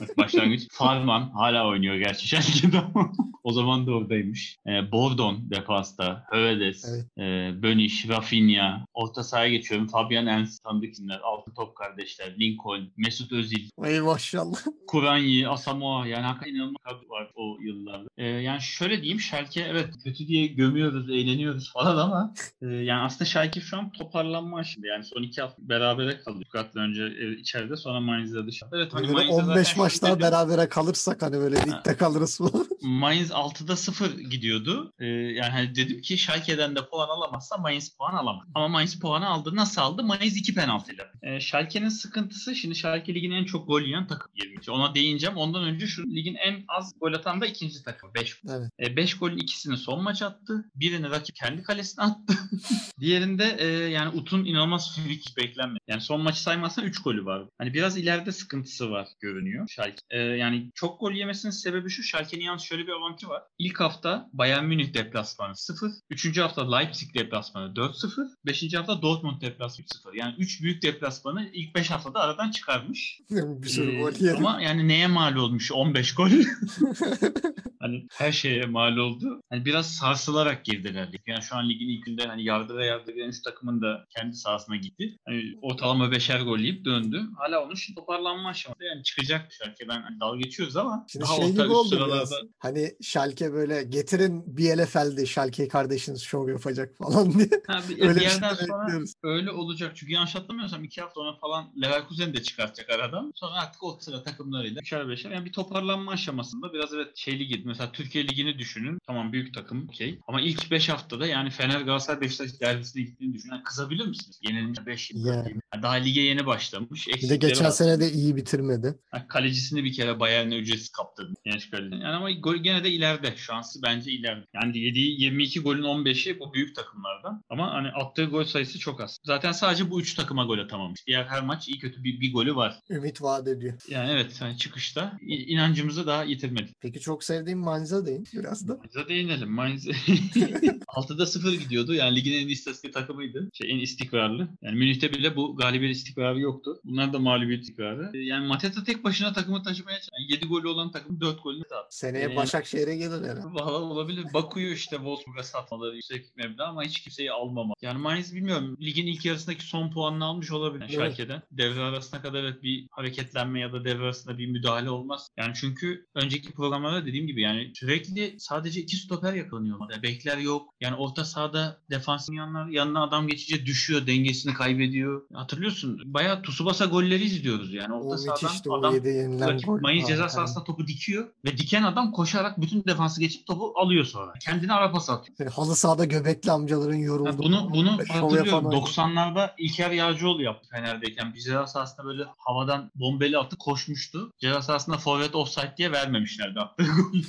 Bak 0.00 0.18
başlangıç. 0.18 0.66
Farman 0.72 1.30
hala 1.30 1.66
oynuyor 1.66 1.94
gerçi 1.94 2.28
Şalke'de 2.28 2.78
ama 2.78 3.12
o 3.44 3.52
zaman 3.52 3.86
da 3.86 3.92
oradaymış. 3.92 4.58
Ee, 4.66 4.92
Bordon 4.92 5.50
defansta. 5.50 6.24
Hövedes. 6.30 6.84
Evet. 6.88 7.06
E, 7.18 7.62
Böniş, 7.62 8.08
Rafinha. 8.08 8.86
Orta 8.94 9.24
sahaya 9.24 9.48
geçiyorum. 9.48 9.86
Fabian 9.86 10.26
Enz 10.26 10.58
tanıdık 10.58 10.94
Altın 11.22 11.54
Top 11.54 11.76
kardeşler. 11.76 12.34
Lincoln, 12.40 12.90
Mesut 12.96 13.32
Özil. 13.32 13.68
Ey 13.84 14.00
maşallah. 14.00 14.58
Kuranyi, 14.86 15.48
Asamoah 15.48 16.06
yani 16.06 16.26
hakikaten 16.26 16.54
inanılmaz 16.54 16.82
kadro 16.82 17.08
var 17.08 17.30
o 17.34 17.58
yıllarda. 17.60 18.08
Ee, 18.16 18.26
yani 18.26 18.60
şöyle 18.60 18.96
diyeyim 18.96 19.20
Schalke 19.20 19.60
evet 19.60 19.94
kötü 20.04 20.26
diye 20.28 20.46
gömüyoruz, 20.46 21.10
eğleniyoruz 21.10 21.72
falan 21.72 21.96
ama 21.96 22.34
e, 22.62 22.66
yani 22.66 23.02
aslında 23.02 23.24
Schalke 23.24 23.60
şu 23.60 23.78
an 23.78 23.92
toparlanma 23.92 24.58
aşında. 24.58 24.86
Yani 24.86 25.04
son 25.04 25.22
iki 25.22 25.40
hafta 25.40 25.68
berabere 25.68 26.20
kalıyor. 26.20 26.44
Stuttgart'la 26.44 26.80
önce 26.80 27.02
e, 27.02 27.32
içeride 27.32 27.76
sonra 27.76 28.00
Mainz'de 28.00 28.46
dışarıda. 28.46 28.76
Evet 28.76 28.94
hani 28.94 29.02
Böyle 29.02 29.12
Mainz'de 29.12 29.42
15 29.42 29.66
zaten 29.66 29.82
maç 29.82 30.02
daha 30.02 30.20
berabere 30.20 30.68
kalırsak 30.68 31.22
hani 31.22 31.36
böyle 31.36 31.56
ligde 31.56 31.96
kalırız 31.96 32.38
falan. 32.38 32.66
Mainz 32.82 33.30
6'da 33.30 33.76
0 33.76 34.10
gidiyordu. 34.10 34.92
Ee, 34.98 35.06
yani 35.06 35.50
hani 35.50 35.74
dedim 35.74 36.00
ki 36.00 36.18
Schalke'den 36.18 36.76
de 36.76 36.88
puan 36.88 37.08
alamazsa 37.08 37.56
Mainz 37.56 37.88
puan 37.88 38.14
alamaz. 38.14 38.48
Ama 38.54 38.68
Mainz 38.68 39.00
puanı 39.00 39.28
aldı. 39.28 39.56
Nasıl 39.56 39.80
aldı? 39.80 40.02
Mainz 40.02 40.36
2 40.36 40.54
penaltıyla. 40.54 41.04
Ee, 41.22 41.40
Schalke'nin 41.40 41.88
sıkıntısı 41.88 42.54
şimdi 42.54 42.74
Schalke 42.74 43.14
ligin 43.14 43.30
en 43.30 43.44
çok 43.44 43.66
gol 43.66 43.82
yiyen 43.82 44.06
takım 44.06 44.32
22. 44.34 44.70
Ona 44.70 44.94
değineceğim. 44.94 45.36
Ondan 45.36 45.64
önce 45.64 45.86
şu 45.86 46.06
ligin 46.06 46.34
en 46.34 46.64
az 46.68 46.92
gol 47.00 47.12
atan 47.12 47.40
da 47.40 47.46
ikinci 47.46 47.82
takım 47.82 47.99
5. 48.14 48.42
Evet. 48.48 48.96
5 48.96 49.14
golün 49.18 49.36
ikisini 49.36 49.76
son 49.76 50.02
maç 50.02 50.22
attı. 50.22 50.64
Birini 50.74 51.10
rakip 51.10 51.36
kendi 51.36 51.62
kalesine 51.62 52.04
attı. 52.04 52.34
Diğerinde 53.00 53.56
e, 53.58 53.66
yani 53.66 54.18
Ut'un 54.18 54.44
inanılmaz 54.44 54.96
free 54.96 55.18
kick 55.18 55.36
beklenmedi. 55.36 55.80
Yani 55.88 56.00
son 56.00 56.20
maçı 56.20 56.42
saymazsan 56.42 56.84
3 56.84 57.02
golü 57.02 57.24
var. 57.24 57.42
Hani 57.58 57.74
biraz 57.74 57.96
ileride 57.98 58.32
sıkıntısı 58.32 58.90
var 58.90 59.08
görünüyor 59.20 59.68
Schalke. 59.68 59.96
E, 60.10 60.18
yani 60.18 60.70
çok 60.74 61.00
gol 61.00 61.12
yemesinin 61.12 61.52
sebebi 61.52 61.90
şu. 61.90 62.02
Schalke'nin 62.02 62.44
yalnız 62.44 62.62
şöyle 62.62 62.86
bir 62.86 62.92
avantajı 62.92 63.28
var. 63.28 63.42
İlk 63.58 63.80
hafta 63.80 64.28
Bayern 64.32 64.64
Münih 64.64 64.94
deplasmanı 64.94 65.56
0. 65.56 65.90
Üçüncü 66.10 66.40
hafta 66.40 66.76
Leipzig 66.76 67.14
deplasmanı 67.14 67.74
4-0. 67.74 68.28
Beşinci 68.46 68.76
hafta 68.76 69.02
Dortmund 69.02 69.42
deplasmanı 69.42 69.86
0. 69.94 70.14
Yani 70.14 70.34
3 70.38 70.62
büyük 70.62 70.82
deplasmanı 70.82 71.50
ilk 71.52 71.74
5 71.74 71.90
haftada 71.90 72.20
aradan 72.20 72.50
çıkarmış. 72.50 73.20
bir 73.30 73.68
sürü 73.68 73.90
Ee, 73.90 74.00
gol 74.00 74.12
yedi. 74.12 74.34
Ama 74.36 74.62
yani 74.62 74.88
neye 74.88 75.06
mal 75.06 75.36
olmuş 75.36 75.72
15 75.72 76.14
gol? 76.14 76.30
hani 77.80 78.06
her 78.12 78.32
şeye 78.32 78.66
mal 78.66 78.96
oldu. 78.96 79.42
Hani 79.50 79.64
biraz 79.64 79.94
sarsılarak 79.94 80.64
girdiler. 80.64 81.08
Yani 81.26 81.42
şu 81.42 81.56
an 81.56 81.68
ligin 81.68 81.88
ilk 81.88 82.06
günde 82.06 82.26
hani 82.26 82.44
yardıra 82.44 82.84
yardıra 82.84 83.26
3 83.26 83.42
takımın 83.42 83.82
da 83.82 84.06
kendi 84.16 84.36
sahasına 84.36 84.76
gitti. 84.76 85.18
Hani 85.26 85.42
ortalama 85.62 86.10
beşer 86.10 86.40
gol 86.40 86.58
yiyip 86.58 86.84
döndü. 86.84 87.22
Hala 87.38 87.64
onun 87.64 87.74
şimdi 87.74 88.00
toparlanma 88.00 88.48
aşamasında 88.48 88.84
yani 88.84 89.02
çıkacak 89.02 89.52
Schalke'den 89.52 90.02
hani 90.02 90.20
dalga 90.20 90.38
geçiyoruz 90.40 90.76
ama 90.76 91.06
Şimdi 91.08 91.24
daha 91.24 91.36
şey 91.36 91.44
orta 91.44 91.62
gibi 91.64 91.72
oldu 91.72 91.88
sıralarda 91.88 92.14
biraz. 92.14 92.32
Hani 92.58 92.90
Schalke 93.02 93.52
böyle 93.52 93.82
getirin 93.82 94.56
Bielefeld'i 94.56 95.26
Schalke 95.26 95.68
kardeşiniz 95.68 96.22
şov 96.22 96.48
yapacak 96.48 96.96
falan 96.96 97.32
diye. 97.34 97.50
Ha, 97.66 97.82
bir, 97.88 98.02
Öyle 98.02 98.10
bir 98.10 98.16
bir 98.16 98.20
yerden 98.20 98.54
şey 98.54 98.66
sonra 98.66 98.82
bekliyoruz. 98.82 99.12
öyle 99.22 99.50
olacak. 99.50 99.92
Çünkü 99.96 100.12
yanlış 100.12 100.34
hatırlamıyorsam 100.34 100.84
iki 100.84 101.00
hafta 101.00 101.20
sonra 101.20 101.36
falan 101.36 101.72
Leverkusen 101.82 102.34
de 102.34 102.42
çıkartacak 102.42 102.90
aradan. 102.90 103.32
Sonra 103.34 103.52
artık 103.52 103.82
o 103.82 103.98
sıra 104.00 104.22
takımlarıyla 104.22 104.80
üçer 104.80 105.08
beşer. 105.08 105.30
Yani 105.30 105.44
bir 105.44 105.52
toparlanma 105.52 106.12
aşamasında 106.12 106.72
biraz 106.72 106.94
evet 106.94 107.16
şey 107.16 107.38
ligi 107.38 107.60
mesela 107.70 107.92
Türkiye 107.92 108.24
Ligi'ni 108.28 108.58
düşünün. 108.58 108.98
Tamam 109.06 109.32
büyük 109.32 109.54
takım 109.54 109.88
okey. 109.88 110.18
Ama 110.28 110.40
ilk 110.40 110.70
5 110.70 110.88
haftada 110.88 111.26
yani 111.26 111.50
Fener 111.50 111.80
Galatasaray 111.80 112.20
Beşiktaş 112.20 112.60
derbisine 112.60 113.02
gittiğini 113.02 113.34
düşünün. 113.34 113.52
Yani 113.54 113.62
kızabilir 113.62 114.06
misiniz? 114.06 114.40
Yenilince 114.42 114.86
5 114.86 115.10
yıl. 115.10 115.26
Yani. 115.26 115.54
Yani 115.74 115.82
daha 115.82 115.92
lige 115.92 116.20
yeni 116.20 116.46
başlamış. 116.46 117.08
Bir 117.08 117.28
de 117.28 117.36
geçen 117.36 117.66
var. 117.66 117.70
sene 117.70 118.00
de 118.00 118.12
iyi 118.12 118.36
bitirmedi. 118.36 118.94
Yani 119.14 119.28
kalecisini 119.28 119.84
bir 119.84 119.92
kere 119.92 120.20
Bayern'e 120.20 120.58
ücretsiz 120.58 120.88
kaptırdı. 120.88 121.34
Genç 121.44 121.70
kaleci. 121.70 121.94
Yani 121.94 122.16
ama 122.16 122.30
gol 122.30 122.56
gene 122.56 122.84
de 122.84 122.90
ileride. 122.90 123.34
Şansı 123.36 123.82
bence 123.82 124.10
ileride. 124.12 124.46
Yani 124.54 124.78
yediği 124.78 125.20
22 125.20 125.60
golün 125.60 125.82
15'i 125.82 126.40
bu 126.40 126.54
büyük 126.54 126.76
takımlardan. 126.76 127.44
Ama 127.50 127.72
hani 127.72 127.88
attığı 127.88 128.24
gol 128.24 128.44
sayısı 128.44 128.78
çok 128.78 129.00
az. 129.00 129.18
Zaten 129.24 129.52
sadece 129.52 129.90
bu 129.90 130.00
3 130.00 130.14
takıma 130.14 130.44
gol 130.44 130.58
atamamış. 130.58 131.06
Diğer 131.06 131.24
her 131.24 131.42
maç 131.42 131.68
iyi 131.68 131.78
kötü 131.78 132.04
bir, 132.04 132.20
bir 132.20 132.32
golü 132.32 132.56
var. 132.56 132.78
Ümit 132.90 133.22
vaat 133.22 133.48
ediyor. 133.48 133.78
Yani 133.88 134.10
evet 134.10 134.40
hani 134.40 134.58
çıkışta 134.58 135.18
inancımızı 135.26 136.06
daha 136.06 136.24
yitirmedik. 136.24 136.74
Peki 136.80 137.00
çok 137.00 137.24
sevdiğim 137.24 137.59
Manza 137.60 138.06
değil 138.06 138.24
biraz 138.32 138.68
da. 138.68 138.76
Mainz'a 138.76 139.08
değinelim. 139.08 139.50
Mainz 139.50 139.86
6'da 140.86 141.26
0 141.26 141.52
gidiyordu. 141.52 141.94
Yani 141.94 142.16
ligin 142.16 142.32
en 142.32 142.48
istatistik 142.48 142.94
takımıydı. 142.94 143.48
Şey, 143.52 143.70
en 143.72 143.78
istikrarlı. 143.78 144.48
Yani 144.62 144.76
Münih'te 144.78 145.12
bile 145.12 145.36
bu 145.36 145.56
galibiyet 145.56 145.96
istikrarı 145.96 146.40
yoktu. 146.40 146.80
Bunlar 146.84 147.12
da 147.12 147.18
mağlubiyet 147.18 147.62
istikrarı. 147.62 148.10
Ee, 148.14 148.18
Yani 148.18 148.46
Mateta 148.46 148.84
tek 148.84 149.04
başına 149.04 149.32
takımı 149.32 149.62
taşımaya. 149.62 149.94
Yani 150.18 150.32
7 150.32 150.46
golü 150.46 150.68
olan 150.68 150.90
takım 150.90 151.20
4 151.20 151.42
golünü 151.42 151.62
attı. 151.62 151.96
Seneye 151.98 152.22
Yani- 152.24 152.36
Başakşehir'e 152.36 152.96
gelir 152.96 153.24
herhalde. 153.24 153.44
Valla 153.44 153.70
olabilir. 153.82 154.24
Baku'yu 154.34 154.72
işte 154.72 154.96
Wolfsburg'a 154.96 155.42
satmaları 155.42 155.94
yüksek 155.96 156.36
meblağ 156.36 156.66
ama 156.66 156.82
hiç 156.84 157.00
kimseyi 157.00 157.32
almama. 157.32 157.74
Yani 157.82 157.98
Mainz 157.98 158.34
bilmiyorum. 158.34 158.76
Ligin 158.80 159.06
ilk 159.06 159.24
yarısındaki 159.24 159.64
son 159.64 159.90
puanını 159.90 160.24
almış 160.24 160.50
olabilir 160.50 160.84
Evet. 160.84 160.94
Schalke'den. 160.94 161.42
Devre 161.50 161.80
arasına 161.80 162.22
kadar 162.22 162.44
evet 162.44 162.62
bir 162.62 162.86
hareketlenme 162.90 163.60
ya 163.60 163.72
da 163.72 163.84
devre 163.84 164.02
arasında 164.02 164.38
bir 164.38 164.46
müdahale 164.46 164.90
olmaz. 164.90 165.28
Yani 165.36 165.52
çünkü 165.60 166.06
önceki 166.14 166.52
programlarda 166.52 167.06
dediğim 167.06 167.26
gibi 167.26 167.40
yani 167.42 167.49
sürekli 167.74 168.34
sadece 168.38 168.80
iki 168.80 168.96
stoper 168.96 169.32
yakalanıyor. 169.32 169.78
Yani 169.90 170.02
bekler 170.02 170.38
yok. 170.38 170.74
Yani 170.80 170.96
orta 170.96 171.24
sahada 171.24 171.80
defansın 171.90 172.32
yanlar 172.32 172.68
yanına 172.68 173.02
adam 173.02 173.28
geçince 173.28 173.66
düşüyor. 173.66 174.06
Dengesini 174.06 174.54
kaybediyor. 174.54 175.22
Hatırlıyorsun. 175.34 176.00
Bayağı 176.04 176.42
Tsubasa 176.42 176.84
golleri 176.84 177.24
izliyoruz 177.24 177.74
yani. 177.74 177.94
Orta 177.94 178.06
O 178.06 178.16
sahadan 178.16 178.60
o 178.68 178.78
adam 178.78 178.94
7 178.94 179.08
yenilen 179.08 179.48
Rakip 179.48 179.66
gol. 179.66 179.80
Mayıs 179.80 180.08
ceza 180.08 180.28
sahasına 180.28 180.64
topu 180.64 180.86
dikiyor 180.86 181.28
ve 181.44 181.56
diken 181.56 181.82
adam 181.82 182.12
koşarak 182.12 182.60
bütün 182.60 182.84
defansı 182.84 183.20
geçip 183.20 183.46
topu 183.46 183.72
alıyor 183.76 184.04
sonra. 184.04 184.32
Kendine 184.40 184.72
ara 184.72 184.92
pas 184.92 185.10
atıyor. 185.10 185.36
Yani 185.38 185.50
Halı 185.50 185.76
sahada 185.76 186.04
göbekli 186.04 186.50
amcaların 186.50 186.96
yorulduğu. 186.96 187.28
Yani 187.28 187.38
bunu 187.38 187.70
bunu 187.74 187.90
hatırlıyorum. 187.92 188.46
yapan 188.46 188.64
oyuncu. 188.64 188.92
90'larda 188.92 189.50
İlker 189.58 189.90
Yağcıoğlu 189.90 190.42
yaptı 190.42 190.68
Fener'deyken. 190.70 191.34
Bir 191.34 191.40
ceza 191.40 191.66
sahasında 191.66 192.06
böyle 192.06 192.24
havadan 192.38 192.90
bombeli 192.94 193.38
attı 193.38 193.56
koşmuştu. 193.56 194.32
Ceza 194.38 194.62
sahasında 194.62 194.98
forvet 194.98 195.34
offside 195.34 195.74
diye 195.76 195.92
vermemişlerdi 195.92 196.60
attığı 196.60 196.82
golü. 196.84 197.22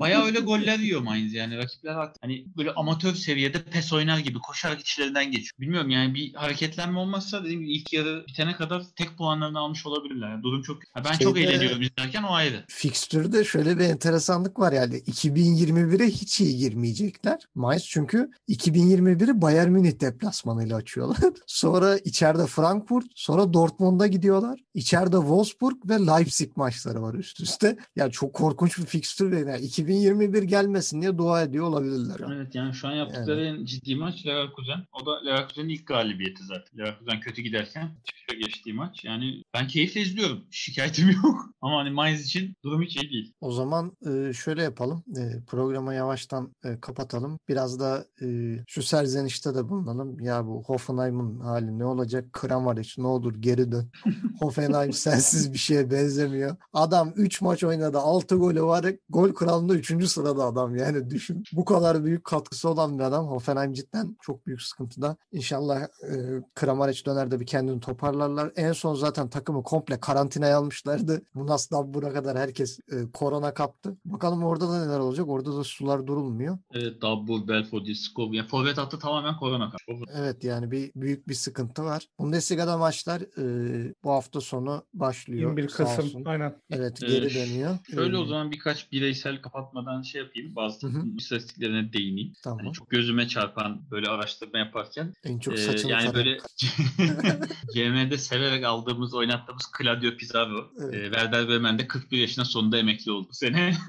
Bayağı 0.00 0.24
öyle 0.24 0.40
goller 0.40 0.78
yiyor 0.78 1.00
Mainz 1.00 1.34
yani. 1.34 1.56
Rakipler 1.56 2.10
hani 2.20 2.44
böyle 2.56 2.70
amatör 2.70 3.14
seviyede 3.14 3.64
pes 3.64 3.92
oynar 3.92 4.18
gibi 4.18 4.38
koşarak 4.38 4.80
içlerinden 4.80 5.24
geçiyor. 5.24 5.52
Bilmiyorum 5.58 5.90
yani 5.90 6.14
bir 6.14 6.34
hareketlenme 6.34 6.98
olmazsa 6.98 7.44
dediğim 7.44 7.60
gibi 7.60 7.72
ilk 7.72 7.92
yarı 7.92 8.24
bitene 8.28 8.56
kadar 8.56 8.82
tek 8.96 9.18
puanlarını 9.18 9.58
almış 9.58 9.86
olabilirler. 9.86 10.30
Yani 10.30 10.42
durum 10.42 10.62
çok... 10.62 10.78
Ha 10.92 11.04
ben 11.04 11.18
çok 11.18 11.36
Şeyde- 11.36 11.50
eğleniyorum 11.50 11.82
izlerken 11.82 12.22
o 12.22 12.30
ayrı. 12.30 12.64
Fikstürde 12.68 13.44
şöyle 13.44 13.78
bir 13.78 13.84
enteresanlık 13.84 14.58
var 14.58 14.72
yani 14.72 14.94
2021'e 14.94 16.06
hiç 16.06 16.40
iyi 16.40 16.56
girmeyecekler. 16.56 17.38
Mainz 17.54 17.84
çünkü 17.84 18.30
2021'i 18.48 19.42
Bayern 19.42 19.70
Münih 19.70 20.00
deplasmanıyla 20.00 20.76
açıyorlar. 20.76 21.18
sonra 21.46 21.98
içeride 21.98 22.46
Frankfurt, 22.46 23.06
sonra 23.14 23.52
Dortmund'a 23.52 24.06
gidiyorlar. 24.06 24.60
İçeride 24.74 25.16
Wolfsburg 25.16 25.76
ve 25.84 25.94
Leipzig 26.06 26.56
maçları 26.56 27.02
var 27.02 27.14
üst 27.14 27.40
üste. 27.40 27.76
Yani 27.96 28.12
çok 28.12 28.34
korkunç 28.34 28.78
bir 28.78 28.84
fikstür. 28.94 29.46
Yani 29.46 29.60
2021 29.64 30.42
gelmesin 30.42 31.02
diye 31.02 31.18
dua 31.18 31.42
ediyor 31.42 31.64
olabilirler. 31.64 32.16
Evet 32.34 32.54
yani 32.54 32.74
şu 32.74 32.88
an 32.88 32.92
yaptıkları 32.92 33.44
en 33.44 33.64
ciddi 33.64 33.96
maç 33.96 34.26
Leverkusen. 34.26 34.78
O 34.92 35.06
da 35.06 35.24
Leverkusen'in 35.24 35.68
ilk 35.68 35.86
galibiyeti 35.86 36.44
zaten. 36.44 36.78
Leverkusen 36.78 37.20
kötü 37.20 37.42
giderken 37.42 37.90
çıkışa 38.04 38.38
geçtiği 38.38 38.72
maç. 38.72 39.04
Yani 39.04 39.42
ben 39.54 39.68
keyifle 39.68 40.00
izliyorum. 40.00 40.44
Şikayetim 40.50 41.10
yok. 41.24 41.50
Ama 41.60 41.78
hani 41.78 41.90
Mainz 41.90 42.20
için 42.26 42.56
durum 42.64 42.82
hiç 42.82 42.96
iyi 42.96 43.10
değil. 43.10 43.32
O 43.40 43.52
zaman 43.52 43.92
e, 44.06 44.32
şöyle 44.32 44.62
yapalım. 44.62 45.04
E, 45.16 45.22
Programı 45.46 45.94
yavaştan 45.94 46.54
e, 46.64 46.80
kapatalım. 46.80 47.38
Biraz 47.48 47.80
da 47.80 48.04
e, 48.22 48.26
şu 48.66 48.82
serzenişte 48.82 49.54
de 49.54 49.68
bulunalım. 49.68 50.20
Ya 50.20 50.46
bu 50.46 50.62
Hoffenheim'ın 50.66 51.40
hali 51.40 51.78
ne 51.78 51.84
olacak? 51.84 52.32
Kramaric 52.32 53.02
ne 53.02 53.06
olur 53.06 53.34
geri 53.34 53.72
dön. 53.72 53.90
Hoffenheim 54.40 54.92
sensiz 54.92 55.52
bir 55.52 55.58
şeye 55.58 55.90
benzemiyor. 55.90 56.56
Adam 56.72 57.12
3 57.16 57.40
maç 57.40 57.64
oynadı. 57.64 57.98
6 57.98 58.36
golü 58.36 58.62
var. 58.62 58.83
Gol 59.08 59.32
kralında 59.32 59.74
3. 59.74 60.08
sırada 60.08 60.44
adam. 60.44 60.76
Yani 60.76 61.10
düşün. 61.10 61.44
Bu 61.52 61.64
kadar 61.64 62.04
büyük 62.04 62.24
katkısı 62.24 62.68
olan 62.68 62.98
bir 62.98 63.04
adam. 63.04 63.26
Hoffenheim 63.26 63.72
cidden 63.72 64.16
çok 64.22 64.46
büyük 64.46 64.62
sıkıntıda. 64.62 65.16
İnşallah 65.32 65.82
e, 65.82 66.42
Kramaric 66.54 67.04
döner 67.04 67.30
de 67.30 67.40
bir 67.40 67.46
kendini 67.46 67.80
toparlarlar. 67.80 68.52
En 68.56 68.72
son 68.72 68.94
zaten 68.94 69.28
takımı 69.28 69.62
komple 69.62 70.00
karantinaya 70.00 70.58
almışlardı. 70.58 71.22
Bu 71.34 71.46
nasıl 71.46 71.94
buna 71.94 72.12
kadar 72.12 72.38
herkes 72.38 72.78
e, 72.92 73.10
korona 73.12 73.54
kaptı. 73.54 73.96
Bakalım 74.04 74.44
orada 74.44 74.68
da 74.68 74.86
neler 74.86 74.98
olacak. 74.98 75.28
Orada 75.28 75.56
da 75.56 75.64
sular 75.64 76.06
durulmuyor. 76.06 76.58
Evet 76.74 77.02
Dabbur, 77.02 77.48
Belfodil, 77.48 77.94
Skov. 77.94 78.32
Yani 78.32 78.48
forvet 78.48 78.78
hattı 78.78 78.98
tamamen 78.98 79.36
korona 79.36 79.70
karşı. 79.70 80.02
Evet 80.16 80.44
yani 80.44 80.70
bir 80.70 80.90
büyük 80.96 81.28
bir 81.28 81.34
sıkıntı 81.34 81.84
var. 81.84 82.08
Bundesliga'da 82.18 82.78
maçlar 82.78 83.20
e, 83.20 83.94
bu 84.04 84.10
hafta 84.10 84.40
sonu 84.40 84.82
başlıyor. 84.94 85.50
21 85.50 85.68
Sağ 85.68 85.84
Kasım. 85.84 86.22
Aynen. 86.26 86.54
Evet 86.70 87.02
Ee, 87.02 87.06
geri 87.06 87.34
dönüyor. 87.34 87.78
Şöyle 87.94 88.16
Ee, 88.16 88.20
o 88.20 88.24
zaman 88.24 88.50
birkaç 88.52 88.73
bireysel 88.92 89.42
kapatmadan 89.42 90.02
şey 90.02 90.22
yapayım. 90.22 90.56
Bazı 90.56 90.90
istatistiklerine 91.18 91.92
değineyim. 91.92 92.32
Tamam. 92.42 92.58
Hani 92.58 92.72
çok 92.72 92.90
gözüme 92.90 93.28
çarpan 93.28 93.80
böyle 93.90 94.08
araştırma 94.08 94.58
yaparken 94.58 95.14
en 95.24 95.38
çok 95.38 95.54
Ee, 95.54 95.56
saçını 95.56 95.90
yani 95.90 96.04
tarayan- 96.04 96.14
böyle 96.14 96.38
CM'de 97.74 98.18
severek 98.18 98.64
aldığımız, 98.64 99.14
oynattığımız 99.14 99.62
Claudio 99.82 100.16
Pizarro. 100.16 100.70
Evet. 100.80 100.94
Ee, 100.94 101.02
Werder 101.04 101.48
Bremen'de 101.48 101.86
41 101.86 102.18
yaşında 102.18 102.44
sonunda 102.44 102.78
emekli 102.78 103.12
oldu 103.12 103.26
bu 103.30 103.34
sene. 103.34 103.74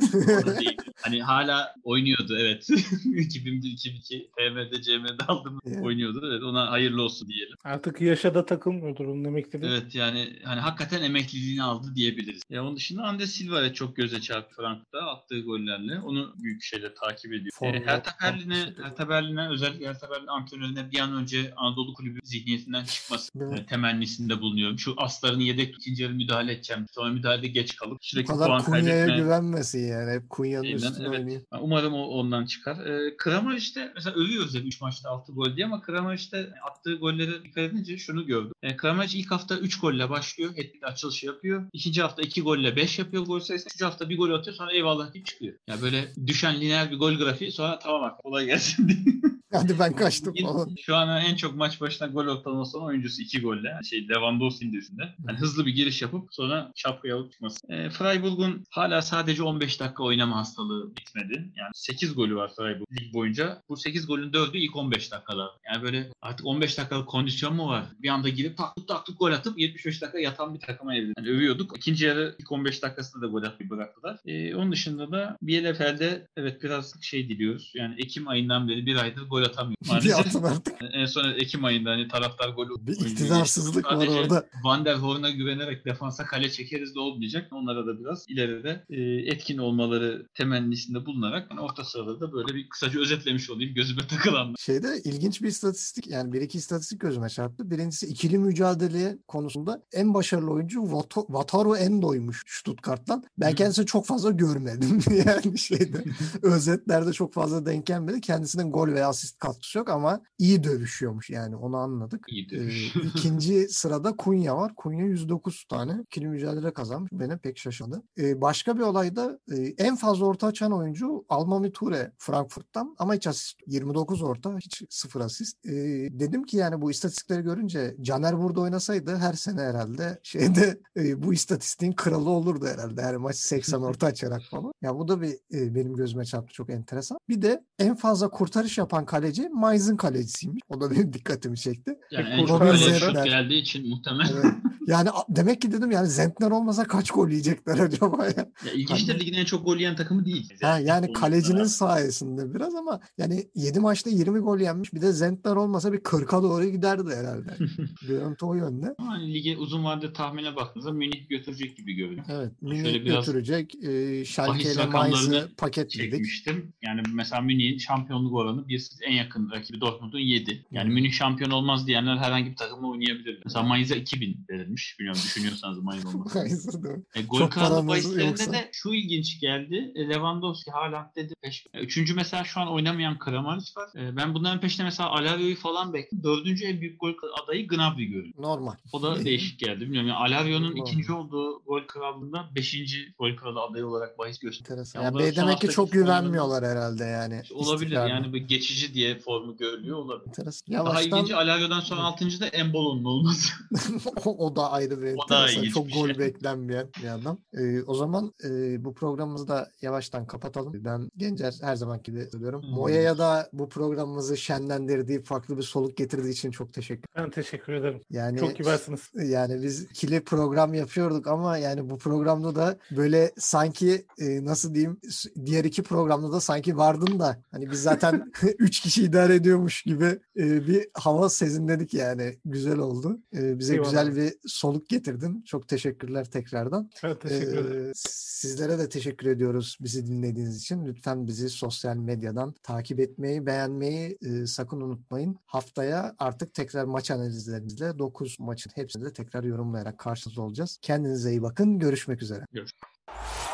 Hani 1.02 1.22
hala 1.24 1.76
oynuyordu 1.84 2.38
evet. 2.40 2.70
2001-2002 2.70 4.28
TM'de 4.38 4.82
CM'de 4.82 5.24
aldığımız 5.28 5.62
Evet. 5.68 5.84
oynuyordu. 5.86 6.30
Evet 6.32 6.44
ona 6.44 6.72
hayırlı 6.72 7.02
olsun 7.04 7.28
diyelim. 7.28 7.58
Artık 7.64 8.02
yaşa 8.02 8.36
da 8.36 8.46
takılmıyordur 8.46 9.06
onun 9.06 9.24
emekliliği. 9.24 9.72
Evet 9.72 9.96
yani 9.96 10.40
hani 10.44 10.60
hakikaten 10.60 11.04
emekliliğini 11.04 11.64
aldı 11.64 11.88
diyebiliriz. 11.96 12.42
Ya 12.50 12.64
onun 12.64 12.76
dışında 12.76 13.04
Andes 13.04 13.32
Silva 13.32 13.60
evet 13.62 13.76
çok 13.76 13.96
göze 13.96 14.22
çarptı 14.22 14.56
Frankfurt'ta 14.66 15.00
attığı 15.00 15.40
gollerle. 15.40 16.00
Onu 16.00 16.34
büyük 16.44 16.64
şeyle 16.64 16.94
takip 16.94 17.34
ediyor. 17.34 17.52
Formda 17.54 17.78
Ee, 17.78 17.86
Hertha 17.86 18.12
Berlin'e. 18.24 18.74
Hertha 18.84 19.10
Berlin'e 19.10 19.50
özellikle 19.50 19.88
Hertha 19.88 20.10
Berlin 20.10 20.28
antrenörüne 20.28 20.92
bir 20.92 21.00
an 21.00 21.14
önce 21.14 21.54
Anadolu 21.56 21.94
kulübü 21.94 22.20
zihniyetinden 22.24 22.86
çıkması 22.86 23.32
e, 23.56 23.66
temennisinde 23.66 24.42
bulunuyorum. 24.42 24.80
Şu 24.80 24.94
aslarını 24.98 25.44
yedek 25.44 25.76
ikinci 25.80 26.04
yarı 26.04 26.14
müdahale 26.14 26.52
edeceğim. 26.52 26.86
Sonra 26.92 27.10
müdahalede 27.10 27.48
geç 27.48 27.76
kalıp 27.76 27.94
Bu 27.94 27.98
sürekli 28.02 28.28
kadar 28.28 28.48
puan 28.48 28.64
Kunya'ya 28.64 28.86
kaybetme. 29.06 29.18
güvenmesin 29.24 29.88
yani. 29.88 30.12
Hep 30.12 30.30
Kunya'nın 30.30 30.64
şeyinden, 30.64 30.92
üstüne 30.92 31.08
evet. 31.08 31.42
Ben 31.52 31.58
Umarım 31.62 31.94
o 31.94 32.04
ondan 32.06 32.46
çıkar. 32.46 32.86
E, 32.86 33.18
Kramer 33.18 33.56
işte 33.58 33.92
mesela 33.96 34.16
övüyoruz 34.16 34.56
ya 34.56 34.62
3 34.62 34.82
maçta 34.82 35.10
6 35.10 35.32
gol 35.32 35.56
diye 35.56 35.66
ama 35.66 35.82
Kramer 35.82 36.16
işte 36.16 36.50
attığı 36.72 36.96
gollere 36.96 37.44
dikkat 37.44 37.64
edince 37.64 37.98
şunu 37.98 38.26
gördüm. 38.26 38.52
E, 38.64 38.78
Kramer 38.78 39.10
ilk 39.16 39.32
hafta 39.32 39.58
3 39.58 39.80
golle 39.80 40.10
başlıyor. 40.10 40.52
Etkili 40.56 40.86
açılışı 40.86 41.26
yapıyor. 41.26 41.66
İkinci 41.74 42.02
hafta 42.02 42.22
2 42.22 42.42
golle 42.42 42.76
5 42.76 43.00
yapıyor 43.00 43.26
gol 43.26 43.40
sayısı. 43.40 43.66
Üçüncü 43.70 43.86
hafta 43.86 44.10
bir 44.10 44.18
gol 44.18 44.32
atıyor 44.32 44.55
sonra 44.56 44.74
eyvallah 44.74 45.14
deyip 45.14 45.26
çıkıyor. 45.26 45.54
Ya 45.68 45.82
böyle 45.82 46.08
düşen 46.28 46.62
lineer 46.62 46.92
bir 46.92 46.98
gol 46.98 47.14
grafiği 47.14 47.52
sonra 47.52 47.80
tamam 47.80 48.04
artık 48.04 48.24
kolay 48.24 48.46
gelsin 48.46 48.88
diye. 49.06 49.16
Hadi 49.52 49.80
ben 49.80 49.94
kaçtım 49.94 50.34
falan. 50.42 50.76
Şu 50.82 50.96
an 50.96 51.22
en 51.26 51.36
çok 51.36 51.56
maç 51.56 51.82
başına 51.82 52.08
gol 52.08 52.28
ortalaması 52.28 52.78
olan 52.78 52.88
oyuncusu 52.88 53.22
2 53.22 53.42
golle. 53.42 53.80
Şey 53.90 54.10
Lewandowski'nin 54.10 54.74
de 54.74 54.78
üstünde. 54.78 55.04
Yani 55.28 55.38
hızlı 55.40 55.66
bir 55.66 55.76
giriş 55.76 56.02
yapıp 56.02 56.28
sonra 56.32 56.72
şapkayı 56.76 57.16
alıp 57.16 57.32
çıkması. 57.32 57.58
E, 57.70 57.90
Freiburg'un 57.90 58.64
hala 58.70 59.02
sadece 59.02 59.44
15 59.44 59.80
dakika 59.80 60.04
oynama 60.04 60.38
hastalığı 60.38 60.96
bitmedi. 60.96 61.34
Yani 61.34 61.70
8 61.74 62.16
golü 62.16 62.36
var 62.36 62.52
Freiburg 62.56 62.88
lig 63.00 63.14
boyunca. 63.14 63.62
Bu 63.70 63.78
8 63.78 64.08
golün 64.08 64.32
4'ü 64.32 64.58
ilk 64.58 64.76
15 64.76 65.12
dakikada. 65.12 65.52
Yani 65.74 65.84
böyle 65.84 66.10
artık 66.22 66.46
15 66.46 66.78
dakikalık 66.78 67.08
kondisyon 67.08 67.56
mu 67.56 67.68
var? 67.68 67.86
Bir 68.00 68.10
anda 68.10 68.30
girip 68.30 68.58
taktık 68.58 68.88
taktık 68.88 69.20
gol 69.20 69.32
atıp 69.32 69.60
75 69.60 70.02
dakika 70.02 70.20
yatan 70.20 70.54
bir 70.54 70.60
takıma 70.60 70.96
evrildi. 70.96 71.14
Yani 71.18 71.30
övüyorduk. 71.30 71.78
İkinci 71.78 72.06
yarı 72.06 72.36
ilk 72.40 72.52
15 72.52 72.84
dakikasında 72.84 73.26
da 73.26 73.32
gol 73.32 73.44
atmayı 73.44 73.70
bıraktılar. 73.70 74.18
E, 74.26 74.45
onun 74.56 74.72
dışında 74.72 75.12
da 75.12 75.38
BLFL'de 75.42 76.28
evet 76.38 76.64
biraz 76.64 76.94
şey 77.02 77.30
diliyoruz. 77.30 77.72
Yani 77.76 77.96
Ekim 77.98 78.28
ayından 78.28 78.68
beri 78.68 78.86
bir 78.86 78.96
aydır 78.96 79.22
gol 79.30 79.42
atamıyor. 79.42 79.76
Maalesef. 79.88 80.20
atın 80.20 80.44
artık. 80.44 80.76
En 80.94 81.06
son 81.06 81.30
Ekim 81.30 81.66
ayında 81.66 81.90
hani 81.90 82.08
taraftar 82.08 82.50
golü 82.50 82.70
Bir 82.80 82.94
iktidarsızlık 83.06 83.86
var 83.86 84.08
orada. 84.08 84.46
Van 84.64 84.86
der 84.86 84.96
Hoorn'a 84.96 85.30
güvenerek 85.30 85.86
defansa 85.86 86.26
kale 86.26 86.50
çekeriz 86.52 86.96
de 86.96 87.00
olmayacak. 87.00 87.48
Onlara 87.52 87.88
da 87.88 88.00
biraz 88.00 88.26
ileride 88.30 88.84
e, 88.90 89.02
etkin 89.32 89.58
olmaları 89.58 90.26
temennisinde 90.34 91.06
bulunarak 91.06 91.48
yani 91.52 91.62
orta 91.62 91.84
sırada 91.84 92.20
da 92.20 92.34
böyle 92.34 92.56
bir 92.56 92.70
kısaca 92.70 93.00
özetlemiş 93.00 93.50
olayım 93.50 93.74
gözüme 93.74 94.08
takılanlar. 94.08 94.56
Şeyde 94.60 95.02
ilginç 95.04 95.42
bir 95.42 95.48
istatistik 95.48 96.08
yani 96.08 96.34
bir 96.34 96.42
iki 96.42 96.58
istatistik 96.58 97.00
gözüme 97.02 97.30
çarptı. 97.30 97.72
Birincisi 97.72 98.06
ikili 98.08 98.38
mücadele 98.38 99.18
konusunda 99.28 99.82
en 99.94 100.14
başarılı 100.14 100.52
oyuncu 100.52 100.80
Vato- 100.80 101.28
Wataru 101.28 101.76
Endo'ymuş 101.78 102.44
Stuttgart'tan. 102.48 103.24
Ben 103.38 103.52
Hı. 103.52 103.56
kendisini 103.56 103.86
çok 103.86 104.06
fazla 104.06 104.35
görmedim. 104.38 105.00
yani 105.26 105.58
şeyde 105.58 106.04
özetlerde 106.42 107.14
çok 107.14 107.34
fazla 107.34 107.66
denk 107.66 107.86
gelmedi. 107.86 108.22
Kendisinin 108.22 108.72
gol 108.72 108.88
veya 108.88 109.08
asist 109.08 109.40
katkısı 109.40 109.78
yok 109.78 109.90
ama 109.90 110.22
iyi 110.38 110.64
dövüşüyormuş 110.64 111.30
yani 111.30 111.56
onu 111.56 111.78
anladık. 111.78 112.26
İyiydi. 112.28 112.56
Ee, 112.56 113.00
ikinci 113.08 113.68
sırada 113.70 114.16
Kunya 114.16 114.58
var. 114.58 114.76
Kunya 114.76 115.06
109 115.06 115.66
tane 115.70 116.02
ikili 116.02 116.28
mücadele 116.28 116.74
kazanmış. 116.74 117.12
Beni 117.12 117.38
pek 117.38 117.58
şaşırdı. 117.58 118.04
Ee, 118.18 118.42
başka 118.42 118.78
bir 118.78 118.82
olayda 118.82 119.40
e, 119.52 119.56
en 119.78 119.96
fazla 119.96 120.26
orta 120.26 120.48
açan 120.48 120.72
oyuncu 120.72 121.26
Almami 121.30 121.72
Ture 121.72 122.12
Frankfurt'tan 122.18 122.96
ama 123.00 123.14
hiç 123.14 123.28
asist. 123.28 123.60
29 123.68 124.22
orta 124.22 124.58
hiç 124.58 124.84
sıfır 124.90 125.22
asist. 125.22 125.66
Ee, 125.66 125.72
dedim 126.12 126.44
ki 126.44 126.58
yani 126.58 126.82
bu 126.82 126.92
istatistikleri 126.92 127.42
görünce 127.42 127.96
Caner 128.02 128.40
burada 128.40 128.62
oynasaydı 128.62 129.16
her 129.16 129.34
sene 129.34 129.62
herhalde 129.62 130.20
şeyde 130.24 130.80
e, 130.98 131.24
bu 131.24 131.34
istatistiğin 131.34 131.94
kralı 131.94 132.30
olurdu 132.30 132.68
herhalde. 132.68 133.02
Her 133.02 133.16
maç 133.16 133.36
80 133.36 133.82
orta 133.82 134.08
açarak 134.26 134.44
falan. 134.50 134.72
Ya 134.82 134.96
bu 134.96 135.08
da 135.08 135.22
bir 135.22 135.34
e, 135.54 135.76
benim 135.76 135.96
gözüme 135.96 136.26
çarptı 136.26 136.54
çok 136.54 136.70
enteresan. 136.70 137.18
Bir 137.30 137.42
de 137.42 137.64
en 137.80 137.96
fazla 137.96 138.30
kurtarış 138.30 138.78
yapan 138.78 139.06
kaleci 139.06 139.50
Mainz'ın 139.50 139.98
kalecisiymiş. 139.98 140.62
O 140.70 140.82
da 140.82 140.92
benim 140.92 141.14
dikkatimi 141.14 141.58
çekti. 141.58 142.00
Yani 142.12 142.30
en 142.30 142.48
Robin 142.48 142.66
çok 142.66 142.96
şut 142.96 143.24
geldiği 143.24 143.62
için 143.62 143.90
muhtemelen. 143.90 144.32
Evet. 144.34 144.54
Yani 144.88 145.10
demek 145.30 145.62
ki 145.62 145.72
dedim 145.72 145.92
yani 145.92 146.08
Zentner 146.08 146.52
olmasa 146.52 146.84
kaç 146.84 147.12
gol 147.12 147.30
yiyecekler 147.30 147.80
acaba 147.80 148.26
ya? 148.26 148.52
Ya 148.66 148.72
ilginçtir 148.74 149.20
ligin 149.20 149.34
en 149.34 149.46
çok 149.46 149.66
gol 149.66 149.78
yiyen 149.78 149.96
takımı 149.96 150.26
değil. 150.26 150.54
Ha, 150.62 150.80
yani 150.80 151.14
kalecinin 151.14 151.60
da- 151.60 151.66
sayesinde 151.70 152.54
biraz 152.54 152.76
ama 152.76 153.00
yani 153.18 153.44
7 153.56 153.80
maçta 153.80 154.10
20 154.10 154.40
gol 154.40 154.60
yenmiş. 154.60 154.94
Bir 154.94 155.02
de 155.02 155.12
Zentner 155.12 155.56
olmasa 155.56 155.94
bir 155.94 155.98
40'a 156.00 156.44
doğru 156.44 156.66
giderdi 156.66 157.16
herhalde. 157.16 157.58
Görüntü 158.08 158.46
o 158.46 158.54
yönde. 158.54 158.96
Ama 158.98 159.12
hani 159.12 159.34
lige 159.34 159.58
uzun 159.58 159.86
vadede 159.86 160.14
tahmine 160.14 160.56
baktığınızda 160.56 160.92
Münih 160.92 161.30
götürecek 161.30 161.78
gibi 161.78 161.94
görünüyor. 161.94 162.26
Evet. 162.30 162.52
Şöyle 162.62 162.82
Münih 162.92 163.06
biraz 163.06 163.26
götürecek. 163.26 163.76
E, 163.84 164.26
Schalke 164.26 164.72
ile 164.74 164.86
Mainz'ı 164.86 165.50
paketledik. 165.58 166.12
çekmiştim. 166.12 166.74
Yani 166.82 167.02
mesela 167.14 167.42
Münih'in 167.42 167.78
şampiyonluk 167.78 168.34
oranı 168.34 168.68
bir 168.68 168.90
en 169.08 169.14
yakın 169.14 169.52
rakibi 169.52 169.82
Dortmund'un 169.82 170.20
7. 170.20 170.66
Yani 170.72 170.90
Hı. 170.90 170.94
Münih 170.94 171.12
şampiyon 171.12 171.52
olmaz 171.52 171.88
diyenler 171.88 172.18
herhangi 172.18 172.52
bir 172.52 172.56
takımla 172.56 172.88
oynayabilir. 172.88 173.42
Mesela 173.46 173.64
Mainz'a 173.64 173.96
2000 173.96 174.46
verilmiş. 174.50 174.75
Bilmiyorum 175.00 175.22
düşünüyorsanız. 175.26 175.78
Mainz'ı 175.80 176.84
da- 176.84 176.90
E, 177.16 177.22
gol 177.22 177.48
kralı 177.48 177.88
bahislerinde 177.88 178.24
yoksa. 178.26 178.54
de 178.54 178.70
şu 178.72 178.94
ilginç 178.94 179.40
geldi. 179.40 179.92
E, 179.96 180.10
Lewandowski, 180.10 180.72
Haaland 180.72 181.16
dedi. 181.16 181.34
Peş. 181.42 181.66
E, 181.74 181.80
Üçüncü 181.80 182.14
mesela 182.14 182.44
şu 182.44 182.60
an 182.60 182.72
oynamayan 182.72 183.20
Kramaric 183.20 183.72
var. 183.78 183.90
E, 183.96 184.16
ben 184.18 184.34
bunların 184.34 184.60
peşinde 184.60 184.84
mesela 184.84 185.10
Alario'yu 185.10 185.56
falan 185.56 185.94
bekliyorum. 185.94 186.24
Dördüncü 186.24 186.66
en 186.66 186.82
büyük 186.82 187.00
gol 187.00 187.14
adayı 187.44 187.68
Gnabry 187.68 188.06
görüyorum. 188.06 188.34
Normal. 188.44 188.74
O 188.94 189.02
da 189.02 189.26
değişik 189.26 189.60
geldi. 189.60 189.82
Bilmiyorum 189.82 190.08
yani 190.10 190.18
Alario'nun 190.18 190.76
ikinci 190.76 191.14
olduğu 191.14 191.64
gol 191.64 191.82
krallığında 191.88 192.50
beşinci 192.56 193.14
gol 193.20 193.36
kralı 193.36 193.62
adayı 193.62 193.88
olarak 193.88 194.20
bahis 194.20 194.40
gösteriyor. 194.40 194.88
Yani 194.96 195.20
da 195.20 195.32
son 195.34 195.36
demek 195.36 195.62
ki 195.62 195.68
çok 195.68 195.92
güvenmiyorlar 195.92 196.66
herhalde 196.66 197.04
yani. 197.04 197.42
Olabilir 197.54 197.86
İstikrarlı. 197.86 198.10
yani 198.10 198.34
bir 198.34 198.42
geçici 198.42 198.94
diye 198.94 199.20
formu 199.20 199.58
görülüyor 199.58 199.98
olabilir. 199.98 200.28
Enteresan. 200.28 200.74
Daha 200.74 200.78
Yavaştan 200.84 201.04
ilginci 201.20 201.36
Alario'dan 201.36 201.80
sonra 201.80 202.02
altıncı 202.02 202.40
da 202.40 202.48
Embolo'nun 202.48 203.06
olması. 203.06 203.54
o, 204.26 204.46
o 204.48 204.56
da 204.56 204.65
ayrı 204.72 205.02
bir 205.02 205.16
O 205.18 205.72
Çok 205.74 205.94
gol 205.94 206.08
şey. 206.08 206.20
beklenmeyen 206.20 206.88
bir 207.04 207.08
adam. 207.08 207.40
Ee, 207.58 207.82
o 207.84 207.96
zaman 207.96 208.34
e, 208.44 208.50
bu 208.86 208.94
programımızı 208.94 209.48
da 209.48 209.70
yavaştan 209.82 210.28
kapatalım. 210.28 210.74
Ben 210.86 211.10
Gencer 211.18 211.56
her 211.62 211.76
zamanki 211.76 212.12
gibi 212.12 212.26
söylüyorum. 212.32 212.62
Hmm. 212.64 212.70
Moya'ya 212.70 213.18
da 213.18 213.50
bu 213.54 213.70
programımızı 213.70 214.38
şenlendirdiği, 214.38 215.24
farklı 215.24 215.58
bir 215.58 215.64
soluk 215.64 215.98
getirdiği 215.98 216.30
için 216.32 216.52
çok 216.52 216.74
teşekkür 216.74 217.04
Ben 217.16 217.30
teşekkür 217.30 217.74
ederim. 217.74 218.02
Yani 218.10 218.40
Çok 218.40 218.56
kibarsınız. 218.56 219.02
yani 219.16 219.64
biz 219.64 219.84
ikili 219.84 220.24
program 220.24 220.74
yapıyorduk 220.74 221.28
ama 221.28 221.58
yani 221.58 221.90
bu 221.90 221.98
programda 221.98 222.56
da 222.56 222.78
böyle 222.92 223.32
sanki 223.38 224.06
e, 224.20 224.46
nasıl 224.46 224.74
diyeyim 224.74 225.00
s- 225.10 225.30
diğer 225.46 225.64
iki 225.66 225.84
programda 225.84 226.32
da 226.32 226.40
sanki 226.42 226.78
vardın 226.78 227.20
da 227.20 227.42
hani 227.52 227.72
biz 227.72 227.82
zaten 227.84 228.32
üç 228.60 228.80
kişi 228.80 229.04
idare 229.04 229.36
ediyormuş 229.36 229.82
gibi 229.84 230.20
e, 230.38 230.68
bir 230.68 230.88
hava 230.94 231.30
sezinledik 231.30 231.94
yani 231.94 232.38
güzel 232.46 232.78
oldu. 232.78 233.18
E, 233.38 233.60
bize 233.60 233.74
Eyvallah. 233.74 233.90
güzel 233.90 234.16
bir 234.16 234.34
soluk 234.56 234.90
getirdin. 234.90 235.42
Çok 235.42 235.68
teşekkürler 235.68 236.26
tekrardan. 236.26 236.90
Ben 237.04 237.20
teşekkür 237.20 237.58
ederim. 237.58 237.90
Ee, 237.90 237.92
Sizlere 237.96 238.80
de 238.80 238.90
teşekkür 238.90 239.28
ediyoruz 239.28 239.78
bizi 239.82 240.08
dinlediğiniz 240.08 240.58
için. 240.58 240.86
Lütfen 240.86 241.28
bizi 241.28 241.50
sosyal 241.50 241.96
medyadan 241.96 242.54
takip 242.64 243.00
etmeyi, 243.00 243.46
beğenmeyi 243.46 244.18
e, 244.22 244.46
sakın 244.46 244.82
unutmayın. 244.82 245.38
Haftaya 245.46 246.16
artık 246.20 246.54
tekrar 246.54 246.84
maç 246.84 247.12
analizlerimizle 247.12 248.00
9 248.00 248.40
maçın 248.40 248.72
hepsini 248.76 249.06
de 249.06 249.14
tekrar 249.14 249.44
yorumlayarak 249.44 249.98
karşınızda 249.98 250.42
olacağız. 250.42 250.80
Kendinize 250.82 251.32
iyi 251.32 251.42
bakın. 251.42 251.80
Görüşmek 251.80 252.22
üzere. 252.22 252.46
Görüşmek 252.52 253.45